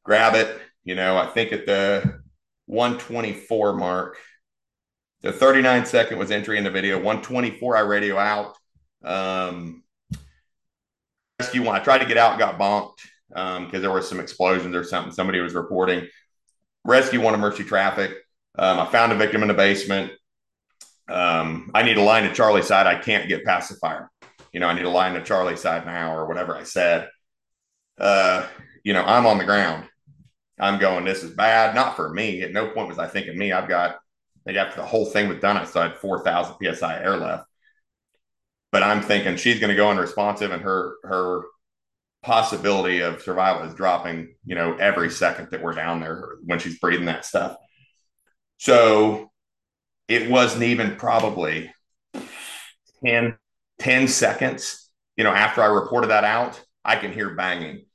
Grab 0.04 0.34
it, 0.34 0.60
you 0.84 0.94
know. 0.94 1.16
I 1.16 1.26
think 1.26 1.52
at 1.52 1.66
the 1.66 2.20
124 2.66 3.72
mark, 3.74 4.16
the 5.22 5.32
39 5.32 5.86
second 5.86 6.18
was 6.18 6.30
entry 6.30 6.58
in 6.58 6.64
the 6.64 6.70
video. 6.70 6.96
124, 6.96 7.76
I 7.76 7.80
radio 7.80 8.18
out. 8.18 8.56
Um, 9.04 9.84
rescue 11.38 11.62
one. 11.62 11.76
I 11.76 11.80
tried 11.80 11.98
to 11.98 12.06
get 12.06 12.16
out, 12.16 12.38
got 12.38 12.58
bonked 12.58 12.98
because 13.28 13.74
um, 13.74 13.82
there 13.82 13.90
was 13.90 14.08
some 14.08 14.20
explosions 14.20 14.74
or 14.74 14.82
something. 14.82 15.12
Somebody 15.12 15.40
was 15.40 15.54
reporting. 15.54 16.08
Rescue 16.84 17.20
one 17.20 17.34
emergency 17.34 17.64
traffic. 17.64 18.12
Um, 18.58 18.80
I 18.80 18.86
found 18.86 19.12
a 19.12 19.16
victim 19.16 19.42
in 19.42 19.48
the 19.48 19.54
basement 19.54 20.12
um, 21.10 21.70
I 21.74 21.82
need 21.82 21.98
a 21.98 22.02
line 22.02 22.22
to 22.22 22.32
Charlie 22.32 22.62
side. 22.62 22.86
I 22.86 22.98
can't 22.98 23.28
get 23.28 23.44
past 23.44 23.68
the 23.68 23.76
fire. 23.76 24.10
You 24.52 24.60
know, 24.60 24.68
I 24.68 24.74
need 24.74 24.84
a 24.84 24.90
line 24.90 25.14
to 25.14 25.22
Charlie 25.22 25.56
side 25.56 25.84
now 25.84 26.14
or 26.14 26.26
whatever 26.26 26.56
I 26.56 26.62
said. 26.62 27.08
Uh, 27.98 28.46
you 28.84 28.92
know, 28.92 29.02
I'm 29.04 29.26
on 29.26 29.38
the 29.38 29.44
ground. 29.44 29.88
I'm 30.58 30.78
going, 30.78 31.04
this 31.04 31.22
is 31.22 31.30
bad. 31.30 31.74
Not 31.74 31.96
for 31.96 32.10
me. 32.10 32.42
At 32.42 32.52
no 32.52 32.68
point 32.68 32.88
was 32.88 32.98
I 32.98 33.08
thinking 33.08 33.36
me. 33.36 33.50
I've 33.50 33.68
got, 33.68 33.96
maybe 34.46 34.58
after 34.58 34.80
the 34.80 34.86
whole 34.86 35.06
thing 35.06 35.28
was 35.28 35.38
done, 35.38 35.56
I 35.56 35.64
still 35.64 35.82
had 35.82 35.96
4,000 35.96 36.56
PSI 36.62 37.02
air 37.02 37.16
left. 37.16 37.44
But 38.70 38.82
I'm 38.84 39.02
thinking 39.02 39.36
she's 39.36 39.58
going 39.58 39.70
to 39.70 39.76
go 39.76 39.90
unresponsive 39.90 40.52
and 40.52 40.62
her, 40.62 40.94
her 41.02 41.42
possibility 42.22 43.00
of 43.00 43.22
survival 43.22 43.66
is 43.66 43.74
dropping, 43.74 44.34
you 44.44 44.54
know, 44.54 44.76
every 44.76 45.10
second 45.10 45.48
that 45.50 45.62
we're 45.62 45.74
down 45.74 46.00
there 46.00 46.36
when 46.44 46.58
she's 46.58 46.78
breathing 46.78 47.06
that 47.06 47.24
stuff. 47.24 47.56
So 48.58 49.29
it 50.10 50.28
wasn't 50.28 50.64
even 50.64 50.96
probably 50.96 51.72
10, 53.06 53.38
10 53.78 54.08
seconds, 54.08 54.90
you 55.16 55.22
know, 55.22 55.32
after 55.32 55.62
I 55.62 55.66
reported 55.66 56.08
that 56.08 56.24
out, 56.24 56.60
I 56.84 56.96
can 56.96 57.12
hear 57.12 57.36
banging. 57.36 57.86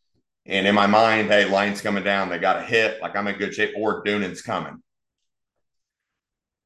And 0.45 0.65
in 0.65 0.73
my 0.73 0.87
mind, 0.87 1.27
hey, 1.27 1.43
line's 1.43 1.81
coming 1.81 2.05
down. 2.05 2.29
They 2.29 2.39
got 2.39 2.57
a 2.57 2.61
hit. 2.61 3.01
Like 3.01 3.17
I'm 3.17 3.27
in 3.27 3.37
good 3.37 3.53
shape, 3.53 3.73
or 3.75 4.01
Doonan's 4.03 4.41
coming. 4.41 4.81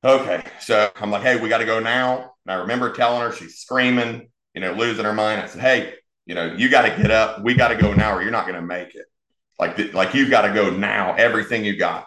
Okay. 0.04 0.44
So 0.60 0.92
I'm 0.96 1.10
like, 1.10 1.24
hey, 1.24 1.42
we 1.42 1.50
got 1.50 1.58
to 1.58 1.66
go 1.66 1.80
now. 1.80 2.34
And 2.46 2.54
I 2.54 2.56
remember 2.56 2.94
telling 2.94 3.22
her 3.22 3.36
she's 3.36 3.56
screaming, 3.56 4.30
you 4.54 4.62
know, 4.62 4.74
losing 4.74 5.06
her 5.06 5.14
mind. 5.14 5.42
I 5.42 5.48
said, 5.48 5.62
hey, 5.62 5.94
you 6.28 6.36
know, 6.36 6.54
you 6.54 6.70
got 6.70 6.84
to 6.84 7.02
get 7.02 7.10
up. 7.10 7.42
We 7.42 7.56
got 7.56 7.70
to 7.70 7.76
go 7.76 7.94
now, 7.94 8.16
or 8.16 8.22
you're 8.22 8.32
not 8.32 8.46
going 8.46 8.60
to 8.60 8.66
make 8.66 8.94
it. 8.94 9.06
Like, 9.58 9.94
like 9.96 10.14
you 10.14 10.30
got 10.30 10.44
to 10.44 10.54
go 10.54 10.70
now. 10.70 11.16
Everything 11.16 11.66
you 11.66 11.76
got. 11.76 12.06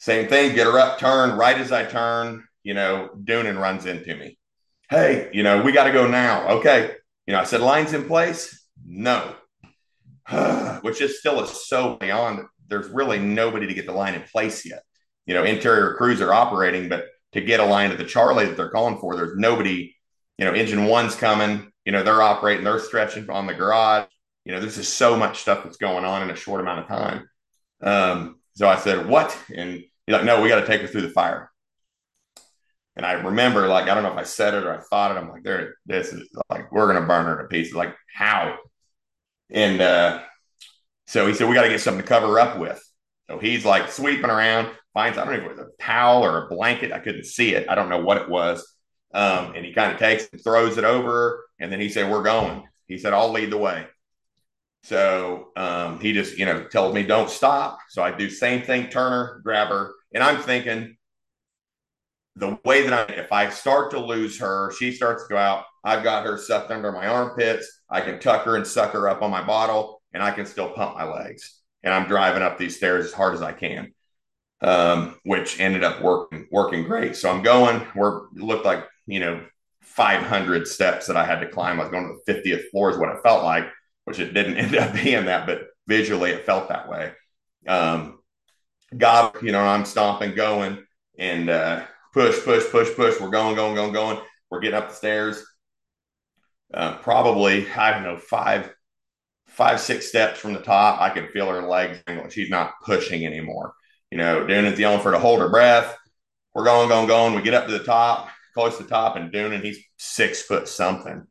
Same 0.00 0.28
thing, 0.28 0.54
get 0.54 0.66
her 0.66 0.78
up, 0.78 0.98
turn 0.98 1.36
right 1.36 1.58
as 1.58 1.72
I 1.72 1.84
turn, 1.84 2.44
you 2.62 2.72
know, 2.72 3.10
Doonan 3.22 3.60
runs 3.60 3.84
into 3.84 4.14
me. 4.16 4.38
Hey, 4.88 5.28
you 5.32 5.42
know, 5.42 5.62
we 5.62 5.72
got 5.72 5.84
to 5.84 5.92
go 5.92 6.08
now. 6.08 6.48
Okay. 6.56 6.92
You 7.26 7.34
know, 7.34 7.40
I 7.40 7.44
said, 7.44 7.60
lines 7.60 7.92
in 7.92 8.04
place? 8.04 8.66
No. 8.84 9.34
Which 10.80 11.02
is 11.02 11.18
still 11.18 11.42
is 11.44 11.68
so 11.68 11.96
beyond. 11.96 12.46
There's 12.66 12.88
really 12.88 13.18
nobody 13.18 13.66
to 13.66 13.74
get 13.74 13.84
the 13.84 13.92
line 13.92 14.14
in 14.14 14.22
place 14.22 14.64
yet. 14.64 14.82
You 15.26 15.34
know, 15.34 15.44
interior 15.44 15.94
crews 15.96 16.22
are 16.22 16.32
operating, 16.32 16.88
but 16.88 17.04
to 17.32 17.42
get 17.42 17.60
a 17.60 17.64
line 17.64 17.90
to 17.90 17.96
the 17.96 18.04
Charlie 18.04 18.46
that 18.46 18.56
they're 18.56 18.70
calling 18.70 18.98
for, 18.98 19.16
there's 19.16 19.36
nobody, 19.36 19.94
you 20.38 20.46
know, 20.46 20.54
engine 20.54 20.86
one's 20.86 21.14
coming, 21.14 21.70
you 21.84 21.92
know, 21.92 22.02
they're 22.02 22.22
operating, 22.22 22.64
they're 22.64 22.78
stretching 22.80 23.28
on 23.28 23.46
the 23.46 23.54
garage. 23.54 24.06
You 24.46 24.52
know, 24.52 24.60
there's 24.60 24.76
just 24.76 24.94
so 24.94 25.14
much 25.14 25.40
stuff 25.40 25.62
that's 25.62 25.76
going 25.76 26.06
on 26.06 26.22
in 26.22 26.30
a 26.30 26.36
short 26.36 26.62
amount 26.62 26.80
of 26.80 26.86
time. 26.88 27.28
Um, 27.82 28.40
so 28.54 28.66
I 28.66 28.76
said, 28.76 29.06
what? 29.06 29.36
And 29.54 29.84
He's 30.06 30.14
like, 30.14 30.24
no, 30.24 30.42
we 30.42 30.48
got 30.48 30.60
to 30.60 30.66
take 30.66 30.80
her 30.80 30.86
through 30.86 31.02
the 31.02 31.10
fire. 31.10 31.50
And 32.96 33.06
I 33.06 33.12
remember, 33.12 33.68
like, 33.68 33.88
I 33.88 33.94
don't 33.94 34.02
know 34.02 34.12
if 34.12 34.18
I 34.18 34.24
said 34.24 34.54
it 34.54 34.64
or 34.64 34.74
I 34.74 34.80
thought 34.82 35.12
it. 35.12 35.20
I'm 35.20 35.30
like, 35.30 35.42
there, 35.42 35.76
this 35.86 36.12
is 36.12 36.28
like, 36.50 36.70
we're 36.72 36.92
to 36.92 37.06
burn 37.06 37.26
her 37.26 37.42
to 37.42 37.48
pieces. 37.48 37.74
Like, 37.74 37.94
how? 38.14 38.58
And 39.48 39.80
uh, 39.80 40.22
so 41.06 41.26
he 41.26 41.34
said, 41.34 41.48
we 41.48 41.54
got 41.54 41.62
to 41.62 41.68
get 41.68 41.80
something 41.80 42.02
to 42.02 42.08
cover 42.08 42.38
up 42.38 42.58
with. 42.58 42.82
So 43.28 43.38
he's 43.38 43.64
like 43.64 43.90
sweeping 43.90 44.30
around, 44.30 44.70
finds, 44.92 45.16
I 45.16 45.24
don't 45.24 45.34
know 45.34 45.40
if 45.40 45.44
it 45.44 45.56
was 45.56 45.66
a 45.66 45.82
towel 45.82 46.24
or 46.24 46.44
a 46.44 46.48
blanket. 46.48 46.92
I 46.92 46.98
couldn't 46.98 47.26
see 47.26 47.54
it. 47.54 47.68
I 47.68 47.74
don't 47.76 47.88
know 47.88 48.00
what 48.00 48.16
it 48.16 48.28
was. 48.28 48.66
Um, 49.14 49.54
and 49.54 49.64
he 49.64 49.72
kind 49.72 49.92
of 49.92 49.98
takes 49.98 50.28
and 50.32 50.42
throws 50.42 50.78
it 50.78 50.84
over. 50.84 51.44
And 51.60 51.72
then 51.72 51.80
he 51.80 51.88
said, 51.88 52.10
we're 52.10 52.22
going. 52.22 52.64
He 52.86 52.98
said, 52.98 53.12
I'll 53.12 53.30
lead 53.32 53.50
the 53.50 53.58
way. 53.58 53.86
So 54.82 55.48
um, 55.56 56.00
he 56.00 56.12
just, 56.12 56.38
you 56.38 56.46
know, 56.46 56.64
tells 56.64 56.94
me 56.94 57.02
don't 57.02 57.30
stop. 57.30 57.78
So 57.90 58.02
I 58.02 58.12
do 58.12 58.30
same 58.30 58.62
thing, 58.62 58.88
Turner, 58.88 59.40
grab 59.44 59.68
her, 59.68 59.92
and 60.14 60.22
I'm 60.22 60.38
thinking 60.38 60.96
the 62.36 62.58
way 62.64 62.82
that 62.86 63.10
I, 63.10 63.12
if 63.12 63.32
I 63.32 63.50
start 63.50 63.90
to 63.92 64.00
lose 64.00 64.38
her, 64.40 64.72
she 64.72 64.92
starts 64.92 65.24
to 65.24 65.34
go 65.34 65.36
out. 65.36 65.64
I've 65.84 66.02
got 66.02 66.24
her 66.26 66.38
sucked 66.38 66.70
under 66.70 66.92
my 66.92 67.06
armpits. 67.06 67.80
I 67.88 68.00
can 68.00 68.18
tuck 68.18 68.44
her 68.44 68.56
and 68.56 68.66
suck 68.66 68.92
her 68.92 69.08
up 69.08 69.22
on 69.22 69.30
my 69.30 69.42
bottle, 69.42 70.02
and 70.12 70.22
I 70.22 70.30
can 70.30 70.46
still 70.46 70.70
pump 70.70 70.94
my 70.94 71.04
legs. 71.04 71.60
And 71.82 71.92
I'm 71.92 72.08
driving 72.08 72.42
up 72.42 72.58
these 72.58 72.76
stairs 72.76 73.06
as 73.06 73.12
hard 73.12 73.34
as 73.34 73.42
I 73.42 73.52
can, 73.52 73.92
um, 74.60 75.16
which 75.24 75.60
ended 75.60 75.82
up 75.84 76.02
working 76.02 76.46
working 76.50 76.84
great. 76.84 77.16
So 77.16 77.30
I'm 77.30 77.42
going. 77.42 77.86
We're 77.94 78.28
looked 78.32 78.66
like 78.66 78.86
you 79.06 79.20
know 79.20 79.44
500 79.82 80.66
steps 80.66 81.06
that 81.06 81.16
I 81.16 81.24
had 81.24 81.40
to 81.40 81.48
climb. 81.48 81.80
I 81.80 81.84
was 81.84 81.90
going 81.90 82.06
to 82.06 82.32
the 82.32 82.32
50th 82.32 82.70
floor 82.70 82.90
is 82.90 82.98
what 82.98 83.10
it 83.10 83.22
felt 83.22 83.44
like, 83.44 83.66
which 84.10 84.18
it 84.18 84.34
didn't 84.34 84.56
end 84.56 84.74
up 84.74 84.92
being 84.92 85.26
that, 85.26 85.46
but 85.46 85.68
visually 85.86 86.30
it 86.30 86.44
felt 86.44 86.68
that 86.68 86.88
way. 86.88 87.12
Um, 87.68 88.18
God, 88.96 89.40
you 89.40 89.52
know, 89.52 89.60
I'm 89.60 89.84
stomping, 89.84 90.34
going, 90.34 90.84
and 91.16 91.48
uh, 91.48 91.84
push, 92.12 92.42
push, 92.42 92.68
push, 92.70 92.92
push. 92.96 93.20
We're 93.20 93.30
going, 93.30 93.54
going, 93.54 93.76
going, 93.76 93.92
going. 93.92 94.18
We're 94.50 94.58
getting 94.58 94.78
up 94.78 94.88
the 94.88 94.96
stairs. 94.96 95.44
Uh, 96.74 96.96
probably, 96.96 97.70
I 97.70 97.92
don't 97.92 98.02
know, 98.02 98.16
five, 98.16 98.74
five, 99.46 99.80
six 99.80 100.08
steps 100.08 100.40
from 100.40 100.54
the 100.54 100.60
top. 100.60 101.00
I 101.00 101.10
can 101.10 101.28
feel 101.28 101.48
her 101.48 101.62
legs. 101.62 101.98
She's 102.30 102.50
not 102.50 102.72
pushing 102.84 103.24
anymore. 103.24 103.74
You 104.10 104.18
know, 104.18 104.44
Doonan's 104.44 104.78
yelling 104.80 105.00
for 105.00 105.10
her 105.10 105.14
to 105.14 105.20
hold 105.20 105.38
her 105.38 105.50
breath. 105.50 105.96
we're 106.52 106.64
going, 106.64 106.88
going, 106.88 107.06
going. 107.06 107.36
We 107.36 107.42
get 107.42 107.54
up 107.54 107.66
to 107.66 107.78
the 107.78 107.84
top, 107.84 108.28
close 108.54 108.76
to 108.78 108.82
the 108.82 108.88
top, 108.88 109.14
and 109.14 109.32
Doonan, 109.32 109.62
he's 109.62 109.78
six 109.98 110.42
foot 110.42 110.66
something, 110.66 111.28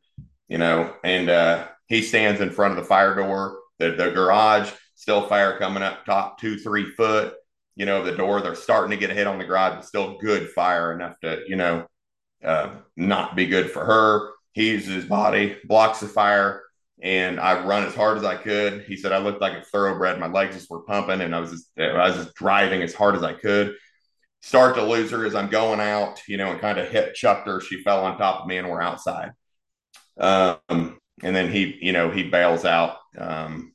you 0.48 0.56
know, 0.56 0.94
and 1.04 1.28
uh, 1.28 1.66
he 1.90 2.00
stands 2.00 2.40
in 2.40 2.50
front 2.50 2.72
of 2.72 2.78
the 2.78 2.88
fire 2.88 3.14
door, 3.14 3.58
the, 3.78 3.90
the 3.90 4.10
garage, 4.10 4.70
still 4.94 5.26
fire 5.28 5.58
coming 5.58 5.82
up 5.82 6.06
top 6.06 6.40
two, 6.40 6.56
three 6.56 6.90
foot, 6.92 7.34
you 7.76 7.84
know, 7.84 8.02
the 8.02 8.16
door. 8.16 8.40
They're 8.40 8.54
starting 8.54 8.92
to 8.92 8.96
get 8.96 9.10
a 9.10 9.14
hit 9.14 9.26
on 9.26 9.38
the 9.38 9.44
garage, 9.44 9.74
but 9.74 9.84
still 9.84 10.16
good 10.18 10.50
fire 10.50 10.92
enough 10.92 11.20
to, 11.20 11.42
you 11.46 11.56
know, 11.56 11.86
uh, 12.42 12.76
not 12.96 13.36
be 13.36 13.46
good 13.46 13.70
for 13.70 13.84
her. 13.84 14.30
He 14.52 14.70
uses 14.70 14.94
his 14.94 15.04
body, 15.04 15.58
blocks 15.64 16.00
the 16.00 16.08
fire, 16.08 16.62
and 17.02 17.38
I 17.38 17.62
run 17.64 17.84
as 17.84 17.94
hard 17.94 18.16
as 18.16 18.24
I 18.24 18.36
could. 18.36 18.84
He 18.84 18.96
said 18.96 19.12
I 19.12 19.18
looked 19.18 19.42
like 19.42 19.58
a 19.58 19.62
thoroughbred. 19.62 20.18
My 20.18 20.28
legs 20.28 20.54
just 20.54 20.70
were 20.70 20.82
pumping, 20.82 21.20
and 21.20 21.34
I 21.34 21.40
was 21.40 21.50
just, 21.50 21.70
I 21.78 22.08
was 22.08 22.16
just 22.16 22.34
driving 22.34 22.82
as 22.82 22.94
hard 22.94 23.16
as 23.16 23.22
I 23.22 23.34
could 23.34 23.74
start 24.42 24.74
to 24.76 24.84
lose 24.84 25.10
her 25.10 25.26
as 25.26 25.34
I'm 25.34 25.50
going 25.50 25.80
out, 25.80 26.26
you 26.26 26.36
know, 26.36 26.50
and 26.50 26.60
kind 26.60 26.78
of 26.78 26.88
hit 26.88 27.14
chucked 27.14 27.46
her. 27.46 27.60
She 27.60 27.82
fell 27.82 28.04
on 28.04 28.16
top 28.16 28.42
of 28.42 28.46
me 28.46 28.56
and 28.56 28.68
we're 28.68 28.80
outside. 28.80 29.32
Um, 30.18 30.98
and 31.22 31.34
then 31.34 31.50
he, 31.50 31.78
you 31.80 31.92
know, 31.92 32.10
he 32.10 32.24
bails 32.24 32.64
out, 32.64 32.96
um, 33.18 33.72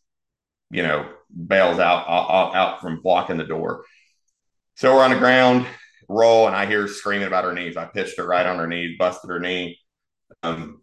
you 0.72 0.84
know, 0.84 1.10
bails 1.48 1.80
out, 1.80 2.06
out, 2.08 2.56
out 2.56 2.82
from 2.82 3.02
blocking 3.02 3.38
the 3.38 3.44
door. 3.44 3.86
So 4.76 4.96
we're 4.96 5.04
on 5.04 5.12
the 5.12 5.20
ground, 5.20 5.66
roll, 6.10 6.48
and 6.48 6.56
I 6.56 6.66
hear 6.66 6.88
screaming 6.88 7.28
about 7.28 7.46
her 7.46 7.54
knees. 7.54 7.78
I 7.78 7.86
pitched 7.86 8.18
her 8.18 8.28
right 8.28 8.46
on 8.46 8.58
her 8.58 8.68
knees, 8.68 8.98
busted 8.98 9.30
her 9.30 9.40
knee. 9.40 9.80
Um, 10.44 10.82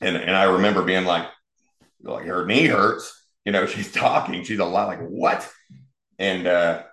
and, 0.00 0.16
and 0.16 0.36
I 0.36 0.44
remember 0.44 0.82
being 0.82 1.04
like, 1.04 1.28
like 2.02 2.26
her 2.26 2.46
knee 2.46 2.66
hurts. 2.66 3.12
You 3.44 3.52
know, 3.52 3.66
she's 3.66 3.92
talking. 3.92 4.44
She's 4.44 4.58
a 4.58 4.64
lot 4.64 4.88
like, 4.88 5.00
what? 5.00 5.50
And, 6.18 6.46
uh, 6.46 6.84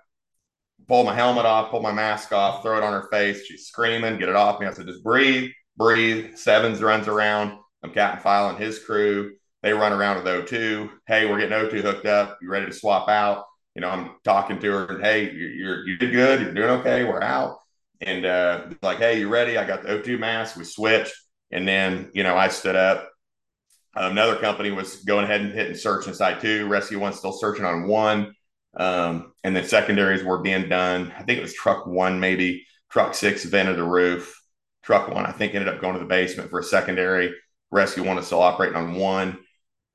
pull 0.88 1.04
my 1.04 1.14
helmet 1.14 1.46
off, 1.46 1.70
pull 1.70 1.80
my 1.80 1.92
mask 1.92 2.32
off, 2.32 2.62
throw 2.62 2.76
it 2.76 2.84
on 2.84 2.92
her 2.92 3.08
face. 3.10 3.46
She's 3.46 3.66
screaming, 3.66 4.18
get 4.18 4.28
it 4.28 4.36
off 4.36 4.60
me. 4.60 4.66
I 4.66 4.72
said, 4.72 4.86
just 4.86 5.02
breathe, 5.02 5.50
breathe. 5.76 6.36
Sevens 6.36 6.82
runs 6.82 7.08
around. 7.08 7.58
I'm 7.82 7.92
Captain 7.92 8.22
File 8.22 8.50
and 8.50 8.58
his 8.58 8.78
crew. 8.78 9.34
They 9.62 9.72
run 9.72 9.92
around 9.92 10.16
with 10.16 10.26
O2. 10.26 10.90
Hey, 11.06 11.26
we're 11.26 11.40
getting 11.40 11.58
O2 11.58 11.82
hooked 11.82 12.06
up. 12.06 12.38
You 12.40 12.48
ready 12.48 12.66
to 12.66 12.72
swap 12.72 13.08
out? 13.08 13.44
You 13.74 13.80
know, 13.80 13.88
I'm 13.88 14.10
talking 14.24 14.60
to 14.60 14.70
her 14.70 14.86
and 14.86 15.02
hey, 15.02 15.32
you're, 15.32 15.50
you're 15.50 15.88
you 15.88 15.96
did 15.96 16.12
good. 16.12 16.40
You're 16.40 16.54
doing 16.54 16.80
okay. 16.80 17.04
We're 17.04 17.22
out. 17.22 17.58
And 18.00 18.24
uh, 18.24 18.66
like, 18.82 18.98
hey, 18.98 19.20
you 19.20 19.28
ready? 19.28 19.58
I 19.58 19.66
got 19.66 19.82
the 19.82 19.88
O2 19.88 20.18
mask. 20.18 20.56
We 20.56 20.64
switched. 20.64 21.14
And 21.50 21.66
then, 21.66 22.10
you 22.14 22.22
know, 22.22 22.36
I 22.36 22.48
stood 22.48 22.76
up. 22.76 23.08
Another 23.94 24.36
company 24.36 24.70
was 24.70 24.96
going 25.04 25.24
ahead 25.24 25.42
and 25.42 25.52
hitting 25.52 25.76
search 25.76 26.06
inside 26.06 26.40
two. 26.40 26.66
Rescue 26.68 26.98
one 26.98 27.12
still 27.12 27.32
searching 27.32 27.64
on 27.64 27.86
one. 27.86 28.34
Um, 28.74 29.32
and 29.44 29.54
then 29.54 29.66
secondaries 29.66 30.24
were 30.24 30.38
being 30.38 30.68
done. 30.68 31.12
I 31.16 31.24
think 31.24 31.38
it 31.38 31.42
was 31.42 31.52
truck 31.52 31.86
one, 31.86 32.20
maybe 32.20 32.64
truck 32.90 33.14
six 33.14 33.44
vented 33.44 33.76
the 33.76 33.84
roof. 33.84 34.38
Truck 34.82 35.08
one, 35.08 35.26
I 35.26 35.32
think, 35.32 35.54
ended 35.54 35.72
up 35.72 35.80
going 35.80 35.94
to 35.94 36.00
the 36.00 36.06
basement 36.06 36.50
for 36.50 36.58
a 36.58 36.64
secondary. 36.64 37.32
Rescue 37.72 38.04
one 38.04 38.18
is 38.18 38.26
still 38.26 38.42
operating 38.42 38.76
on 38.76 38.94
one. 38.94 39.38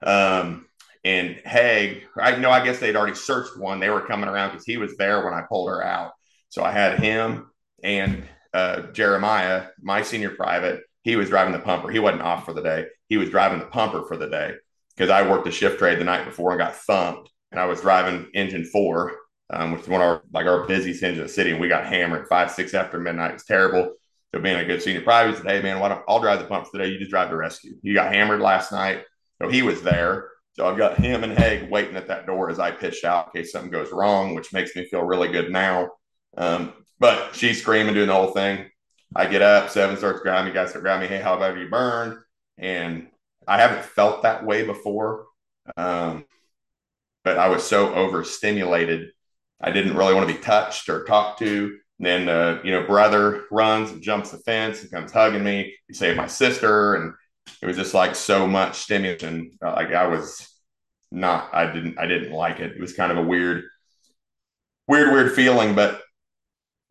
Um, 0.01 0.65
and 1.03 1.35
Haig, 1.45 2.03
I 2.19 2.35
know, 2.35 2.51
I 2.51 2.65
guess 2.65 2.79
they'd 2.79 2.95
already 2.95 3.15
searched 3.15 3.57
one. 3.57 3.79
They 3.79 3.89
were 3.89 4.01
coming 4.01 4.27
around 4.27 4.51
because 4.51 4.65
he 4.65 4.77
was 4.77 4.97
there 4.97 5.23
when 5.23 5.33
I 5.33 5.43
pulled 5.47 5.69
her 5.69 5.83
out. 5.83 6.11
So 6.49 6.63
I 6.63 6.71
had 6.71 6.99
him 6.99 7.49
and 7.83 8.23
uh, 8.53 8.81
Jeremiah, 8.91 9.67
my 9.81 10.01
senior 10.01 10.31
private. 10.31 10.81
He 11.03 11.15
was 11.15 11.29
driving 11.29 11.53
the 11.53 11.59
pumper. 11.59 11.89
He 11.89 11.99
wasn't 11.99 12.23
off 12.23 12.45
for 12.45 12.53
the 12.53 12.61
day. 12.61 12.87
He 13.07 13.15
was 13.15 13.29
driving 13.29 13.59
the 13.59 13.65
pumper 13.65 14.03
for 14.05 14.17
the 14.17 14.27
day 14.27 14.55
because 14.95 15.09
I 15.09 15.29
worked 15.29 15.47
a 15.47 15.51
shift 15.51 15.79
trade 15.79 15.99
the 15.99 16.03
night 16.03 16.25
before 16.25 16.51
and 16.51 16.59
got 16.59 16.75
thumped 16.75 17.29
and 17.51 17.59
I 17.59 17.65
was 17.65 17.81
driving 17.81 18.27
engine 18.33 18.65
four, 18.65 19.15
um, 19.49 19.71
which 19.71 19.81
is 19.81 19.87
one 19.87 20.01
of 20.01 20.07
our 20.07 20.21
like 20.33 20.45
our 20.45 20.65
busiest 20.67 21.03
engines 21.03 21.19
in 21.19 21.27
the 21.27 21.33
city, 21.33 21.51
and 21.51 21.61
we 21.61 21.67
got 21.67 21.85
hammered 21.85 22.27
five, 22.27 22.51
six 22.51 22.73
after 22.73 22.99
midnight. 22.99 23.33
It's 23.33 23.45
terrible. 23.45 23.93
So 24.33 24.41
being 24.41 24.57
a 24.57 24.65
good 24.65 24.81
senior 24.81 25.01
private, 25.01 25.37
said, 25.37 25.45
"Hey 25.45 25.61
man, 25.61 25.79
why 25.79 25.89
don't 25.89 26.03
I'll 26.07 26.19
drive 26.19 26.39
the 26.39 26.45
pumps 26.45 26.71
today? 26.71 26.87
You 26.87 26.99
just 26.99 27.11
drive 27.11 27.29
the 27.29 27.37
rescue." 27.37 27.75
You 27.81 27.93
got 27.93 28.13
hammered 28.13 28.41
last 28.41 28.71
night, 28.71 29.03
so 29.41 29.49
he 29.49 29.61
was 29.61 29.81
there. 29.81 30.29
So 30.53 30.67
I've 30.67 30.77
got 30.77 30.97
him 30.97 31.23
and 31.23 31.37
Haig 31.37 31.69
waiting 31.69 31.95
at 31.95 32.07
that 32.07 32.25
door 32.25 32.49
as 32.49 32.59
I 32.59 32.71
pitch 32.71 33.03
out 33.05 33.29
in 33.33 33.41
case 33.41 33.51
something 33.51 33.71
goes 33.71 33.91
wrong, 33.91 34.33
which 34.33 34.53
makes 34.53 34.75
me 34.75 34.85
feel 34.85 35.03
really 35.03 35.27
good 35.27 35.51
now. 35.51 35.91
Um, 36.35 36.73
but 36.99 37.35
she's 37.35 37.61
screaming, 37.61 37.93
doing 37.93 38.07
the 38.07 38.13
whole 38.13 38.31
thing. 38.31 38.67
I 39.15 39.27
get 39.27 39.41
up, 39.41 39.69
seven 39.69 39.97
starts 39.97 40.21
grabbing 40.21 40.47
me, 40.47 40.53
guys 40.53 40.71
start 40.71 40.83
grabbing 40.83 41.09
me. 41.09 41.15
Hey, 41.15 41.21
how 41.21 41.35
about 41.35 41.57
you 41.57 41.69
burned? 41.69 42.17
And 42.57 43.07
I 43.47 43.59
haven't 43.59 43.85
felt 43.85 44.23
that 44.23 44.45
way 44.45 44.63
before. 44.63 45.27
Um, 45.77 46.25
but 47.23 47.37
I 47.37 47.49
was 47.49 47.63
so 47.63 47.93
overstimulated. 47.93 49.09
I 49.61 49.71
didn't 49.71 49.95
really 49.95 50.13
want 50.13 50.27
to 50.27 50.33
be 50.33 50.41
touched 50.41 50.89
or 50.89 51.03
talked 51.03 51.39
to. 51.39 51.77
Then, 51.99 52.29
uh, 52.29 52.61
you 52.63 52.71
know, 52.71 52.85
brother 52.85 53.45
runs 53.51 53.91
and 53.91 54.01
jumps 54.01 54.31
the 54.31 54.37
fence 54.37 54.81
and 54.81 54.91
comes 54.91 55.11
hugging 55.11 55.43
me. 55.43 55.75
He 55.87 55.93
saved 55.93 56.17
my 56.17 56.27
sister. 56.27 56.95
And 56.95 57.13
it 57.61 57.65
was 57.65 57.77
just 57.77 57.93
like 57.93 58.15
so 58.15 58.45
much 58.45 58.75
stimulation. 58.77 59.51
Uh, 59.63 59.73
like 59.73 59.91
I 59.91 60.07
was 60.07 60.47
not, 61.11 61.49
I 61.53 61.71
didn't, 61.71 61.97
I 61.97 62.05
didn't 62.05 62.31
like 62.31 62.59
it. 62.59 62.71
It 62.71 62.79
was 62.79 62.93
kind 62.93 63.11
of 63.11 63.17
a 63.17 63.23
weird, 63.23 63.63
weird, 64.87 65.11
weird 65.11 65.33
feeling. 65.33 65.73
But, 65.73 66.01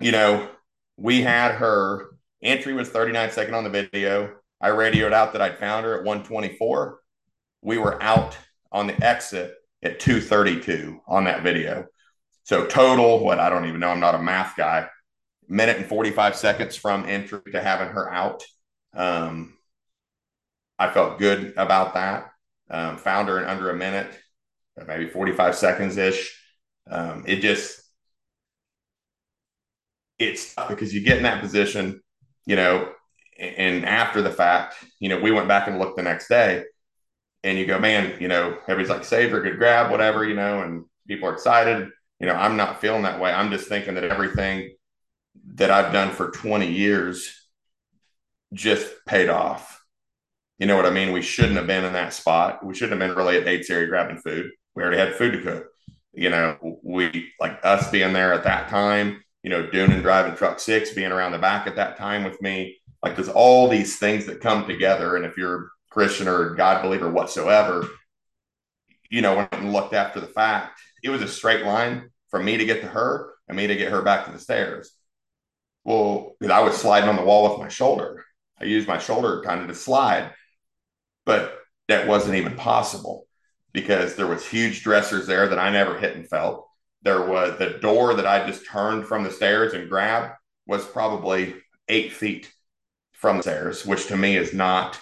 you 0.01 0.11
know, 0.11 0.49
we 0.97 1.23
had 1.23 1.53
her 1.53 2.07
entry 2.43 2.73
was 2.73 2.89
39 2.89 3.31
second 3.31 3.55
on 3.55 3.65
the 3.65 3.71
video. 3.71 4.35
I 4.61 4.69
radioed 4.69 5.13
out 5.13 5.33
that 5.33 5.43
I'd 5.43 5.59
found 5.59 5.85
her 5.85 5.99
at 5.99 6.05
124. 6.05 7.01
We 7.63 7.79
were 7.79 8.03
out 8.03 8.37
on 8.73 8.87
the 8.87 9.05
exit 9.05 9.55
at 9.83 10.01
232 10.01 11.01
on 11.07 11.25
that 11.25 11.43
video. 11.43 11.87
So 12.45 12.67
total, 12.67 13.25
what 13.25 13.39
I 13.39 13.51
don't 13.51 13.67
even 13.67 13.81
know, 13.81 13.89
I'm 13.89 14.01
not 14.01 14.15
a 14.15 14.23
math 14.23 14.57
guy. 14.57 14.89
Minute 15.49 15.77
and 15.77 15.87
45 15.87 16.37
seconds 16.37 16.77
from 16.77 17.05
entry 17.07 17.41
to 17.53 17.63
having 17.63 17.89
her 17.89 18.13
out. 18.13 18.45
Um, 18.95 19.57
I 20.79 20.91
felt 20.91 21.19
good 21.19 21.55
about 21.57 21.95
that. 21.95 22.31
Um, 22.71 22.97
found 22.97 23.29
her 23.29 23.39
in 23.41 23.49
under 23.49 23.71
a 23.71 23.77
minute, 23.77 24.09
maybe 24.87 25.09
45 25.09 25.55
seconds 25.55 25.97
ish. 25.97 26.37
Um, 26.91 27.25
it 27.27 27.37
just, 27.37 27.81
it's 30.19 30.55
because 30.69 30.95
you 30.95 31.03
get 31.03 31.19
in 31.19 31.23
that 31.25 31.41
position, 31.41 32.01
you 32.47 32.57
know, 32.57 32.93
and 33.39 33.85
after 33.85 34.23
the 34.23 34.31
fact, 34.31 34.77
you 34.99 35.09
know, 35.09 35.21
we 35.21 35.31
went 35.31 35.49
back 35.49 35.69
and 35.69 35.79
looked 35.79 35.97
the 35.97 36.03
next 36.03 36.29
day 36.29 36.65
and 37.45 37.59
you 37.59 37.67
go, 37.67 37.79
man, 37.79 38.21
you 38.21 38.29
know, 38.29 38.59
everybody's 38.63 38.91
like 38.91 39.05
saved 39.05 39.33
or 39.33 39.43
good 39.43 39.59
grab, 39.59 39.91
whatever, 39.91 40.25
you 40.25 40.35
know, 40.35 40.63
and 40.63 40.85
people 41.07 41.29
are 41.29 41.33
excited. 41.35 41.89
You 42.19 42.27
know, 42.27 42.35
I'm 42.35 42.57
not 42.57 42.81
feeling 42.81 43.03
that 43.03 43.21
way. 43.21 43.33
I'm 43.33 43.51
just 43.51 43.69
thinking 43.69 43.95
that 43.95 44.05
everything 44.05 44.75
that 45.57 45.71
I've 45.71 45.93
done 45.93 46.11
for 46.11 46.31
20 46.31 46.71
years 46.71 47.49
just 48.53 48.87
paid 49.07 49.29
off. 49.29 49.83
You 50.59 50.67
know 50.67 50.77
what 50.77 50.87
I 50.87 50.91
mean? 50.91 51.13
We 51.13 51.23
shouldn't 51.23 51.57
have 51.57 51.67
been 51.67 51.85
in 51.85 51.93
that 51.95 52.15
spot. 52.15 52.65
We 52.65 52.75
shouldn't 52.75 53.01
have 53.01 53.09
been 53.09 53.17
really 53.17 53.37
at 53.37 53.47
Yates 53.47 53.69
area 53.69 53.89
grabbing 53.89 54.19
food. 54.19 54.51
We 54.75 54.83
already 54.83 54.99
had 54.99 55.15
food 55.15 55.33
to 55.33 55.43
cook. 55.43 55.67
You 56.13 56.31
know, 56.31 56.79
we 56.83 57.33
like 57.41 57.59
us 57.63 57.91
being 57.91 58.15
there 58.15 58.33
at 58.33 58.45
that 58.45 58.69
time, 58.69 59.23
you 59.43 59.51
know, 59.51 59.69
doing 59.69 59.93
and 59.93 60.03
driving 60.03 60.35
truck 60.35 60.61
six, 60.61 60.95
being 60.95 61.13
around 61.13 61.33
the 61.33 61.39
back 61.39 61.67
at 61.67 61.77
that 61.77 61.99
time 61.99 62.25
with 62.25 62.41
me. 62.41 62.79
Like 63.03 63.17
there's 63.17 63.29
all 63.29 63.69
these 63.69 63.99
things 63.99 64.25
that 64.27 64.41
come 64.41 64.67
together. 64.67 65.17
And 65.17 65.27
if 65.27 65.37
you're 65.37 65.69
Christian 65.91 66.27
or 66.27 66.55
God 66.55 66.83
believer 66.83 67.11
whatsoever, 67.11 67.87
you 69.11 69.21
know, 69.21 69.37
when 69.37 69.49
I 69.53 69.61
looked 69.61 69.95
after 69.95 70.21
the 70.21 70.27
fact, 70.27 70.81
it 71.03 71.11
was 71.11 71.23
a 71.23 71.29
straight 71.29 71.65
line 71.65 72.11
from 72.31 72.45
me 72.45 72.57
to 72.57 72.65
get 72.65 72.81
to 72.81 72.89
her 72.89 73.35
and 73.49 73.57
me 73.57 73.67
to 73.67 73.77
get 73.77 73.93
her 73.93 74.03
back 74.03 74.25
to 74.25 74.33
the 74.33 74.39
stairs. 74.39 74.93
Well, 75.87 76.35
I 76.51 76.63
was 76.63 76.77
sliding 76.77 77.09
on 77.09 77.15
the 77.15 77.23
wall 77.23 77.49
with 77.49 77.61
my 77.61 77.69
shoulder. 77.69 78.25
I 78.61 78.65
used 78.65 78.89
my 78.89 78.99
shoulder 78.99 79.41
kind 79.45 79.61
of 79.61 79.69
to 79.69 79.75
slide, 79.75 80.33
but 81.25 81.59
that 81.87 82.09
wasn't 82.09 82.35
even 82.35 82.57
possible 82.57 83.29
because 83.73 84.17
there 84.17 84.27
was 84.27 84.45
huge 84.45 84.83
dressers 84.83 85.29
there 85.29 85.47
that 85.47 85.61
I 85.61 85.71
never 85.71 85.97
hit 85.97 86.17
and 86.17 86.29
felt. 86.29 86.67
There 87.03 87.25
was 87.25 87.57
the 87.61 87.79
door 87.81 88.15
that 88.15 88.27
I 88.27 88.45
just 88.45 88.67
turned 88.67 89.07
from 89.07 89.23
the 89.23 89.31
stairs 89.31 89.75
and 89.75 89.89
grabbed 89.89 90.35
was 90.67 90.85
probably 90.85 91.55
eight 91.89 92.13
feet 92.13 92.53
from 93.13 93.37
the 93.37 93.45
stairs, 93.45 93.87
which 93.87 94.09
to 94.09 94.17
me 94.17 94.37
is 94.37 94.53
not 94.53 94.99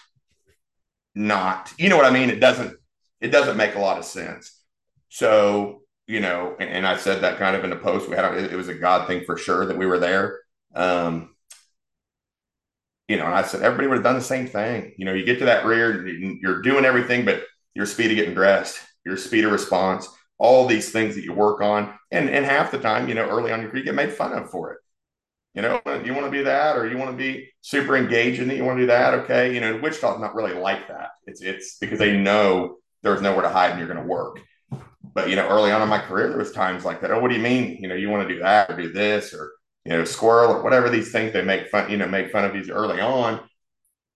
not 1.15 1.73
you 1.79 1.89
know 1.89 1.97
what 1.97 2.07
i 2.07 2.11
mean 2.11 2.29
it 2.29 2.41
doesn't 2.41 2.77
it 3.21 3.29
doesn't 3.29 3.57
make 3.57 3.77
a 3.77 3.81
lot 3.81 3.99
of 3.99 4.05
sense 4.05 4.61
so 5.09 5.83
you 6.07 6.19
know 6.21 6.57
and, 6.59 6.69
and 6.69 6.87
i 6.87 6.97
said 6.97 7.23
that 7.23 7.39
kind 7.39 7.55
of 7.55 7.63
in 7.63 7.71
the 7.71 7.77
post 7.77 8.09
we 8.09 8.17
had 8.17 8.35
it 8.35 8.57
was 8.57 8.67
a 8.69 8.75
god 8.75 9.07
thing 9.07 9.23
for 9.25 9.37
sure 9.37 9.65
that 9.65 9.79
we 9.79 9.87
were 9.87 10.01
there 10.01 10.41
um 10.75 11.35
you 13.09 13.17
know 13.17 13.27
and 13.27 13.35
i 13.35 13.43
said 13.43 13.63
everybody 13.63 13.87
would 13.87 13.97
have 13.97 14.05
done 14.05 14.15
the 14.15 14.21
same 14.21 14.47
thing 14.47 14.93
you 14.97 15.05
know 15.05 15.13
you 15.13 15.25
get 15.25 15.39
to 15.39 15.45
that 15.47 15.67
rear 15.67 16.07
you're 16.07 16.63
doing 16.63 16.85
everything 16.85 17.25
but 17.25 17.45
your 17.75 17.87
speed 17.87 18.11
of 18.11 18.17
getting 18.17 18.35
dressed 18.35 18.79
your 19.05 19.17
speed 19.17 19.45
of 19.45 19.53
response 19.53 20.09
all 20.39 20.67
these 20.67 20.91
things 20.91 21.15
that 21.15 21.25
you 21.25 21.33
work 21.33 21.61
on 21.61 21.95
and 22.11 22.29
and 22.29 22.45
half 22.45 22.71
the 22.71 22.79
time 22.79 23.09
you 23.09 23.15
know 23.15 23.29
early 23.29 23.53
on 23.53 23.61
your 23.61 23.71
career 23.71 23.81
you 23.81 23.85
get 23.85 23.95
made 23.95 24.13
fun 24.13 24.33
of 24.33 24.51
for 24.51 24.73
it 24.73 24.79
you 25.55 25.63
know, 25.63 25.81
you 26.05 26.13
want 26.13 26.27
to 26.27 26.33
be 26.33 26.43
that, 26.43 26.77
or 26.77 26.89
you 26.89 26.99
want 26.99 27.13
to 27.13 27.17
be 27.17 27.49
super 27.61 27.97
engaging. 27.97 28.49
That 28.49 28.57
you 28.57 28.65
want 28.65 28.77
to 28.79 28.83
do 28.83 28.87
that, 28.89 29.15
okay? 29.15 29.55
You 29.55 29.61
know, 29.61 29.77
Wichita's 29.77 30.21
not 30.21 30.35
really 30.35 30.53
like 30.53 30.89
that. 30.89 31.11
It's 31.27 31.41
it's 31.41 31.79
because 31.79 32.01
they 32.01 32.17
know 32.17 32.79
there's 33.03 33.23
nowhere 33.23 33.43
to 33.43 33.49
hide 33.49 33.71
and 33.71 33.79
you're 33.79 33.89
going 33.89 34.01
to 34.01 34.07
work. 34.07 34.41
But 35.15 35.29
you 35.31 35.37
know, 35.37 35.49
early 35.49 35.71
on 35.71 35.81
in 35.81 35.89
my 35.89 36.01
career, 36.01 36.29
there 36.29 36.39
was 36.39 36.51
times 36.51 36.85
like 36.85 37.01
that. 37.01 37.13
Oh, 37.13 37.21
what 37.21 37.29
do 37.29 37.37
you 37.37 37.43
mean? 37.43 37.79
You 37.81 37.87
know, 37.87 37.95
you 37.95 38.11
want 38.11 38.29
to 38.29 38.35
do 38.35 38.41
that 38.41 38.69
or 38.69 38.77
do 38.77 38.93
this, 38.93 39.33
or 39.33 39.53
you 39.85 39.93
know, 39.93 40.05
squirrel 40.05 40.53
or 40.53 40.63
whatever 40.63 40.89
these 40.89 41.13
things 41.13 41.33
they 41.33 41.43
make 41.43 41.69
fun, 41.69 41.91
you 41.91 41.97
know, 41.97 42.09
make 42.09 42.33
fun 42.33 42.45
of 42.45 42.53
these 42.53 42.71
early 42.71 43.01
on. 43.01 43.41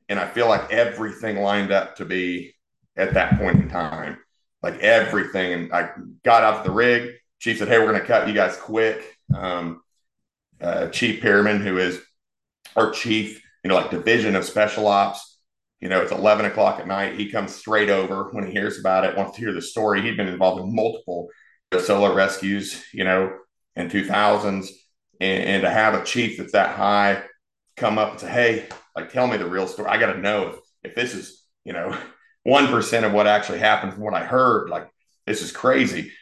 And 0.08 0.18
I 0.18 0.26
feel 0.26 0.48
like 0.48 0.72
everything 0.72 1.36
lined 1.38 1.70
up 1.72 1.96
to 1.96 2.04
be 2.04 2.54
at 2.96 3.14
that 3.14 3.38
point 3.38 3.60
in 3.60 3.68
time, 3.68 4.18
like 4.62 4.78
everything. 4.80 5.52
And 5.52 5.72
I 5.72 5.90
got 6.24 6.42
off 6.42 6.64
the 6.64 6.70
rig. 6.70 7.14
Chief 7.38 7.58
said, 7.58 7.68
"Hey, 7.68 7.78
we're 7.78 7.88
going 7.88 8.00
to 8.00 8.06
cut 8.06 8.26
you 8.26 8.34
guys 8.34 8.56
quick." 8.56 9.16
Um, 9.34 9.82
uh, 10.60 10.88
Chief 10.88 11.20
Pearman, 11.20 11.60
who 11.60 11.78
is 11.78 12.00
our 12.74 12.90
chief, 12.90 13.42
you 13.62 13.68
know, 13.68 13.76
like 13.76 13.90
division 13.90 14.34
of 14.34 14.44
special 14.44 14.86
ops. 14.86 15.38
You 15.80 15.88
know, 15.88 16.02
it's 16.02 16.10
11 16.10 16.46
o'clock 16.46 16.80
at 16.80 16.88
night. 16.88 17.18
He 17.18 17.30
comes 17.30 17.54
straight 17.54 17.90
over 17.90 18.30
when 18.32 18.44
he 18.46 18.52
hears 18.52 18.80
about 18.80 19.04
it, 19.04 19.16
wants 19.16 19.36
to 19.36 19.40
hear 19.40 19.52
the 19.52 19.62
story. 19.62 20.02
He'd 20.02 20.16
been 20.16 20.26
involved 20.26 20.62
in 20.62 20.74
multiple 20.74 21.28
solo 21.78 22.12
rescues, 22.14 22.82
you 22.92 23.04
know, 23.04 23.36
in 23.76 23.88
2000s. 23.88 24.70
And, 25.20 25.42
and 25.44 25.62
to 25.62 25.70
have 25.70 25.94
a 25.94 26.04
chief 26.04 26.38
that's 26.38 26.52
that 26.52 26.76
high 26.76 27.22
come 27.76 27.98
up 27.98 28.12
and 28.12 28.20
say, 28.20 28.30
hey, 28.30 28.68
like, 28.94 29.12
tell 29.12 29.26
me 29.26 29.36
the 29.36 29.48
real 29.48 29.66
story. 29.66 29.88
I 29.88 29.98
got 29.98 30.12
to 30.12 30.20
know 30.20 30.48
if, 30.48 30.56
if 30.82 30.94
this 30.94 31.14
is, 31.14 31.44
you 31.64 31.72
know, 31.72 31.96
1% 32.46 33.04
of 33.04 33.12
what 33.12 33.26
actually 33.26 33.58
happened 33.58 33.94
from 33.94 34.02
what 34.02 34.14
I 34.14 34.24
heard. 34.24 34.70
Like, 34.70 34.88
this 35.26 35.42
is 35.42 35.52
crazy. 35.52 36.12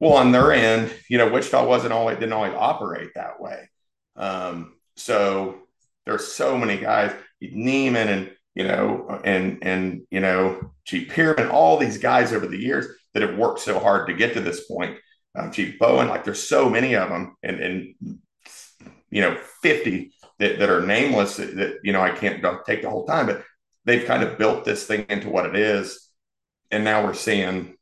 Well, 0.00 0.14
on 0.14 0.32
their 0.32 0.52
end, 0.52 0.92
you 1.08 1.18
know, 1.18 1.28
Wichita 1.28 1.64
wasn't 1.66 1.92
always, 1.92 2.18
didn't 2.18 2.32
always 2.32 2.54
operate 2.54 3.10
that 3.14 3.40
way. 3.40 3.68
Um, 4.16 4.74
so 4.96 5.60
there's 6.06 6.26
so 6.26 6.58
many 6.58 6.78
guys, 6.78 7.12
Neiman 7.42 8.06
and, 8.06 8.30
you 8.54 8.64
know, 8.64 9.20
and, 9.24 9.58
and, 9.62 10.02
you 10.10 10.20
know, 10.20 10.72
Chief 10.84 11.08
Pearman, 11.08 11.48
all 11.48 11.76
these 11.76 11.98
guys 11.98 12.32
over 12.32 12.46
the 12.46 12.58
years 12.58 12.86
that 13.14 13.22
have 13.22 13.38
worked 13.38 13.60
so 13.60 13.78
hard 13.78 14.08
to 14.08 14.14
get 14.14 14.34
to 14.34 14.40
this 14.40 14.66
point. 14.66 14.98
Um, 15.34 15.50
Chief 15.50 15.78
Bowen, 15.78 16.08
like 16.08 16.24
there's 16.24 16.46
so 16.46 16.68
many 16.68 16.94
of 16.94 17.08
them, 17.08 17.36
and 17.42 17.60
and 17.60 17.94
you 19.10 19.20
know, 19.20 19.38
50 19.62 20.12
that, 20.38 20.58
that 20.58 20.70
are 20.70 20.84
nameless 20.84 21.36
that, 21.36 21.54
that 21.56 21.78
you 21.84 21.92
know 21.92 22.00
I 22.00 22.10
can't 22.10 22.42
take 22.66 22.82
the 22.82 22.90
whole 22.90 23.06
time, 23.06 23.26
but 23.26 23.44
they've 23.84 24.06
kind 24.06 24.22
of 24.22 24.38
built 24.38 24.64
this 24.64 24.86
thing 24.86 25.06
into 25.08 25.28
what 25.28 25.46
it 25.46 25.54
is, 25.54 26.08
and 26.70 26.82
now 26.82 27.04
we're 27.04 27.14
seeing, 27.14 27.76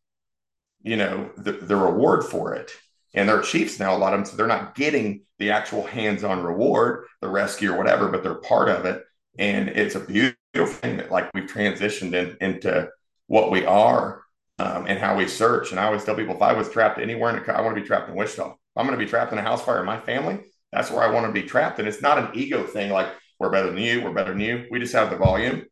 you 0.82 0.96
know, 0.96 1.30
the, 1.36 1.52
the 1.52 1.76
reward 1.76 2.24
for 2.24 2.54
it. 2.54 2.70
And 3.14 3.28
they're 3.28 3.42
chiefs 3.42 3.80
now, 3.80 3.96
a 3.96 3.98
lot 3.98 4.12
of 4.12 4.20
them, 4.20 4.26
so 4.26 4.36
they're 4.36 4.46
not 4.46 4.76
getting 4.76 5.22
the 5.38 5.50
actual 5.50 5.84
hands-on 5.84 6.44
reward, 6.44 7.06
the 7.20 7.28
rescue 7.28 7.72
or 7.72 7.76
whatever, 7.76 8.08
but 8.08 8.22
they're 8.22 8.34
part 8.34 8.68
of 8.68 8.84
it. 8.84 9.02
And 9.36 9.68
it's 9.68 9.96
a 9.96 10.00
beautiful 10.00 10.66
thing 10.66 10.98
that 10.98 11.10
like 11.10 11.28
we've 11.34 11.50
transitioned 11.50 12.14
in, 12.14 12.36
into 12.40 12.88
what 13.26 13.50
we 13.50 13.64
are 13.64 14.22
um, 14.60 14.84
and 14.86 14.98
how 14.98 15.16
we 15.16 15.26
search. 15.26 15.70
And 15.70 15.80
I 15.80 15.84
always 15.84 16.04
tell 16.04 16.14
people 16.14 16.34
if 16.34 16.42
I 16.42 16.52
was 16.52 16.70
trapped 16.70 16.98
anywhere 16.98 17.34
in 17.34 17.50
I 17.50 17.62
want 17.62 17.74
to 17.74 17.80
be 17.80 17.86
trapped 17.86 18.10
in 18.10 18.14
Wichita. 18.14 18.50
If 18.50 18.56
I'm 18.76 18.86
going 18.86 18.98
to 18.98 19.02
be 19.02 19.08
trapped 19.08 19.32
in 19.32 19.38
a 19.38 19.42
house 19.42 19.64
fire 19.64 19.80
in 19.80 19.86
my 19.86 19.98
family, 19.98 20.40
that's 20.70 20.90
where 20.90 21.02
I 21.02 21.10
want 21.10 21.26
to 21.26 21.32
be 21.32 21.42
trapped. 21.42 21.78
And 21.78 21.88
it's 21.88 22.02
not 22.02 22.18
an 22.18 22.28
ego 22.34 22.64
thing 22.64 22.90
like 22.90 23.08
we're 23.38 23.50
better 23.50 23.68
than 23.68 23.78
you, 23.78 24.02
we're 24.02 24.12
better 24.12 24.32
than 24.32 24.40
you. 24.40 24.66
We 24.70 24.78
just 24.78 24.92
have 24.92 25.08
the 25.08 25.16
volume, 25.16 25.64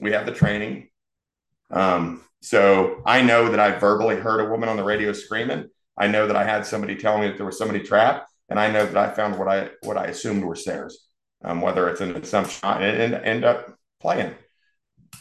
we 0.00 0.12
have 0.12 0.24
the 0.24 0.32
training. 0.32 0.88
Um, 1.70 2.22
so 2.40 3.02
I 3.04 3.20
know 3.20 3.50
that 3.50 3.60
I 3.60 3.78
verbally 3.78 4.16
heard 4.16 4.40
a 4.40 4.48
woman 4.48 4.70
on 4.70 4.78
the 4.78 4.84
radio 4.84 5.12
screaming. 5.12 5.68
I 5.98 6.08
know 6.08 6.26
that 6.26 6.36
I 6.36 6.44
had 6.44 6.64
somebody 6.64 6.96
telling 6.96 7.20
me 7.20 7.28
that 7.28 7.36
there 7.36 7.44
was 7.44 7.58
somebody 7.58 7.80
trapped, 7.80 8.30
and 8.48 8.58
I 8.58 8.70
know 8.70 8.86
that 8.86 8.96
I 8.96 9.12
found 9.12 9.38
what 9.38 9.48
I 9.48 9.68
what 9.82 9.98
I 9.98 10.06
assumed 10.06 10.44
were 10.44 10.56
stairs, 10.56 11.06
um, 11.44 11.60
whether 11.60 11.90
it's 11.90 12.00
an 12.00 12.16
assumption 12.16 12.66
and 12.66 13.14
end 13.14 13.44
up 13.44 13.74
playing 14.00 14.34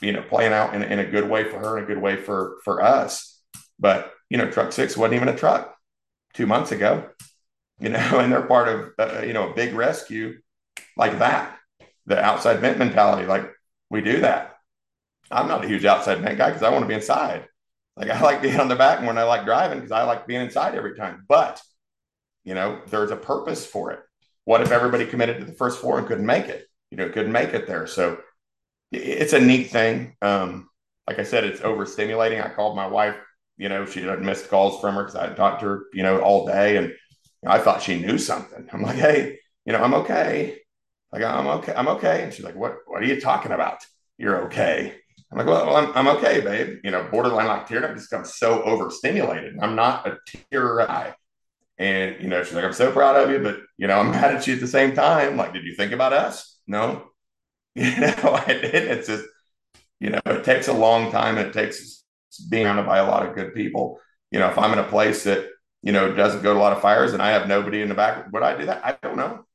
you 0.01 0.11
know, 0.11 0.21
playing 0.21 0.53
out 0.53 0.73
in, 0.73 0.83
in 0.83 0.99
a 0.99 1.05
good 1.05 1.29
way 1.29 1.43
for 1.43 1.59
her 1.59 1.77
and 1.77 1.85
a 1.85 1.87
good 1.87 2.01
way 2.01 2.15
for 2.15 2.57
for 2.63 2.81
us. 2.81 3.41
But 3.79 4.11
you 4.29 4.37
know, 4.37 4.49
truck 4.49 4.71
six 4.71 4.95
wasn't 4.95 5.15
even 5.15 5.29
a 5.29 5.37
truck 5.37 5.75
two 6.33 6.47
months 6.47 6.71
ago, 6.71 7.09
you 7.79 7.89
know, 7.89 8.19
and 8.19 8.31
they're 8.31 8.41
part 8.41 8.67
of 8.67 8.91
uh, 8.97 9.21
you 9.25 9.33
know 9.33 9.51
a 9.51 9.55
big 9.55 9.73
rescue 9.73 10.39
like 10.97 11.19
that. 11.19 11.57
The 12.05 12.19
outside 12.19 12.59
vent 12.59 12.79
mentality, 12.79 13.27
like 13.27 13.49
we 13.89 14.01
do 14.01 14.21
that. 14.21 14.55
I'm 15.31 15.47
not 15.47 15.63
a 15.63 15.67
huge 15.67 15.85
outside 15.85 16.19
vent 16.19 16.37
guy 16.37 16.49
because 16.49 16.63
I 16.63 16.69
want 16.69 16.83
to 16.83 16.87
be 16.87 16.95
inside. 16.95 17.45
Like 17.95 18.09
I 18.09 18.21
like 18.21 18.41
being 18.41 18.59
on 18.59 18.67
the 18.67 18.75
back 18.75 19.01
when 19.05 19.17
I 19.17 19.23
like 19.23 19.45
driving 19.45 19.79
because 19.79 19.91
I 19.91 20.03
like 20.03 20.27
being 20.27 20.41
inside 20.41 20.75
every 20.75 20.95
time. 20.95 21.25
But 21.27 21.61
you 22.43 22.53
know, 22.55 22.81
there's 22.87 23.11
a 23.11 23.15
purpose 23.15 23.65
for 23.65 23.91
it. 23.91 23.99
What 24.45 24.61
if 24.61 24.71
everybody 24.71 25.05
committed 25.05 25.39
to 25.39 25.45
the 25.45 25.53
first 25.53 25.79
floor 25.79 25.99
and 25.99 26.07
couldn't 26.07 26.25
make 26.25 26.47
it? 26.47 26.65
You 26.89 26.97
know, 26.97 27.09
couldn't 27.09 27.31
make 27.31 27.53
it 27.53 27.67
there. 27.67 27.85
So 27.85 28.17
it's 28.91 29.33
a 29.33 29.39
neat 29.39 29.71
thing. 29.71 30.15
Um, 30.21 30.69
like 31.07 31.19
I 31.19 31.23
said, 31.23 31.43
it's 31.43 31.61
overstimulating. 31.61 32.43
I 32.43 32.49
called 32.49 32.75
my 32.75 32.87
wife. 32.87 33.15
You 33.57 33.69
know, 33.69 33.85
she 33.85 34.01
had 34.01 34.21
missed 34.21 34.49
calls 34.49 34.79
from 34.79 34.95
her 34.95 35.03
because 35.03 35.15
I 35.15 35.27
had 35.27 35.35
talked 35.35 35.61
to 35.61 35.67
her, 35.67 35.83
you 35.93 36.03
know, 36.03 36.21
all 36.21 36.45
day, 36.45 36.77
and 36.77 36.93
I 37.45 37.59
thought 37.59 37.81
she 37.81 37.99
knew 37.99 38.17
something. 38.17 38.69
I'm 38.71 38.81
like, 38.81 38.97
hey, 38.97 39.39
you 39.65 39.73
know, 39.73 39.83
I'm 39.83 39.93
okay. 39.95 40.59
Like, 41.11 41.23
I'm 41.23 41.47
okay. 41.47 41.73
I'm 41.75 41.87
okay. 41.89 42.23
And 42.23 42.33
she's 42.33 42.45
like, 42.45 42.55
what? 42.55 42.77
What 42.85 43.01
are 43.01 43.05
you 43.05 43.19
talking 43.19 43.51
about? 43.51 43.79
You're 44.17 44.45
okay. 44.45 44.95
I'm 45.31 45.37
like, 45.37 45.47
well, 45.47 45.75
I'm, 45.75 45.91
I'm 45.95 46.17
okay, 46.17 46.41
babe. 46.41 46.79
You 46.83 46.91
know, 46.91 47.07
borderline 47.11 47.47
like 47.47 47.67
tearing 47.67 47.83
up 47.83 47.95
just 47.95 48.09
comes 48.09 48.35
so 48.35 48.63
overstimulated. 48.63 49.59
I'm 49.61 49.75
not 49.75 50.07
a 50.07 50.17
tear 50.25 50.77
guy. 50.77 51.13
And, 51.77 52.21
you 52.21 52.27
know, 52.27 52.43
she's 52.43 52.53
like, 52.53 52.65
I'm 52.65 52.73
so 52.73 52.91
proud 52.91 53.15
of 53.15 53.29
you, 53.29 53.39
but, 53.39 53.59
you 53.77 53.87
know, 53.87 53.99
I'm 53.99 54.11
mad 54.11 54.35
at 54.35 54.47
you 54.47 54.55
at 54.55 54.59
the 54.59 54.67
same 54.67 54.93
time. 54.95 55.37
Like, 55.37 55.53
did 55.53 55.65
you 55.65 55.75
think 55.75 55.91
about 55.91 56.13
us? 56.13 56.59
No. 56.67 57.08
You 57.85 58.01
know, 58.01 58.43
did. 58.45 58.75
It's 58.75 59.07
just, 59.07 59.25
you 60.01 60.09
know, 60.09 60.19
it 60.25 60.43
takes 60.43 60.67
a 60.67 60.73
long 60.73 61.11
time. 61.13 61.37
It 61.37 61.53
takes 61.53 62.03
being 62.49 62.65
surrounded 62.65 62.85
by 62.85 62.97
a 62.97 63.07
lot 63.07 63.25
of 63.25 63.35
good 63.35 63.53
people. 63.53 63.99
You 64.31 64.39
know, 64.39 64.49
if 64.49 64.57
I'm 64.57 64.73
in 64.73 64.79
a 64.79 64.83
place 64.83 65.23
that, 65.23 65.47
you 65.81 65.93
know, 65.93 66.13
doesn't 66.13 66.43
go 66.43 66.53
to 66.53 66.59
a 66.59 66.61
lot 66.61 66.73
of 66.73 66.81
fires 66.81 67.13
and 67.13 67.21
I 67.21 67.31
have 67.31 67.47
nobody 67.47 67.81
in 67.81 67.87
the 67.87 67.95
back, 67.95 68.29
would 68.33 68.43
I 68.43 68.57
do 68.57 68.65
that? 68.65 68.85
I 68.85 68.97
don't 69.01 69.15
know. 69.15 69.45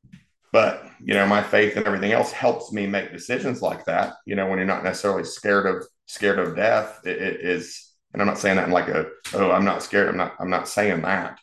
But, 0.53 0.87
you 1.01 1.13
know, 1.13 1.27
my 1.27 1.43
faith 1.43 1.77
and 1.77 1.87
everything 1.87 2.13
else 2.13 2.33
helps 2.33 2.73
me 2.73 2.87
make 2.87 3.13
decisions 3.13 3.61
like 3.61 3.85
that. 3.85 4.15
You 4.25 4.37
know, 4.37 4.49
when 4.49 4.59
you're 4.59 4.67
not 4.67 4.85
necessarily 4.85 5.25
scared 5.25 5.67
of 5.67 5.87
scared 6.07 6.39
of 6.39 6.57
death, 6.57 7.01
it, 7.05 7.21
it 7.21 7.41
is, 7.43 7.93
and 8.15 8.23
I'm 8.23 8.29
not 8.29 8.39
saying 8.39 8.57
that 8.57 8.69
in 8.69 8.73
like 8.73 8.89
a, 8.89 9.07
oh, 9.35 9.51
I'm 9.51 9.67
not 9.67 9.83
scared. 9.83 10.09
I'm 10.09 10.17
not, 10.17 10.35
I'm 10.39 10.51
not 10.51 10.69
saying 10.69 11.03
that. 11.03 11.39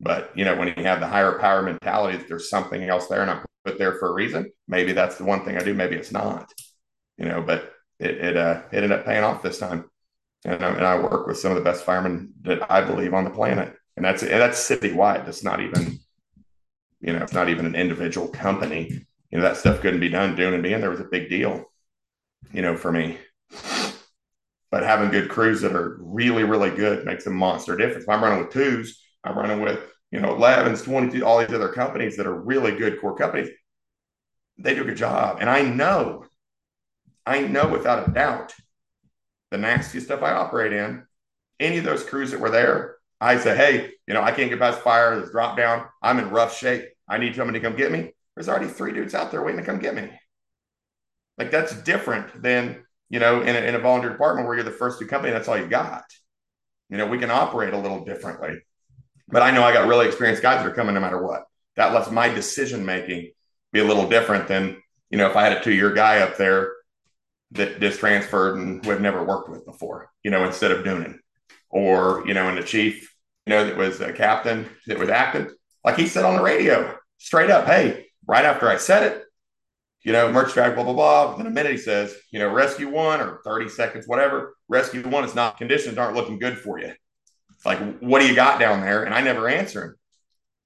But, 0.00 0.30
you 0.34 0.46
know, 0.46 0.56
when 0.56 0.68
you 0.68 0.84
have 0.84 1.00
the 1.00 1.06
higher 1.06 1.38
power 1.38 1.62
mentality 1.62 2.16
that 2.16 2.28
there's 2.28 2.48
something 2.48 2.82
else 2.82 3.08
there 3.08 3.20
and 3.20 3.30
I'm 3.30 3.44
put 3.64 3.78
there 3.78 3.94
for 3.94 4.08
a 4.08 4.12
reason. 4.12 4.52
Maybe 4.68 4.92
that's 4.92 5.16
the 5.16 5.24
one 5.24 5.44
thing 5.44 5.56
I 5.56 5.62
do. 5.64 5.74
Maybe 5.74 5.96
it's 5.96 6.12
not, 6.12 6.52
you 7.16 7.24
know, 7.24 7.40
but 7.40 7.72
it, 7.98 8.18
it, 8.18 8.36
uh, 8.36 8.62
it 8.70 8.76
ended 8.76 8.92
up 8.92 9.04
paying 9.04 9.24
off 9.24 9.42
this 9.42 9.58
time. 9.58 9.90
And, 10.44 10.62
um, 10.62 10.76
and 10.76 10.86
I 10.86 10.98
work 10.98 11.26
with 11.26 11.38
some 11.38 11.52
of 11.52 11.56
the 11.56 11.64
best 11.64 11.84
firemen 11.84 12.32
that 12.42 12.70
I 12.70 12.82
believe 12.82 13.14
on 13.14 13.24
the 13.24 13.30
planet. 13.30 13.74
And 13.96 14.04
that's, 14.04 14.22
and 14.22 14.32
that's 14.32 14.68
citywide. 14.68 15.24
That's 15.24 15.44
not 15.44 15.60
even, 15.60 15.98
you 17.00 17.12
know, 17.12 17.22
it's 17.22 17.32
not 17.32 17.48
even 17.48 17.66
an 17.66 17.74
individual 17.74 18.28
company. 18.28 19.06
You 19.30 19.38
know, 19.38 19.42
that 19.42 19.56
stuff 19.56 19.80
couldn't 19.80 20.00
be 20.00 20.08
done 20.08 20.36
doing 20.36 20.54
and 20.54 20.62
being 20.62 20.80
there 20.80 20.90
was 20.90 21.00
a 21.00 21.04
big 21.04 21.28
deal, 21.28 21.64
you 22.52 22.62
know, 22.62 22.76
for 22.76 22.92
me. 22.92 23.18
But 24.70 24.82
having 24.82 25.10
good 25.10 25.30
crews 25.30 25.60
that 25.60 25.74
are 25.74 25.96
really, 26.00 26.42
really 26.42 26.70
good 26.70 27.06
makes 27.06 27.26
a 27.26 27.30
monster 27.30 27.76
difference. 27.76 28.04
If 28.04 28.08
I'm 28.08 28.22
running 28.22 28.44
with 28.44 28.52
twos, 28.52 29.00
I'm 29.22 29.38
running 29.38 29.60
with 29.60 29.80
you 30.10 30.20
know, 30.20 30.34
11s, 30.34 30.84
22, 30.84 31.24
all 31.24 31.38
these 31.38 31.54
other 31.54 31.70
companies 31.70 32.16
that 32.16 32.26
are 32.26 32.34
really 32.34 32.76
good 32.76 33.00
core 33.00 33.16
companies, 33.16 33.48
they 34.58 34.74
do 34.74 34.82
a 34.82 34.86
good 34.86 34.96
job. 34.96 35.38
And 35.40 35.50
I 35.50 35.62
know, 35.62 36.24
I 37.26 37.40
know 37.40 37.68
without 37.68 38.08
a 38.08 38.12
doubt, 38.12 38.54
the 39.50 39.58
nastiest 39.58 40.06
stuff 40.06 40.22
I 40.22 40.32
operate 40.32 40.72
in, 40.72 41.04
any 41.60 41.78
of 41.78 41.84
those 41.84 42.04
crews 42.04 42.30
that 42.30 42.40
were 42.40 42.50
there, 42.50 42.96
I 43.20 43.38
say, 43.38 43.56
hey, 43.56 43.92
you 44.06 44.14
know, 44.14 44.22
I 44.22 44.32
can't 44.32 44.50
get 44.50 44.58
past 44.58 44.80
fire. 44.80 45.16
There's 45.16 45.30
drop 45.30 45.56
down. 45.56 45.86
I'm 46.02 46.18
in 46.18 46.30
rough 46.30 46.56
shape. 46.56 46.84
I 47.08 47.18
need 47.18 47.34
somebody 47.34 47.58
to 47.58 47.64
come 47.64 47.76
get 47.76 47.92
me. 47.92 48.12
There's 48.34 48.48
already 48.48 48.66
three 48.66 48.92
dudes 48.92 49.14
out 49.14 49.30
there 49.30 49.42
waiting 49.42 49.60
to 49.60 49.66
come 49.66 49.78
get 49.78 49.94
me. 49.94 50.10
Like 51.38 51.50
that's 51.50 51.74
different 51.82 52.42
than, 52.42 52.84
you 53.08 53.20
know, 53.20 53.42
in 53.42 53.54
a, 53.54 53.60
in 53.60 53.74
a 53.74 53.78
volunteer 53.78 54.10
department 54.10 54.46
where 54.46 54.56
you're 54.56 54.64
the 54.64 54.70
first 54.70 54.98
two 54.98 55.06
company, 55.06 55.32
that's 55.32 55.48
all 55.48 55.58
you 55.58 55.66
got. 55.66 56.04
You 56.90 56.98
know, 56.98 57.06
we 57.06 57.18
can 57.18 57.30
operate 57.30 57.72
a 57.74 57.78
little 57.78 58.04
differently. 58.04 58.60
But 59.28 59.42
I 59.42 59.50
know 59.50 59.62
I 59.62 59.72
got 59.72 59.88
really 59.88 60.06
experienced 60.06 60.42
guys 60.42 60.62
that 60.62 60.70
are 60.70 60.74
coming 60.74 60.94
no 60.94 61.00
matter 61.00 61.22
what. 61.22 61.44
That 61.76 61.92
lets 61.92 62.10
my 62.10 62.28
decision 62.28 62.84
making 62.84 63.32
be 63.72 63.80
a 63.80 63.84
little 63.84 64.08
different 64.08 64.48
than, 64.48 64.80
you 65.10 65.18
know, 65.18 65.26
if 65.26 65.36
I 65.36 65.44
had 65.44 65.56
a 65.56 65.62
two 65.62 65.72
year 65.72 65.92
guy 65.92 66.18
up 66.18 66.36
there 66.36 66.72
that 67.52 67.80
just 67.80 68.00
transferred 68.00 68.58
and 68.58 68.84
we've 68.84 69.00
never 69.00 69.24
worked 69.24 69.48
with 69.48 69.64
before, 69.64 70.10
you 70.22 70.30
know, 70.30 70.44
instead 70.44 70.70
of 70.70 70.84
Noonan. 70.84 71.20
Or, 71.70 72.22
you 72.26 72.34
know, 72.34 72.48
and 72.48 72.56
the 72.56 72.62
chief, 72.62 73.12
you 73.46 73.50
know, 73.50 73.64
that 73.64 73.76
was 73.76 74.00
a 74.00 74.12
captain 74.12 74.68
that 74.86 74.98
was 74.98 75.08
active, 75.08 75.52
like 75.84 75.96
he 75.96 76.06
said 76.06 76.24
on 76.24 76.36
the 76.36 76.42
radio 76.42 76.96
straight 77.18 77.50
up, 77.50 77.66
hey, 77.66 78.06
right 78.26 78.44
after 78.44 78.68
I 78.68 78.76
said 78.76 79.02
it, 79.02 79.24
you 80.02 80.12
know, 80.12 80.30
merch 80.30 80.52
track, 80.52 80.74
blah, 80.74 80.84
blah, 80.84 80.92
blah. 80.92 81.32
Within 81.32 81.46
a 81.46 81.50
minute, 81.50 81.72
he 81.72 81.78
says, 81.78 82.14
you 82.30 82.38
know, 82.38 82.52
rescue 82.52 82.88
one 82.88 83.20
or 83.20 83.40
30 83.44 83.70
seconds, 83.70 84.06
whatever, 84.06 84.54
rescue 84.68 85.02
one 85.08 85.24
is 85.24 85.34
not 85.34 85.58
conditions 85.58 85.98
aren't 85.98 86.14
looking 86.14 86.38
good 86.38 86.58
for 86.58 86.78
you 86.78 86.92
like, 87.64 87.98
what 88.00 88.20
do 88.20 88.28
you 88.28 88.34
got 88.34 88.60
down 88.60 88.80
there? 88.80 89.04
And 89.04 89.14
I 89.14 89.20
never 89.20 89.48
answer 89.48 89.84
him. 89.84 89.94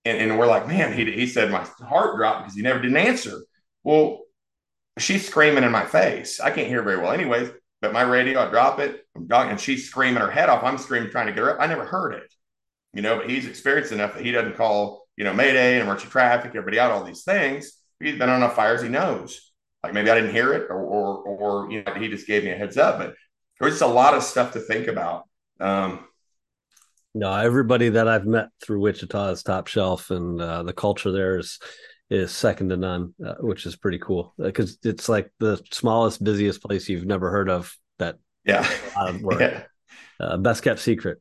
And, 0.05 0.19
and 0.19 0.39
we're 0.39 0.47
like, 0.47 0.67
man, 0.67 0.93
he, 0.93 1.11
he 1.11 1.27
said 1.27 1.51
my 1.51 1.67
heart 1.81 2.17
dropped 2.17 2.45
because 2.45 2.57
he 2.57 2.63
never 2.63 2.81
didn't 2.81 2.97
answer. 2.97 3.43
Well, 3.85 4.23
she's 4.99 5.27
screaming 5.27 5.65
in 5.65 5.73
my 5.73 5.85
face. 5.85 6.41
I 6.41 6.51
can't 6.51 6.69
hear 6.69 6.83
very 6.83 6.99
well, 6.99 7.13
anyways. 7.13 7.51
But 7.81 7.93
my 7.93 8.03
radio, 8.03 8.41
I 8.41 8.51
drop 8.51 8.81
it, 8.81 9.07
and 9.15 9.61
she's 9.61 9.89
screaming 9.89 10.21
her 10.21 10.31
head 10.31 10.49
off. 10.49 10.65
I'm 10.65 10.79
screaming, 10.79 11.11
trying 11.11 11.27
to 11.27 11.33
get 11.33 11.43
her 11.43 11.51
up. 11.51 11.59
I 11.61 11.67
never 11.67 11.85
heard 11.85 12.15
it, 12.15 12.33
you 12.93 13.03
know. 13.03 13.19
But 13.19 13.31
he's 13.31 13.47
experienced 13.47 13.93
enough 13.93 14.15
that 14.15 14.25
he 14.25 14.33
doesn't 14.33 14.57
call, 14.57 15.07
you 15.17 15.23
know, 15.23 15.33
Mayday, 15.33 15.75
and 15.75 15.83
emergency 15.83 16.11
traffic, 16.11 16.49
everybody 16.49 16.81
out, 16.81 16.91
all 16.91 17.05
these 17.05 17.23
things. 17.23 17.73
He's 18.01 18.19
been 18.19 18.29
on 18.29 18.39
enough 18.39 18.57
fires, 18.57 18.83
he 18.83 18.89
knows. 18.89 19.53
Like 19.85 19.95
maybe 19.95 20.11
I 20.11 20.17
didn't 20.17 20.35
hear 20.35 20.55
it, 20.55 20.67
or, 20.71 20.81
or, 20.81 21.23
or 21.23 21.71
you 21.71 21.85
know, 21.85 21.95
he 21.95 22.09
just 22.09 22.27
gave 22.27 22.43
me 22.43 22.51
a 22.51 22.57
heads 22.57 22.77
up. 22.77 22.99
But 22.99 23.15
there's 23.61 23.75
just 23.75 23.83
a 23.83 23.87
lot 23.87 24.15
of 24.15 24.25
stuff 24.25 24.55
to 24.55 24.61
think 24.61 24.89
about. 24.89 25.29
Um, 25.61 26.05
no, 27.19 27.33
everybody 27.35 27.89
that 27.91 28.07
I've 28.07 28.27
met 28.27 28.51
through 28.63 28.79
Wichita 28.79 29.31
is 29.31 29.43
top 29.43 29.67
shelf, 29.67 30.11
and 30.11 30.41
uh, 30.41 30.63
the 30.63 30.73
culture 30.73 31.11
there 31.11 31.39
is 31.39 31.59
is 32.11 32.31
second 32.31 32.69
to 32.69 32.77
none, 32.77 33.13
uh, 33.25 33.35
which 33.41 33.67
is 33.67 33.75
pretty 33.75 33.99
cool 33.99 34.33
because 34.39 34.79
it's 34.85 35.09
like 35.09 35.31
the 35.41 35.61
smallest, 35.73 36.23
busiest 36.23 36.63
place 36.63 36.89
you've 36.89 37.07
never 37.07 37.31
heard 37.31 37.51
of. 37.51 37.77
That 37.99 38.19
yeah, 38.45 38.71
yeah. 39.41 39.65
Uh, 40.21 40.37
best 40.37 40.63
kept 40.63 40.79
secret. 40.79 41.21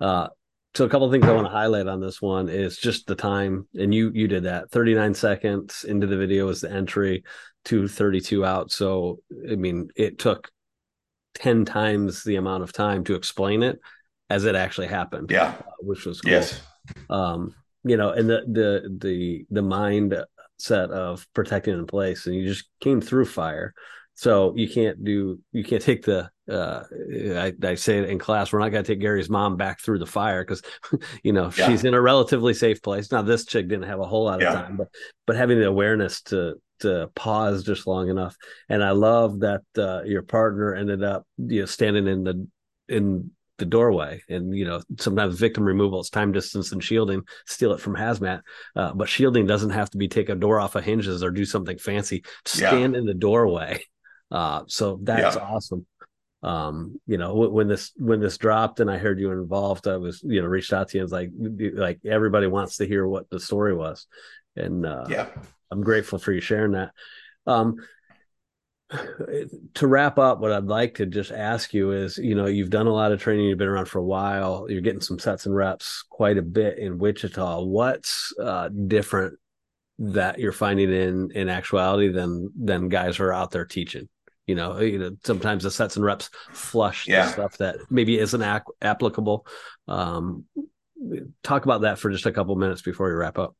Uh, 0.00 0.28
so 0.74 0.84
a 0.84 0.88
couple 0.88 1.06
of 1.06 1.12
things 1.12 1.24
I 1.24 1.32
want 1.32 1.46
to 1.46 1.52
highlight 1.52 1.86
on 1.86 2.00
this 2.00 2.20
one 2.20 2.48
is 2.48 2.76
just 2.76 3.06
the 3.06 3.14
time, 3.14 3.68
and 3.78 3.94
you 3.94 4.10
you 4.12 4.26
did 4.26 4.42
that. 4.42 4.72
Thirty 4.72 4.94
nine 4.94 5.14
seconds 5.14 5.84
into 5.84 6.08
the 6.08 6.16
video 6.16 6.48
is 6.48 6.62
the 6.62 6.72
entry, 6.72 7.22
to 7.66 7.86
thirty 7.86 8.20
two 8.20 8.44
out. 8.44 8.72
So 8.72 9.20
I 9.48 9.54
mean, 9.54 9.90
it 9.94 10.18
took 10.18 10.50
ten 11.34 11.64
times 11.64 12.24
the 12.24 12.36
amount 12.36 12.64
of 12.64 12.72
time 12.72 13.04
to 13.04 13.14
explain 13.14 13.62
it 13.62 13.78
as 14.30 14.44
it 14.44 14.54
actually 14.54 14.88
happened. 14.88 15.30
Yeah, 15.30 15.54
uh, 15.58 15.72
which 15.80 16.04
was 16.04 16.20
cool. 16.20 16.32
yes. 16.32 16.60
Um, 17.10 17.54
you 17.84 17.96
know, 17.96 18.10
and 18.10 18.28
the 18.28 18.42
the 18.46 18.98
the 19.00 19.46
the 19.50 19.62
mind 19.62 20.14
set 20.58 20.90
of 20.90 21.26
protecting 21.34 21.74
in 21.74 21.86
place, 21.86 22.26
and 22.26 22.34
you 22.34 22.46
just 22.46 22.68
came 22.80 23.00
through 23.00 23.26
fire. 23.26 23.74
So 24.14 24.52
you 24.56 24.68
can't 24.68 25.04
do 25.04 25.38
you 25.52 25.62
can't 25.62 25.82
take 25.82 26.04
the 26.04 26.28
uh, 26.50 26.82
I, 26.92 27.52
I 27.62 27.74
say 27.76 27.98
it 27.98 28.10
in 28.10 28.18
class 28.18 28.52
we're 28.52 28.58
not 28.58 28.70
going 28.70 28.82
to 28.82 28.92
take 28.92 29.00
Gary's 29.00 29.30
mom 29.30 29.56
back 29.56 29.80
through 29.80 30.00
the 30.00 30.06
fire 30.06 30.44
because 30.44 30.62
you 31.22 31.32
know 31.32 31.52
yeah. 31.56 31.68
she's 31.68 31.84
in 31.84 31.94
a 31.94 32.00
relatively 32.00 32.52
safe 32.52 32.82
place. 32.82 33.12
Now 33.12 33.22
this 33.22 33.44
chick 33.44 33.68
didn't 33.68 33.88
have 33.88 34.00
a 34.00 34.06
whole 34.06 34.24
lot 34.24 34.42
of 34.42 34.42
yeah. 34.42 34.54
time, 34.54 34.76
but 34.76 34.88
but 35.26 35.36
having 35.36 35.60
the 35.60 35.68
awareness 35.68 36.22
to 36.22 36.56
to 36.80 37.10
pause 37.14 37.62
just 37.62 37.86
long 37.86 38.08
enough. 38.08 38.36
And 38.68 38.82
I 38.82 38.90
love 38.90 39.40
that 39.40 39.62
uh, 39.76 40.02
your 40.04 40.22
partner 40.22 40.74
ended 40.74 41.04
up 41.04 41.24
you 41.36 41.60
know 41.60 41.66
standing 41.66 42.08
in 42.08 42.24
the 42.24 42.48
in 42.88 43.30
the 43.58 43.66
doorway. 43.66 44.22
And 44.28 44.56
you 44.56 44.64
know 44.64 44.80
sometimes 44.98 45.38
victim 45.38 45.64
removal 45.64 46.00
is 46.00 46.10
time 46.10 46.32
distance 46.32 46.72
and 46.72 46.82
shielding 46.82 47.22
steal 47.46 47.72
it 47.72 47.80
from 47.80 47.96
hazmat. 47.96 48.42
Uh, 48.74 48.92
but 48.94 49.08
shielding 49.08 49.46
doesn't 49.46 49.70
have 49.70 49.90
to 49.90 49.98
be 49.98 50.08
take 50.08 50.28
a 50.28 50.34
door 50.34 50.58
off 50.60 50.74
of 50.74 50.84
hinges 50.84 51.22
or 51.22 51.30
do 51.30 51.44
something 51.44 51.78
fancy. 51.78 52.24
Stand 52.44 52.94
yeah. 52.94 53.00
in 53.00 53.06
the 53.06 53.14
doorway. 53.14 53.82
Uh, 54.30 54.62
so 54.66 55.00
that's 55.02 55.36
yeah. 55.36 55.42
awesome. 55.42 55.86
Um 56.42 57.00
you 57.06 57.16
know 57.16 57.34
when 57.34 57.66
this 57.66 57.92
when 57.96 58.20
this 58.20 58.36
dropped 58.36 58.78
and 58.78 58.90
i 58.90 58.98
heard 58.98 59.18
you 59.18 59.28
were 59.28 59.40
involved 59.40 59.88
i 59.88 59.96
was 59.96 60.22
you 60.22 60.42
know 60.42 60.46
reached 60.46 60.74
out 60.74 60.90
to 60.90 60.98
you 60.98 61.02
and 61.02 61.10
was 61.10 61.12
like 61.12 61.30
like 61.74 61.98
everybody 62.04 62.46
wants 62.46 62.76
to 62.76 62.86
hear 62.86 63.06
what 63.06 63.30
the 63.30 63.40
story 63.40 63.74
was. 63.74 64.06
And 64.54 64.84
uh 64.84 65.06
yeah. 65.08 65.28
I'm 65.70 65.80
grateful 65.80 66.18
for 66.18 66.30
you 66.30 66.42
sharing 66.42 66.72
that. 66.72 66.90
Um 67.46 67.76
to 69.74 69.86
wrap 69.86 70.18
up, 70.18 70.40
what 70.40 70.52
I'd 70.52 70.64
like 70.64 70.94
to 70.94 71.06
just 71.06 71.30
ask 71.30 71.74
you 71.74 71.92
is, 71.92 72.18
you 72.18 72.34
know, 72.34 72.46
you've 72.46 72.70
done 72.70 72.86
a 72.86 72.92
lot 72.92 73.12
of 73.12 73.20
training, 73.20 73.46
you've 73.46 73.58
been 73.58 73.68
around 73.68 73.86
for 73.86 73.98
a 73.98 74.04
while, 74.04 74.66
you're 74.68 74.80
getting 74.80 75.00
some 75.00 75.18
sets 75.18 75.46
and 75.46 75.54
reps 75.54 76.04
quite 76.08 76.38
a 76.38 76.42
bit 76.42 76.78
in 76.78 76.98
Wichita. 76.98 77.62
What's 77.62 78.32
uh, 78.40 78.68
different 78.68 79.38
that 80.00 80.38
you're 80.38 80.52
finding 80.52 80.92
in 80.92 81.30
in 81.32 81.48
actuality 81.48 82.08
than 82.08 82.50
than 82.56 82.88
guys 82.88 83.20
are 83.20 83.32
out 83.32 83.50
there 83.50 83.66
teaching? 83.66 84.08
You 84.46 84.54
know, 84.54 84.78
you 84.80 84.98
know, 84.98 85.16
sometimes 85.24 85.64
the 85.64 85.70
sets 85.70 85.96
and 85.96 86.04
reps 86.04 86.30
flush 86.52 87.06
yeah. 87.06 87.26
the 87.26 87.32
stuff 87.32 87.58
that 87.58 87.76
maybe 87.90 88.18
isn't 88.18 88.42
ac- 88.42 88.62
applicable. 88.80 89.46
Um, 89.86 90.46
talk 91.42 91.64
about 91.64 91.82
that 91.82 91.98
for 91.98 92.10
just 92.10 92.24
a 92.24 92.32
couple 92.32 92.56
minutes 92.56 92.80
before 92.80 93.08
we 93.08 93.12
wrap 93.12 93.38
up. 93.38 93.54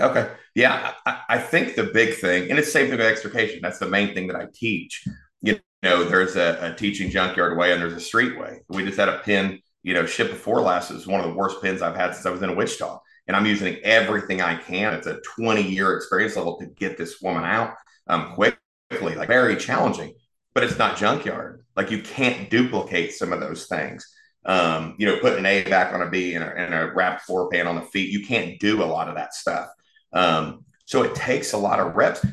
Okay. 0.00 0.30
Yeah. 0.54 0.92
I, 1.06 1.20
I, 1.28 1.38
think 1.38 1.74
the 1.74 1.84
big 1.84 2.14
thing, 2.14 2.50
and 2.50 2.58
it's 2.58 2.72
same 2.72 2.88
thing 2.88 2.98
with 2.98 3.06
extrication. 3.06 3.60
That's 3.62 3.78
the 3.78 3.88
main 3.88 4.14
thing 4.14 4.26
that 4.26 4.36
I 4.36 4.46
teach. 4.52 5.04
You 5.40 5.58
know, 5.82 6.04
there's 6.04 6.36
a, 6.36 6.58
a 6.60 6.74
teaching 6.74 7.10
junkyard 7.10 7.56
way 7.56 7.72
and 7.72 7.80
there's 7.80 7.94
a 7.94 8.00
street 8.00 8.38
way. 8.38 8.60
We 8.68 8.84
just 8.84 8.98
had 8.98 9.08
a 9.08 9.18
pin, 9.18 9.60
you 9.82 9.94
know, 9.94 10.04
ship 10.04 10.30
before 10.30 10.60
last. 10.60 10.90
It's 10.90 11.06
one 11.06 11.20
of 11.20 11.26
the 11.26 11.34
worst 11.34 11.62
pins 11.62 11.80
I've 11.80 11.96
had 11.96 12.14
since 12.14 12.26
I 12.26 12.30
was 12.30 12.42
in 12.42 12.54
Wichita. 12.56 12.98
And 13.26 13.36
I'm 13.36 13.46
using 13.46 13.76
everything 13.82 14.40
I 14.42 14.56
can. 14.56 14.94
It's 14.94 15.06
a 15.06 15.20
20 15.36 15.62
year 15.62 15.96
experience 15.96 16.36
level 16.36 16.58
to 16.58 16.66
get 16.66 16.98
this 16.98 17.20
woman 17.22 17.44
out 17.44 17.74
um, 18.06 18.34
quickly, 18.34 19.14
like 19.14 19.28
very 19.28 19.56
challenging, 19.56 20.12
but 20.54 20.62
it's 20.62 20.78
not 20.78 20.96
junkyard. 20.96 21.64
Like 21.74 21.90
you 21.90 22.02
can't 22.02 22.50
duplicate 22.50 23.14
some 23.14 23.32
of 23.32 23.40
those 23.40 23.66
things. 23.66 24.06
Um, 24.44 24.94
you 24.98 25.06
know, 25.06 25.18
putting 25.18 25.40
an 25.40 25.46
A 25.46 25.64
back 25.64 25.92
on 25.92 26.02
a 26.02 26.08
B 26.08 26.34
and 26.34 26.44
a, 26.44 26.56
and 26.56 26.72
a 26.72 26.92
wrapped 26.94 27.22
floor 27.22 27.48
pan 27.50 27.66
on 27.66 27.74
the 27.74 27.82
feet, 27.82 28.10
you 28.10 28.24
can't 28.24 28.60
do 28.60 28.82
a 28.82 28.86
lot 28.86 29.08
of 29.08 29.16
that 29.16 29.34
stuff. 29.34 29.68
Um, 30.16 30.64
so 30.86 31.02
it 31.02 31.14
takes 31.14 31.52
a 31.52 31.58
lot 31.58 31.78
of 31.78 31.94
reps. 31.94 32.24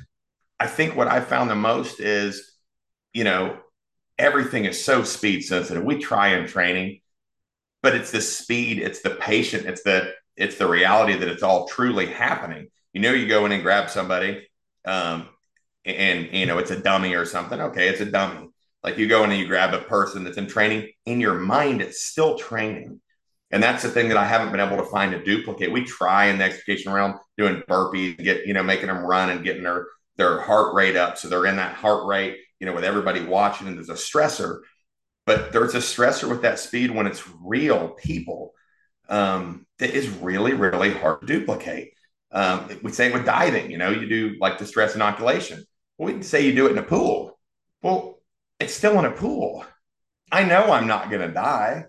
I 0.59 0.67
think 0.67 0.95
what 0.95 1.09
I 1.09 1.19
found 1.19 1.49
the 1.49 1.55
most 1.55 1.99
is, 1.99 2.55
you 3.11 3.25
know, 3.25 3.59
everything 4.17 4.63
is 4.63 4.83
so 4.83 5.03
speed 5.03 5.41
sensitive. 5.41 5.83
We 5.83 5.97
try 5.99 6.29
in 6.29 6.47
training, 6.47 7.01
but 7.81 7.93
it's 7.93 8.11
the 8.11 8.21
speed, 8.21 8.79
it's 8.79 9.01
the 9.01 9.09
patient, 9.11 9.65
it's 9.65 9.83
the 9.83 10.13
it's 10.37 10.55
the 10.55 10.67
reality 10.67 11.15
that 11.15 11.27
it's 11.27 11.43
all 11.43 11.67
truly 11.67 12.07
happening. 12.07 12.69
You 12.93 13.01
know, 13.01 13.11
you 13.11 13.27
go 13.27 13.45
in 13.45 13.51
and 13.51 13.61
grab 13.61 13.89
somebody, 13.89 14.47
um, 14.85 15.27
and 15.83 16.29
you 16.31 16.45
know 16.45 16.59
it's 16.59 16.71
a 16.71 16.79
dummy 16.79 17.15
or 17.15 17.25
something. 17.25 17.59
Okay, 17.59 17.89
it's 17.89 18.01
a 18.01 18.05
dummy. 18.05 18.47
Like 18.81 18.97
you 18.97 19.09
go 19.09 19.25
in 19.25 19.31
and 19.31 19.39
you 19.39 19.47
grab 19.47 19.73
a 19.73 19.79
person 19.79 20.23
that's 20.23 20.37
in 20.37 20.47
training. 20.47 20.89
In 21.05 21.19
your 21.19 21.35
mind, 21.35 21.81
it's 21.81 22.01
still 22.01 22.37
training. 22.37 23.01
And 23.53 23.61
that's 23.61 23.83
the 23.83 23.89
thing 23.89 24.07
that 24.09 24.17
I 24.17 24.25
haven't 24.25 24.51
been 24.51 24.59
able 24.59 24.77
to 24.77 24.89
find 24.89 25.13
a 25.13 25.23
duplicate. 25.23 25.71
We 25.71 25.83
try 25.83 26.25
in 26.25 26.39
the 26.39 26.43
extrication 26.43 26.91
realm 26.91 27.19
doing 27.37 27.61
burpees, 27.69 28.17
get 28.17 28.47
you 28.47 28.53
know, 28.53 28.63
making 28.63 28.87
them 28.87 29.05
run 29.05 29.29
and 29.29 29.43
getting 29.43 29.61
their 29.61 29.85
their 30.17 30.41
heart 30.41 30.73
rate 30.73 30.95
up, 30.95 31.19
so 31.19 31.27
they're 31.27 31.45
in 31.45 31.57
that 31.57 31.75
heart 31.75 32.07
rate, 32.07 32.39
you 32.59 32.65
know, 32.65 32.73
with 32.73 32.83
everybody 32.83 33.23
watching, 33.23 33.67
and 33.67 33.77
there's 33.77 33.89
a 33.89 33.93
stressor. 33.93 34.61
But 35.27 35.51
there's 35.51 35.75
a 35.75 35.79
stressor 35.79 36.27
with 36.27 36.41
that 36.41 36.57
speed 36.57 36.89
when 36.89 37.05
it's 37.05 37.23
real 37.43 37.89
people 37.89 38.53
um, 39.07 39.67
that 39.77 39.91
is 39.91 40.09
really, 40.09 40.53
really 40.53 40.91
hard 40.91 41.21
to 41.21 41.27
duplicate. 41.27 41.93
Um, 42.31 42.67
we 42.81 42.91
say 42.91 43.11
with 43.11 43.25
diving, 43.25 43.69
you 43.69 43.77
know, 43.77 43.91
you 43.91 44.09
do 44.09 44.35
like 44.41 44.57
the 44.57 44.65
stress 44.65 44.95
inoculation. 44.95 45.63
Well, 45.99 46.11
we 46.11 46.23
say 46.23 46.43
you 46.43 46.55
do 46.55 46.65
it 46.65 46.71
in 46.71 46.79
a 46.79 46.83
pool. 46.83 47.39
Well, 47.83 48.17
it's 48.59 48.73
still 48.73 48.97
in 48.97 49.05
a 49.05 49.11
pool. 49.11 49.63
I 50.31 50.43
know 50.43 50.71
I'm 50.71 50.87
not 50.87 51.11
going 51.11 51.27
to 51.27 51.33
die 51.33 51.85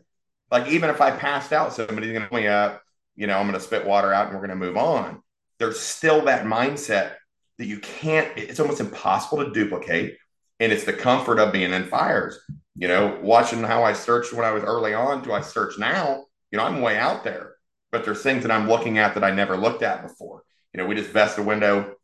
like 0.51 0.69
even 0.69 0.91
if 0.91 1.01
I 1.01 1.11
passed 1.11 1.53
out, 1.53 1.73
somebody's 1.73 2.13
going 2.13 2.29
to 2.29 2.35
me 2.35 2.47
up. 2.47 2.83
You 3.17 3.27
know, 3.27 3.39
I'm 3.39 3.47
going 3.47 3.59
to 3.59 3.65
spit 3.65 3.87
water 3.87 4.13
out, 4.13 4.27
and 4.27 4.35
we're 4.35 4.47
going 4.47 4.59
to 4.59 4.67
move 4.67 4.77
on. 4.77 5.23
There's 5.59 5.79
still 5.79 6.25
that 6.25 6.45
mindset 6.45 7.15
that 7.59 7.67
you 7.67 7.79
can't. 7.79 8.37
It's 8.37 8.61
almost 8.61 8.81
impossible 8.81 9.45
to 9.45 9.53
duplicate, 9.53 10.17
and 10.61 10.73
it's 10.73 10.85
the 10.85 10.93
comfort 10.93 11.39
of 11.39 11.53
being 11.53 11.73
in 11.73 11.85
fires. 11.85 12.39
You 12.77 12.89
know, 12.89 13.19
watching 13.23 13.63
how 13.63 13.85
I 13.85 13.93
searched 13.93 14.33
when 14.33 14.45
I 14.45 14.51
was 14.51 14.65
early 14.65 14.95
on 14.95 15.23
to 15.25 15.33
I 15.33 15.41
search 15.41 15.79
now. 15.79 16.25
You 16.51 16.59
know, 16.59 16.65
I'm 16.65 16.81
way 16.81 16.99
out 16.99 17.25
there, 17.25 17.55
but 17.93 18.05
there's 18.05 18.23
things 18.23 18.43
that 18.43 18.51
I'm 18.51 18.69
looking 18.69 18.99
at 18.99 19.15
that 19.15 19.25
I 19.25 19.31
never 19.31 19.57
looked 19.57 19.83
at 19.83 20.03
before. 20.03 20.43
You 20.73 20.79
know, 20.79 20.87
we 20.87 20.97
just 20.97 21.11
vest 21.11 21.39
a 21.39 21.43
window 21.43 21.95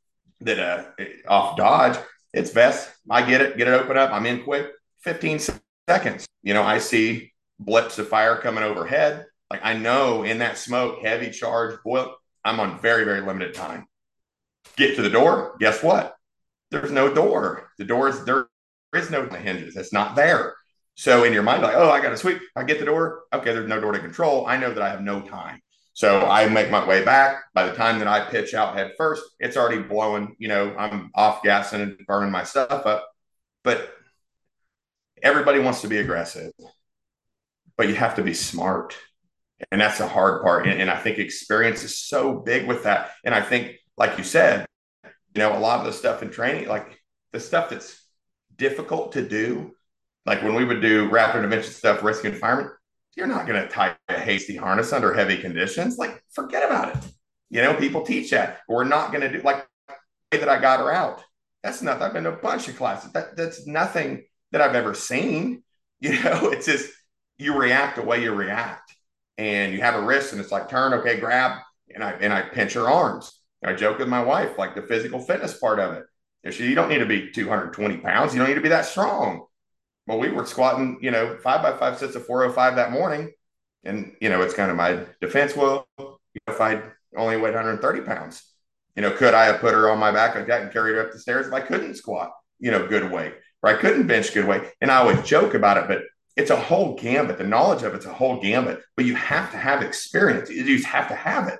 that 0.41 0.59
uh 0.59 1.05
off 1.29 1.57
Dodge. 1.57 1.99
It's 2.33 2.51
vest. 2.51 2.89
I 3.09 3.23
get 3.29 3.41
it. 3.41 3.57
Get 3.57 3.69
it 3.69 3.75
open 3.75 3.97
up. 3.97 4.13
I'm 4.13 4.27
in 4.27 4.45
quick. 4.45 4.71
15 5.03 5.41
seconds. 5.89 6.27
You 6.43 6.55
know, 6.55 6.63
I 6.63 6.79
see 6.79 7.30
blips 7.61 7.99
of 7.99 8.09
fire 8.09 8.37
coming 8.37 8.65
overhead. 8.65 9.27
Like 9.51 9.61
I 9.63 9.75
know 9.75 10.23
in 10.25 10.39
that 10.39 10.59
smoke, 10.59 11.01
heavy 11.01 11.31
charge, 11.31 11.79
boil, 11.85 12.17
I'm 12.45 12.59
on 12.59 12.81
very, 12.81 13.05
very 13.05 13.21
limited 13.21 13.55
time. 13.55 13.87
Get 14.77 14.97
to 14.97 15.03
the 15.03 15.11
door. 15.11 15.57
Guess 15.61 15.83
what? 15.83 16.17
There's 16.71 16.91
no 16.91 17.13
door. 17.13 17.71
The 17.79 17.85
door 17.85 18.09
is 18.09 18.25
there 18.25 18.47
is 18.95 19.11
no 19.11 19.27
hinges. 19.27 19.77
It's 19.77 19.93
not 19.93 20.17
there. 20.17 20.55
So 20.95 21.25
in 21.25 21.33
your 21.33 21.43
mind, 21.43 21.63
like, 21.63 21.77
oh, 21.77 21.91
I 21.91 22.01
got 22.01 22.11
to 22.11 22.17
sweep. 22.17 22.41
I 22.57 22.63
get 22.65 22.79
the 22.79 22.85
door. 22.85 23.23
Okay, 23.33 23.53
there's 23.53 23.69
no 23.69 23.81
door 23.81 23.93
to 23.93 23.99
control. 23.99 24.47
I 24.47 24.57
know 24.57 24.73
that 24.73 24.83
I 24.83 24.91
have 24.91 25.03
no 25.03 25.21
time. 25.21 25.61
So 25.93 26.21
I 26.21 26.49
make 26.49 26.71
my 26.71 26.87
way 26.87 27.05
back. 27.05 27.43
By 27.55 27.67
the 27.67 27.75
time 27.75 27.99
that 27.99 28.09
I 28.09 28.25
pitch 28.31 28.55
out 28.55 28.77
head 28.77 28.93
first, 28.97 29.23
it's 29.39 29.57
already 29.57 29.83
blowing. 29.83 30.37
You 30.39 30.49
know, 30.49 30.75
I'm 30.79 31.11
off 31.15 31.43
gassing 31.43 31.81
and 31.81 31.99
burning 32.07 32.31
my 32.31 32.45
stuff 32.45 32.87
up. 32.87 33.09
But 33.65 33.93
everybody 35.23 35.59
wants 35.59 35.83
to 35.83 35.89
be 35.89 35.99
aggressive 35.99 36.53
but 37.81 37.89
you 37.89 37.95
have 37.95 38.17
to 38.17 38.23
be 38.23 38.35
smart. 38.35 38.95
And 39.73 39.81
that's 39.81 39.97
the 39.97 40.07
hard 40.07 40.43
part. 40.43 40.67
And, 40.67 40.83
and 40.83 40.91
I 40.91 40.99
think 40.99 41.17
experience 41.17 41.83
is 41.83 41.97
so 41.97 42.35
big 42.35 42.69
with 42.69 42.83
that. 42.83 43.13
And 43.25 43.35
I 43.35 43.41
think, 43.41 43.77
like 43.97 44.19
you 44.19 44.25
said, 44.25 44.67
you 45.03 45.11
know, 45.37 45.57
a 45.57 45.59
lot 45.59 45.81
of 45.81 45.87
the 45.87 45.93
stuff 45.95 46.23
in 46.23 46.29
training, 46.29 46.69
like 46.69 47.01
the 47.33 47.41
stuff 47.41 47.71
that's 47.71 47.99
difficult 48.55 49.13
to 49.13 49.27
do, 49.27 49.71
like 50.27 50.43
when 50.43 50.55
we 50.57 50.67
would 50.67 50.83
do 50.83 51.09
rapid 51.09 51.39
intervention 51.39 51.73
stuff, 51.73 52.03
rescue 52.03 52.35
fireman, 52.35 52.71
you're 53.17 53.27
not 53.27 53.47
going 53.47 53.63
to 53.63 53.67
tie 53.67 53.97
a 54.11 54.21
hasty 54.21 54.57
harness 54.57 54.93
under 54.93 55.15
heavy 55.15 55.39
conditions. 55.39 55.97
Like, 55.97 56.23
forget 56.35 56.67
about 56.67 56.95
it. 56.95 57.11
You 57.49 57.63
know, 57.63 57.73
people 57.73 58.03
teach 58.03 58.31
that. 58.33 58.59
We're 58.69 58.85
not 58.85 59.11
going 59.11 59.23
to 59.23 59.39
do 59.39 59.41
like 59.41 59.67
that. 60.33 60.51
I 60.51 60.61
got 60.61 60.81
her 60.81 60.93
out. 60.93 61.25
That's 61.63 61.81
nothing. 61.81 62.03
I've 62.03 62.13
been 62.13 62.25
to 62.25 62.35
a 62.35 62.37
bunch 62.37 62.69
of 62.69 62.77
classes. 62.77 63.11
That 63.13 63.39
that's 63.39 63.67
nothing 63.67 64.27
that 64.53 64.61
I've 64.61 64.75
ever 64.75 64.93
seen. 64.93 65.63
You 66.03 66.13
know, 66.23 66.49
it's 66.49 66.65
just 66.65 66.91
you 67.41 67.57
react 67.57 67.97
the 67.97 68.03
way 68.03 68.23
you 68.23 68.33
react 68.33 68.95
and 69.39 69.73
you 69.73 69.81
have 69.81 69.95
a 69.95 70.03
wrist 70.03 70.33
and 70.33 70.41
it's 70.41 70.53
like 70.53 70.69
turn, 70.69 70.93
okay, 70.95 71.19
grab. 71.19 71.61
and 71.95 72.05
I 72.05 72.13
and 72.13 72.33
I 72.33 72.43
pinch 72.43 72.75
her 72.75 72.89
arms. 72.89 73.33
I 73.65 73.75
joke 73.75 73.99
with 73.99 74.09
my 74.09 74.23
wife, 74.23 74.59
like 74.59 74.75
the 74.75 74.83
physical 74.83 75.21
fitness 75.21 75.59
part 75.59 75.79
of 75.79 75.95
it. 75.95 76.55
She, 76.55 76.67
you 76.67 76.75
don't 76.75 76.89
need 76.89 76.99
to 76.99 77.07
be 77.07 77.31
220 77.31 77.99
pounds. 77.99 78.33
You 78.33 78.39
don't 78.39 78.49
need 78.49 78.55
to 78.55 78.63
be 78.63 78.71
that 78.71 78.87
strong. 78.87 79.45
Well, 80.07 80.19
we 80.19 80.31
were 80.31 80.47
squatting, 80.47 80.99
you 81.03 81.11
know, 81.11 81.37
five 81.43 81.63
by 81.63 81.77
five 81.77 81.99
sets 81.99 82.15
of 82.15 82.25
405 82.27 82.77
that 82.77 82.91
morning. 82.91 83.31
And, 83.85 84.15
you 84.21 84.31
know, 84.31 84.41
it's 84.43 84.55
kind 84.55 84.71
of 84.71 84.77
my 84.77 85.05
defense. 85.21 85.55
Well, 85.55 85.87
if 86.47 86.61
I 86.61 86.83
only 87.17 87.37
weighed 87.37 87.55
130 87.55 88.01
pounds, 88.03 88.43
you 88.97 89.03
know, 89.03 89.11
could 89.11 89.35
I 89.35 89.45
have 89.45 89.61
put 89.61 89.75
her 89.75 89.91
on 89.91 89.99
my 89.99 90.11
back 90.11 90.35
like 90.35 90.47
that 90.47 90.63
and 90.63 90.73
carried 90.73 90.95
her 90.95 91.07
up 91.07 91.13
the 91.13 91.19
stairs 91.19 91.47
if 91.47 91.53
I 91.53 91.61
couldn't 91.61 91.95
squat, 91.95 92.33
you 92.59 92.71
know, 92.71 92.87
good 92.87 93.11
weight, 93.11 93.35
or 93.63 93.71
I 93.71 93.75
couldn't 93.75 94.07
bench 94.07 94.33
good 94.33 94.47
weight? 94.47 94.63
And 94.81 94.91
I 94.91 94.97
always 94.97 95.23
joke 95.23 95.55
about 95.55 95.77
it, 95.77 95.89
but 95.89 96.03
it's 96.37 96.51
a 96.51 96.57
whole 96.57 96.97
gambit. 96.97 97.39
The 97.39 97.45
knowledge 97.45 97.83
of 97.83 97.95
it's 97.95 98.07
a 98.07 98.13
whole 98.13 98.41
gambit, 98.41 98.81
but 98.97 99.05
you 99.05 99.15
have 99.15 99.51
to 99.53 99.57
have 99.57 99.83
experience. 99.83 100.51
You 100.51 100.65
just 100.65 100.87
have 100.87 101.09
to 101.09 101.15
have 101.15 101.49
it. 101.49 101.59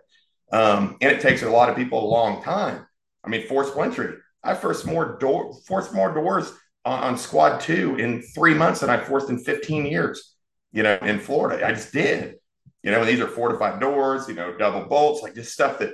Um, 0.53 0.97
and 1.01 1.13
it 1.13 1.21
takes 1.21 1.43
a 1.43 1.51
lot 1.51 1.69
of 1.69 1.77
people 1.77 2.05
a 2.05 2.09
long 2.09 2.43
time. 2.43 2.87
I 3.25 3.29
mean, 3.29 3.47
forced 3.47 3.77
entry. 3.77 4.17
I 4.43 4.55
forced 4.55 4.87
more 4.87 5.19
door, 5.19 5.55
forced 5.67 5.93
more 5.93 6.13
doors 6.13 6.53
on, 6.85 7.03
on, 7.03 7.19
squad 7.19 7.59
two 7.61 7.97
in 7.97 8.23
three 8.23 8.55
months 8.55 8.81
than 8.81 8.91
I 8.91 8.99
forced 8.99 9.29
in 9.29 9.39
15 9.39 9.87
years, 9.87 10.35
you 10.73 10.83
know, 10.83 10.97
in 11.03 11.19
Florida. 11.19 11.67
I 11.67 11.73
just 11.73 11.93
did, 11.93 12.37
you 12.83 12.91
know, 12.91 13.01
and 13.01 13.09
these 13.09 13.21
are 13.21 13.29
fortified 13.29 13.81
doors, 13.81 14.29
you 14.29 14.35
know, 14.35 14.57
double 14.57 14.87
bolts, 14.87 15.23
like 15.23 15.35
just 15.35 15.53
stuff 15.53 15.79
that 15.81 15.93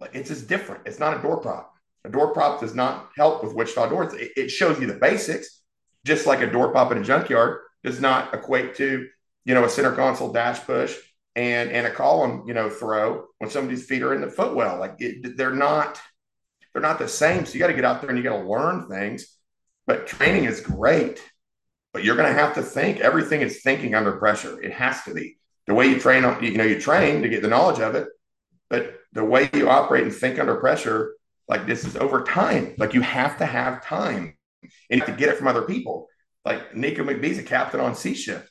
like 0.00 0.14
it's 0.14 0.30
just 0.30 0.48
different. 0.48 0.86
It's 0.86 0.98
not 0.98 1.18
a 1.18 1.22
door 1.22 1.40
prop. 1.40 1.72
A 2.04 2.10
door 2.10 2.32
prop 2.32 2.60
does 2.60 2.74
not 2.74 3.10
help 3.16 3.44
with 3.44 3.54
Wichita 3.54 3.88
doors. 3.88 4.14
It, 4.14 4.32
it 4.36 4.48
shows 4.50 4.80
you 4.80 4.86
the 4.86 4.94
basics, 4.94 5.60
just 6.04 6.26
like 6.26 6.40
a 6.40 6.50
door 6.50 6.70
prop 6.70 6.92
in 6.92 6.98
a 6.98 7.04
junkyard 7.04 7.60
does 7.84 8.00
not 8.00 8.34
equate 8.34 8.74
to, 8.76 9.06
you 9.44 9.54
know, 9.54 9.64
a 9.64 9.68
center 9.68 9.92
console 9.92 10.32
dash 10.32 10.60
push 10.60 10.96
and 11.36 11.70
and 11.70 11.86
a 11.86 11.90
column, 11.90 12.44
you 12.46 12.54
know, 12.54 12.70
throw 12.70 13.26
when 13.38 13.50
somebody's 13.50 13.86
feet 13.86 14.02
are 14.02 14.14
in 14.14 14.22
the 14.22 14.30
footwell. 14.30 14.78
Like 14.80 14.96
it, 14.98 15.36
they're 15.36 15.54
not 15.54 16.00
they're 16.72 16.82
not 16.82 16.98
the 16.98 17.08
same. 17.08 17.46
So 17.46 17.54
you 17.54 17.60
got 17.60 17.68
to 17.68 17.74
get 17.74 17.84
out 17.84 18.00
there 18.00 18.10
and 18.10 18.18
you 18.18 18.24
got 18.24 18.36
to 18.36 18.48
learn 18.48 18.88
things. 18.88 19.26
But 19.86 20.06
training 20.06 20.44
is 20.44 20.60
great, 20.60 21.22
but 21.92 22.02
you're 22.02 22.16
going 22.16 22.32
to 22.32 22.40
have 22.40 22.54
to 22.54 22.62
think. 22.62 23.00
Everything 23.00 23.42
is 23.42 23.62
thinking 23.62 23.94
under 23.94 24.12
pressure. 24.12 24.60
It 24.60 24.72
has 24.72 25.02
to 25.04 25.14
be 25.14 25.36
the 25.66 25.74
way 25.74 25.86
you 25.86 26.00
train. 26.00 26.22
You 26.42 26.56
know, 26.56 26.64
you 26.64 26.80
train 26.80 27.22
to 27.22 27.28
get 27.28 27.42
the 27.42 27.48
knowledge 27.48 27.80
of 27.80 27.94
it, 27.94 28.08
but 28.70 28.94
the 29.12 29.24
way 29.24 29.50
you 29.52 29.68
operate 29.68 30.04
and 30.04 30.12
think 30.12 30.38
under 30.38 30.56
pressure, 30.56 31.14
like 31.48 31.66
this 31.66 31.84
is 31.84 31.96
over 31.96 32.24
time. 32.24 32.74
Like 32.78 32.94
you 32.94 33.02
have 33.02 33.38
to 33.38 33.46
have 33.46 33.84
time 33.84 34.36
and 34.62 34.72
you 34.90 34.98
have 34.98 35.06
to 35.06 35.20
get 35.20 35.28
it 35.28 35.36
from 35.36 35.48
other 35.48 35.62
people. 35.62 36.08
Like 36.44 36.74
Nico 36.74 37.02
McBee's 37.02 37.38
a 37.38 37.42
captain 37.42 37.80
on 37.80 37.94
C 37.94 38.14
shift 38.14 38.50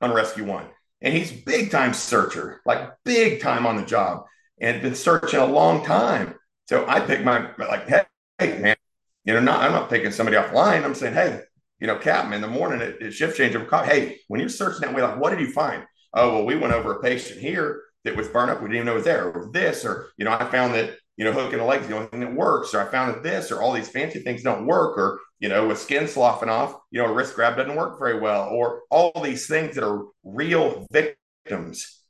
on 0.00 0.12
Rescue 0.12 0.44
One 0.44 0.66
and 1.00 1.14
he's 1.14 1.32
big 1.32 1.70
time 1.70 1.94
searcher, 1.94 2.60
like 2.64 2.90
big 3.04 3.40
time 3.40 3.66
on 3.66 3.76
the 3.76 3.84
job, 3.84 4.24
and 4.60 4.82
been 4.82 4.94
searching 4.94 5.40
a 5.40 5.46
long 5.46 5.84
time. 5.84 6.34
So 6.68 6.86
I 6.88 7.00
pick 7.00 7.24
my 7.24 7.50
like, 7.58 7.88
hey, 7.88 8.02
hey 8.38 8.58
man, 8.58 8.76
you 9.24 9.34
know, 9.34 9.40
not 9.40 9.62
I'm 9.62 9.72
not 9.72 9.90
picking 9.90 10.10
somebody 10.10 10.36
offline. 10.36 10.84
I'm 10.84 10.94
saying, 10.94 11.14
hey, 11.14 11.40
you 11.80 11.86
know, 11.86 11.98
Captain, 11.98 12.32
in 12.32 12.40
the 12.40 12.48
morning 12.48 12.80
at, 12.80 13.02
at 13.02 13.12
shift 13.12 13.36
change 13.36 13.54
over 13.54 13.84
hey, 13.84 14.18
when 14.28 14.40
you're 14.40 14.48
searching 14.48 14.80
that 14.80 14.94
way, 14.94 15.02
like, 15.02 15.18
what 15.18 15.30
did 15.30 15.40
you 15.40 15.52
find? 15.52 15.84
Oh, 16.14 16.32
well, 16.32 16.46
we 16.46 16.56
went 16.56 16.72
over 16.72 16.94
a 16.94 17.02
patient 17.02 17.40
here 17.40 17.82
that 18.04 18.16
was 18.16 18.28
burned 18.28 18.50
up. 18.50 18.62
We 18.62 18.68
didn't 18.68 18.76
even 18.76 18.86
know 18.86 18.92
it 18.92 18.96
was 18.96 19.04
there, 19.04 19.30
or 19.30 19.50
this, 19.52 19.84
or 19.84 20.08
you 20.16 20.24
know, 20.24 20.32
I 20.32 20.44
found 20.46 20.74
that 20.74 20.96
you 21.16 21.24
know, 21.24 21.32
hooking 21.32 21.58
the 21.58 21.64
legs 21.64 21.86
the 21.86 21.94
only 21.94 22.08
thing 22.08 22.20
that 22.20 22.34
works, 22.34 22.74
or 22.74 22.80
I 22.80 22.90
found 22.90 23.14
that 23.14 23.22
this, 23.22 23.50
or 23.50 23.62
all 23.62 23.72
these 23.72 23.88
fancy 23.88 24.20
things 24.20 24.42
don't 24.42 24.66
work, 24.66 24.98
or 24.98 25.20
you 25.38 25.48
know, 25.48 25.68
with 25.68 25.78
skin 25.78 26.08
sloughing 26.08 26.48
off, 26.48 26.76
you 26.90 27.02
know, 27.02 27.08
a 27.08 27.12
wrist 27.12 27.34
grab 27.34 27.56
doesn't 27.56 27.76
work 27.76 27.98
very 27.98 28.18
well, 28.18 28.48
or 28.48 28.82
all 28.90 29.12
these 29.22 29.46
things 29.46 29.74
that 29.74 29.84
are 29.84 30.04
real 30.24 30.86
victims. 30.90 32.02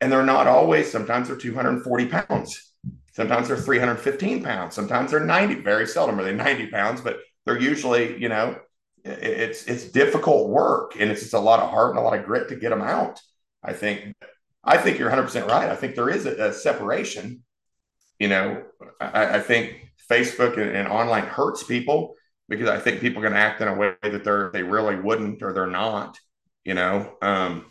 And 0.00 0.10
they're 0.10 0.24
not 0.24 0.46
always, 0.46 0.90
sometimes 0.90 1.28
they're 1.28 1.36
240 1.36 2.06
pounds. 2.06 2.74
Sometimes 3.12 3.48
they're 3.48 3.56
315 3.56 4.42
pounds. 4.42 4.74
Sometimes 4.74 5.10
they're 5.12 5.20
90. 5.20 5.56
Very 5.56 5.86
seldom 5.86 6.18
are 6.18 6.24
they 6.24 6.34
90 6.34 6.66
pounds, 6.66 7.00
but 7.00 7.20
they're 7.46 7.60
usually, 7.60 8.20
you 8.20 8.28
know, 8.28 8.58
it's 9.04 9.64
it's 9.66 9.84
difficult 9.84 10.48
work 10.48 10.96
and 10.98 11.10
it's 11.10 11.20
just 11.20 11.34
a 11.34 11.38
lot 11.38 11.60
of 11.60 11.70
heart 11.70 11.90
and 11.90 11.98
a 11.98 12.02
lot 12.02 12.18
of 12.18 12.24
grit 12.24 12.48
to 12.48 12.56
get 12.56 12.70
them 12.70 12.80
out. 12.80 13.20
I 13.62 13.72
think 13.72 14.14
I 14.64 14.78
think 14.78 14.98
you're 14.98 15.08
100 15.08 15.24
percent 15.24 15.46
right. 15.46 15.70
I 15.70 15.76
think 15.76 15.94
there 15.94 16.08
is 16.08 16.26
a, 16.26 16.48
a 16.48 16.52
separation. 16.52 17.44
You 18.18 18.28
know, 18.28 18.62
I, 19.00 19.36
I 19.36 19.40
think 19.40 19.92
Facebook 20.10 20.58
and, 20.58 20.70
and 20.70 20.88
online 20.88 21.24
hurts 21.24 21.62
people 21.64 22.14
because 22.48 22.68
I 22.68 22.78
think 22.78 23.00
people 23.00 23.22
to 23.22 23.28
act 23.28 23.60
in 23.60 23.68
a 23.68 23.74
way 23.74 23.94
that 24.02 24.24
they're 24.24 24.50
they 24.52 24.62
really 24.62 24.96
wouldn't 24.96 25.42
or 25.42 25.52
they're 25.52 25.66
not, 25.66 26.18
you 26.64 26.74
know. 26.74 27.14
Um, 27.22 27.66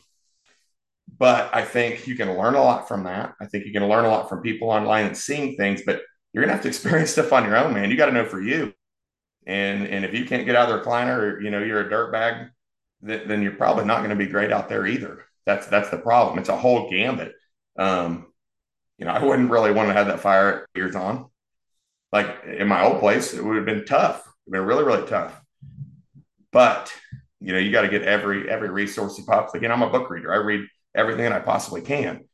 but 1.17 1.53
I 1.53 1.63
think 1.63 2.07
you 2.07 2.15
can 2.15 2.37
learn 2.37 2.55
a 2.55 2.63
lot 2.63 2.87
from 2.87 3.03
that. 3.03 3.35
I 3.39 3.45
think 3.45 3.65
you 3.65 3.71
can 3.71 3.87
learn 3.87 4.05
a 4.05 4.09
lot 4.09 4.29
from 4.29 4.41
people 4.41 4.69
online 4.69 5.05
and 5.05 5.17
seeing 5.17 5.55
things, 5.55 5.81
but 5.85 6.01
you're 6.33 6.43
gonna 6.43 6.53
have 6.53 6.63
to 6.63 6.67
experience 6.69 7.11
stuff 7.11 7.33
on 7.33 7.45
your 7.45 7.55
own, 7.55 7.73
man. 7.73 7.91
You 7.91 7.97
got 7.97 8.07
to 8.07 8.11
know 8.11 8.25
for 8.25 8.41
you. 8.41 8.73
And 9.45 9.87
and 9.87 10.05
if 10.05 10.13
you 10.13 10.25
can't 10.25 10.45
get 10.45 10.55
out 10.55 10.69
of 10.69 10.83
the 10.83 10.89
recliner, 10.89 11.17
or 11.17 11.41
you 11.41 11.51
know 11.51 11.59
you're 11.59 11.81
a 11.81 11.89
dirt 11.89 12.11
bag, 12.11 12.49
then, 13.01 13.27
then 13.27 13.41
you're 13.41 13.51
probably 13.51 13.85
not 13.85 13.99
going 13.99 14.09
to 14.09 14.15
be 14.15 14.27
great 14.27 14.51
out 14.51 14.69
there 14.69 14.87
either. 14.87 15.25
That's 15.45 15.67
that's 15.67 15.89
the 15.89 15.97
problem. 15.97 16.39
It's 16.39 16.49
a 16.49 16.57
whole 16.57 16.89
gambit. 16.89 17.33
Um, 17.77 18.27
you 18.97 19.05
know, 19.05 19.11
I 19.11 19.23
wouldn't 19.23 19.51
really 19.51 19.71
want 19.71 19.89
to 19.89 19.93
have 19.93 20.07
that 20.07 20.19
fire 20.19 20.67
years 20.75 20.95
on. 20.95 21.27
Like 22.11 22.43
in 22.45 22.67
my 22.67 22.83
old 22.83 22.99
place, 22.99 23.33
it 23.33 23.43
would 23.43 23.55
have 23.55 23.65
been 23.65 23.85
tough 23.85 24.27
It'd 24.45 24.51
been 24.51 24.65
really, 24.65 24.83
really 24.83 25.07
tough. 25.07 25.39
But 26.51 26.93
you 27.39 27.53
know, 27.53 27.59
you 27.59 27.71
got 27.71 27.81
to 27.81 27.89
get 27.89 28.03
every 28.03 28.49
every 28.49 28.69
resource 28.69 29.17
you 29.17 29.25
possibly 29.25 29.61
can. 29.61 29.71
I'm 29.71 29.81
a 29.81 29.89
book 29.89 30.09
reader. 30.09 30.33
I 30.33 30.37
read 30.37 30.67
everything 30.95 31.31
I 31.31 31.39
possibly 31.39 31.81
can, 31.81 32.25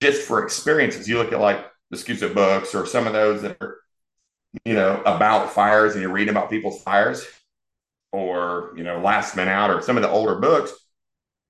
just 0.00 0.22
for 0.22 0.44
experiences. 0.44 1.08
You 1.08 1.18
look 1.18 1.32
at 1.32 1.40
like 1.40 1.64
the 1.90 1.96
Scusa 1.96 2.32
books 2.32 2.74
or 2.74 2.86
some 2.86 3.06
of 3.06 3.12
those 3.12 3.42
that 3.42 3.56
are, 3.60 3.78
you 4.64 4.74
know, 4.74 5.00
about 5.04 5.52
fires, 5.52 5.94
and 5.94 6.02
you're 6.02 6.12
reading 6.12 6.30
about 6.30 6.50
people's 6.50 6.82
fires, 6.82 7.26
or 8.12 8.72
you 8.76 8.84
know, 8.84 9.00
Last 9.00 9.36
Man 9.36 9.48
Out, 9.48 9.70
or 9.70 9.82
some 9.82 9.96
of 9.96 10.02
the 10.02 10.10
older 10.10 10.36
books. 10.36 10.72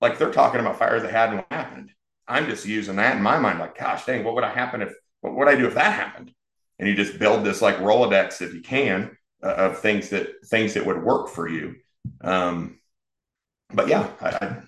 Like 0.00 0.18
they're 0.18 0.32
talking 0.32 0.60
about 0.60 0.78
fires 0.78 1.02
that 1.02 1.12
hadn't 1.12 1.44
happened. 1.50 1.92
I'm 2.28 2.46
just 2.46 2.66
using 2.66 2.96
that 2.96 3.16
in 3.16 3.22
my 3.22 3.38
mind. 3.38 3.58
Like, 3.58 3.78
gosh, 3.78 4.04
dang, 4.04 4.24
what 4.24 4.34
would 4.34 4.44
I 4.44 4.50
happen 4.52 4.82
if? 4.82 4.92
What 5.20 5.34
would 5.34 5.48
I 5.48 5.56
do 5.56 5.66
if 5.66 5.74
that 5.74 5.94
happened? 5.94 6.32
And 6.78 6.88
you 6.88 6.94
just 6.94 7.18
build 7.18 7.44
this 7.44 7.60
like 7.60 7.78
Rolodex 7.78 8.40
if 8.40 8.54
you 8.54 8.60
can 8.60 9.16
uh, 9.42 9.54
of 9.54 9.80
things 9.80 10.10
that 10.10 10.28
things 10.46 10.74
that 10.74 10.86
would 10.86 11.02
work 11.02 11.28
for 11.28 11.48
you. 11.48 11.76
Um, 12.20 12.78
but 13.72 13.88
yeah, 13.88 14.08
I, 14.20 14.58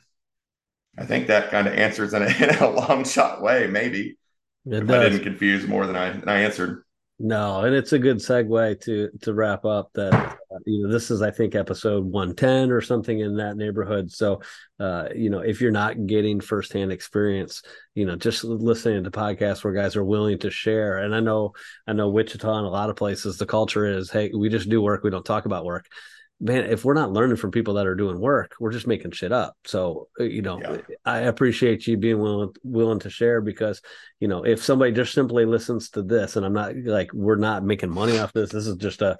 I 0.98 1.06
think 1.06 1.28
that 1.28 1.50
kind 1.50 1.66
of 1.66 1.74
answers 1.74 2.12
in 2.14 2.22
a, 2.22 2.26
in 2.42 2.50
a 2.56 2.70
long 2.70 3.04
shot 3.04 3.42
way, 3.42 3.66
maybe. 3.66 4.18
It 4.66 4.86
does. 4.86 4.90
I 4.90 5.08
didn't 5.08 5.24
confuse 5.24 5.66
more 5.66 5.86
than 5.86 5.96
I, 5.96 6.10
than 6.10 6.28
I 6.28 6.40
answered. 6.40 6.84
No, 7.22 7.64
and 7.64 7.74
it's 7.74 7.92
a 7.92 7.98
good 7.98 8.16
segue 8.16 8.80
to 8.80 9.10
to 9.20 9.34
wrap 9.34 9.66
up 9.66 9.90
that 9.92 10.14
uh, 10.14 10.58
you 10.64 10.82
know 10.82 10.90
this 10.90 11.10
is 11.10 11.20
I 11.20 11.30
think 11.30 11.54
episode 11.54 12.02
110 12.06 12.70
or 12.70 12.80
something 12.80 13.20
in 13.20 13.36
that 13.36 13.58
neighborhood. 13.58 14.10
So, 14.10 14.40
uh, 14.78 15.08
you 15.14 15.28
know, 15.28 15.40
if 15.40 15.60
you're 15.60 15.70
not 15.70 16.06
getting 16.06 16.40
firsthand 16.40 16.92
experience, 16.92 17.60
you 17.94 18.06
know, 18.06 18.16
just 18.16 18.42
listening 18.42 19.04
to 19.04 19.10
podcasts 19.10 19.62
where 19.62 19.74
guys 19.74 19.96
are 19.96 20.04
willing 20.04 20.38
to 20.38 20.50
share. 20.50 20.96
And 20.96 21.14
I 21.14 21.20
know 21.20 21.52
I 21.86 21.92
know 21.92 22.08
Wichita 22.08 22.56
and 22.56 22.66
a 22.66 22.70
lot 22.70 22.88
of 22.88 22.96
places 22.96 23.36
the 23.36 23.44
culture 23.44 23.84
is, 23.84 24.10
hey, 24.10 24.30
we 24.34 24.48
just 24.48 24.70
do 24.70 24.80
work, 24.80 25.04
we 25.04 25.10
don't 25.10 25.22
talk 25.22 25.44
about 25.44 25.66
work 25.66 25.84
man, 26.40 26.64
if 26.64 26.84
we're 26.84 26.94
not 26.94 27.12
learning 27.12 27.36
from 27.36 27.50
people 27.50 27.74
that 27.74 27.86
are 27.86 27.94
doing 27.94 28.18
work, 28.18 28.54
we're 28.58 28.72
just 28.72 28.86
making 28.86 29.10
shit 29.12 29.32
up. 29.32 29.56
So, 29.64 30.08
uh, 30.18 30.24
you 30.24 30.42
know, 30.42 30.60
yeah. 30.60 30.78
I 31.04 31.18
appreciate 31.20 31.86
you 31.86 31.96
being 31.96 32.18
willing 32.18 32.54
willing 32.62 33.00
to 33.00 33.10
share 33.10 33.40
because, 33.40 33.82
you 34.20 34.28
know, 34.28 34.44
if 34.44 34.64
somebody 34.64 34.92
just 34.92 35.12
simply 35.12 35.44
listens 35.44 35.90
to 35.90 36.02
this, 36.02 36.36
and 36.36 36.46
I'm 36.46 36.54
not 36.54 36.76
like 36.76 37.12
we're 37.12 37.36
not 37.36 37.64
making 37.64 37.90
money 37.90 38.18
off 38.18 38.32
this. 38.32 38.50
This 38.50 38.66
is 38.66 38.76
just 38.76 39.02
a 39.02 39.18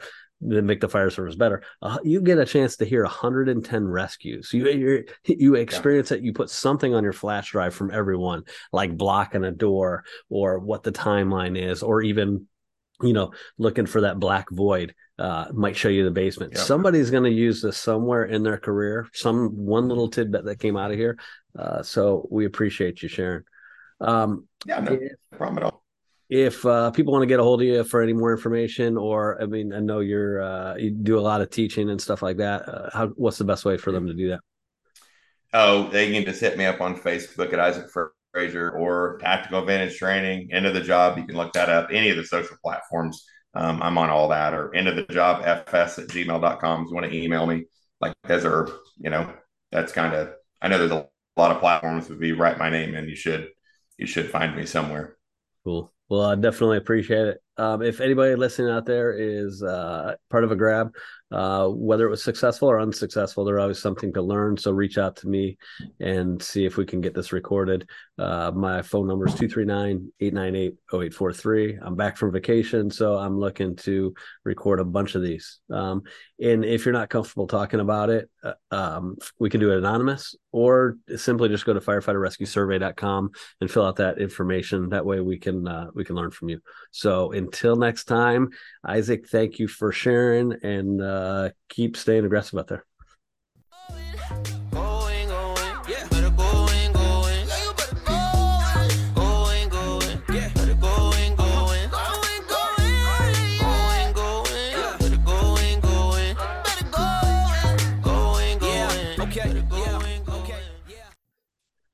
to 0.49 0.63
make 0.63 0.81
the 0.81 0.89
fire 0.89 1.11
service 1.11 1.35
better. 1.35 1.63
Uh, 1.83 1.99
you 2.03 2.21
get 2.23 2.39
a 2.39 2.47
chance 2.47 2.77
to 2.77 2.85
hear 2.85 3.03
110 3.03 3.87
rescues. 3.87 4.51
You 4.53 4.69
you 4.69 5.05
you 5.25 5.55
experience 5.55 6.11
yeah. 6.11 6.17
it. 6.17 6.23
You 6.23 6.33
put 6.33 6.51
something 6.51 6.95
on 6.95 7.03
your 7.05 7.13
flash 7.13 7.51
drive 7.51 7.75
from 7.75 7.91
everyone, 7.91 8.45
like 8.73 8.97
blocking 8.97 9.45
a 9.45 9.51
door 9.51 10.05
or 10.29 10.59
what 10.59 10.83
the 10.83 10.93
timeline 10.93 11.61
is, 11.61 11.83
or 11.83 12.03
even 12.03 12.47
you 13.03 13.13
know 13.13 13.33
looking 13.59 13.87
for 13.87 14.03
that 14.03 14.19
black 14.19 14.51
void 14.51 14.95
uh, 15.19 15.47
might 15.53 15.77
show 15.77 15.89
you 15.89 16.05
the 16.05 16.11
basement. 16.11 16.53
Yep. 16.55 16.63
Somebody's 16.63 17.11
going 17.11 17.25
to 17.25 17.31
use 17.31 17.61
this 17.61 17.77
somewhere 17.77 18.25
in 18.25 18.43
their 18.43 18.57
career. 18.57 19.07
Some 19.13 19.51
one 19.51 19.89
little 19.89 20.09
tidbit 20.09 20.47
that 20.47 20.59
came 20.59 20.77
out 20.77 20.91
of 20.91 20.97
here. 20.97 21.19
Uh, 21.59 21.83
so 21.83 22.27
we 22.31 22.47
appreciate 22.47 23.03
you 23.03 23.09
sharing. 23.09 23.43
Um, 24.01 24.49
yeah, 24.67 24.81
no 24.81 24.93
if, 24.93 25.13
problem 25.37 25.59
at 25.59 25.65
all. 25.65 25.83
If 26.31 26.65
uh, 26.65 26.91
people 26.93 27.13
want 27.13 27.23
to 27.23 27.27
get 27.27 27.41
a 27.41 27.43
hold 27.43 27.61
of 27.61 27.67
you 27.67 27.85
for 27.85 28.03
any 28.03 28.13
more 28.13 28.33
information, 28.33 28.97
or 28.97 29.41
I 29.43 29.47
mean, 29.47 29.75
I 29.75 29.81
know 29.81 30.01
you're 30.01 30.41
uh, 30.41 30.77
you 30.77 30.91
do 30.91 31.19
a 31.19 31.21
lot 31.21 31.41
of 31.43 31.51
teaching 31.51 31.91
and 31.91 32.01
stuff 32.01 32.23
like 32.23 32.39
that. 32.39 32.69
Uh, 32.69 32.91
how 32.93 33.09
what's 33.09 33.37
the 33.37 33.45
best 33.45 33.65
way 33.65 33.77
for 33.77 33.93
them 33.93 34.07
to 34.07 34.15
do 34.15 34.29
that? 34.31 34.41
Oh, 35.53 35.89
they 35.91 36.13
can 36.13 36.25
just 36.25 36.41
hit 36.41 36.57
me 36.57 36.65
up 36.65 36.81
on 36.81 36.97
Facebook 36.97 37.53
at 37.53 37.59
Isaac 37.59 37.91
Frazier 38.33 38.71
or 38.71 39.19
Tactical 39.21 39.61
Advantage 39.61 39.99
Training. 39.99 40.51
End 40.53 40.67
of 40.67 40.75
the 40.75 40.81
job. 40.81 41.19
You 41.19 41.25
can 41.25 41.37
look 41.37 41.53
that 41.55 41.69
up. 41.69 41.89
Any 41.91 42.11
of 42.11 42.17
the 42.17 42.25
social 42.25 42.57
platforms 42.63 43.25
um, 43.55 43.83
I'm 43.83 43.99
on 43.99 44.11
all 44.11 44.29
that 44.29 44.55
or 44.55 44.75
end 44.75 44.89
of 44.89 44.97
the 44.97 45.03
job 45.13 45.43
fs 45.43 45.99
at 45.99 46.09
gmail.com. 46.09 46.83
If 46.83 46.89
you 46.89 46.95
want 46.95 47.11
to 47.11 47.17
email 47.17 47.47
me, 47.47 47.65
like 48.01 48.15
as 48.25 48.45
are, 48.45 48.69
you 48.99 49.11
know, 49.11 49.33
that's 49.73 49.93
kind 49.93 50.15
of, 50.15 50.31
I 50.63 50.69
know 50.69 50.79
there's 50.79 50.91
a 50.91 51.07
lot 51.37 51.51
of 51.51 51.61
platforms 51.61 52.09
would 52.09 52.21
be 52.21 52.33
write 52.33 52.59
my 52.59 52.71
name 52.71 52.95
and 52.95 53.09
you 53.09 53.17
should, 53.17 53.49
you 53.99 54.07
should 54.07 54.31
find 54.31 54.57
me 54.57 54.67
somewhere. 54.67 55.17
Cool. 55.65 55.93
Well, 56.09 56.23
I 56.23 56.35
definitely 56.35 56.79
appreciate 56.79 57.29
it. 57.29 57.43
Um, 57.57 57.83
if 57.83 58.01
anybody 58.01 58.35
listening 58.35 58.73
out 58.73 58.87
there 58.87 59.13
is 59.13 59.63
uh, 59.63 60.15
part 60.31 60.45
of 60.45 60.53
a 60.53 60.57
grab, 60.57 60.93
uh, 61.33 61.69
whether 61.69 62.07
it 62.07 62.11
was 62.11 62.23
successful 62.23 62.69
or 62.69 62.81
unsuccessful, 62.81 63.45
there's 63.45 63.61
always 63.61 63.79
something 63.79 64.13
to 64.13 64.23
learn. 64.23 64.57
So 64.57 64.73
reach 64.73 64.99
out 64.99 65.17
to 65.17 65.29
me 65.29 65.59
and 66.01 66.43
see 66.43 66.65
if 66.65 66.77
we 66.77 66.85
can 66.85 67.01
get 67.01 67.15
this 67.15 67.33
recorded. 67.33 67.89
Uh, 68.19 68.51
my 68.55 68.83
phone 68.83 69.07
number 69.07 69.27
is 69.27 69.35
239 69.35 70.13
898 70.21 70.73
0843. 70.93 71.79
I'm 71.83 71.97
back 71.97 72.17
from 72.17 72.33
vacation, 72.33 72.91
so 72.91 73.17
I'm 73.17 73.39
looking 73.39 73.77
to 73.77 74.15
record 74.45 74.81
a 74.81 74.85
bunch 74.85 75.15
of 75.15 75.23
these. 75.23 75.61
Um, 75.71 76.03
and 76.41 76.65
if 76.65 76.85
you're 76.85 76.93
not 76.93 77.11
comfortable 77.11 77.47
talking 77.47 77.81
about 77.81 78.11
it, 78.11 78.29
uh, 78.43 78.55
um, 78.71 79.17
we 79.39 79.51
can 79.51 79.61
do 79.61 79.73
it 79.73 79.79
anonymous 79.79 80.35
or 80.53 80.97
simply 81.17 81.49
just 81.49 81.65
go 81.65 81.73
to 81.73 81.81
firefighterrescuesurvey.com 81.81 83.31
and 83.61 83.71
fill 83.71 83.85
out 83.85 83.97
that 83.97 84.19
information. 84.19 84.89
That 84.89 85.07
way 85.07 85.21
we 85.21 85.39
can 85.39 85.67
uh, 85.69 85.89
we 85.95 86.05
can 86.05 86.17
learn 86.17 86.31
from 86.31 86.49
you. 86.49 86.61
So 86.91 87.33
until 87.33 87.77
next 87.77 88.05
time, 88.05 88.51
Isaac, 88.85 89.29
thank 89.29 89.59
you 89.59 89.69
for 89.69 89.93
sharing 89.93 90.55
and 90.63 91.01
uh, 91.21 91.51
keep 91.69 91.99
staying 91.99 92.25
aggressive 92.25 92.59
out 92.59 92.67
there. 92.69 92.87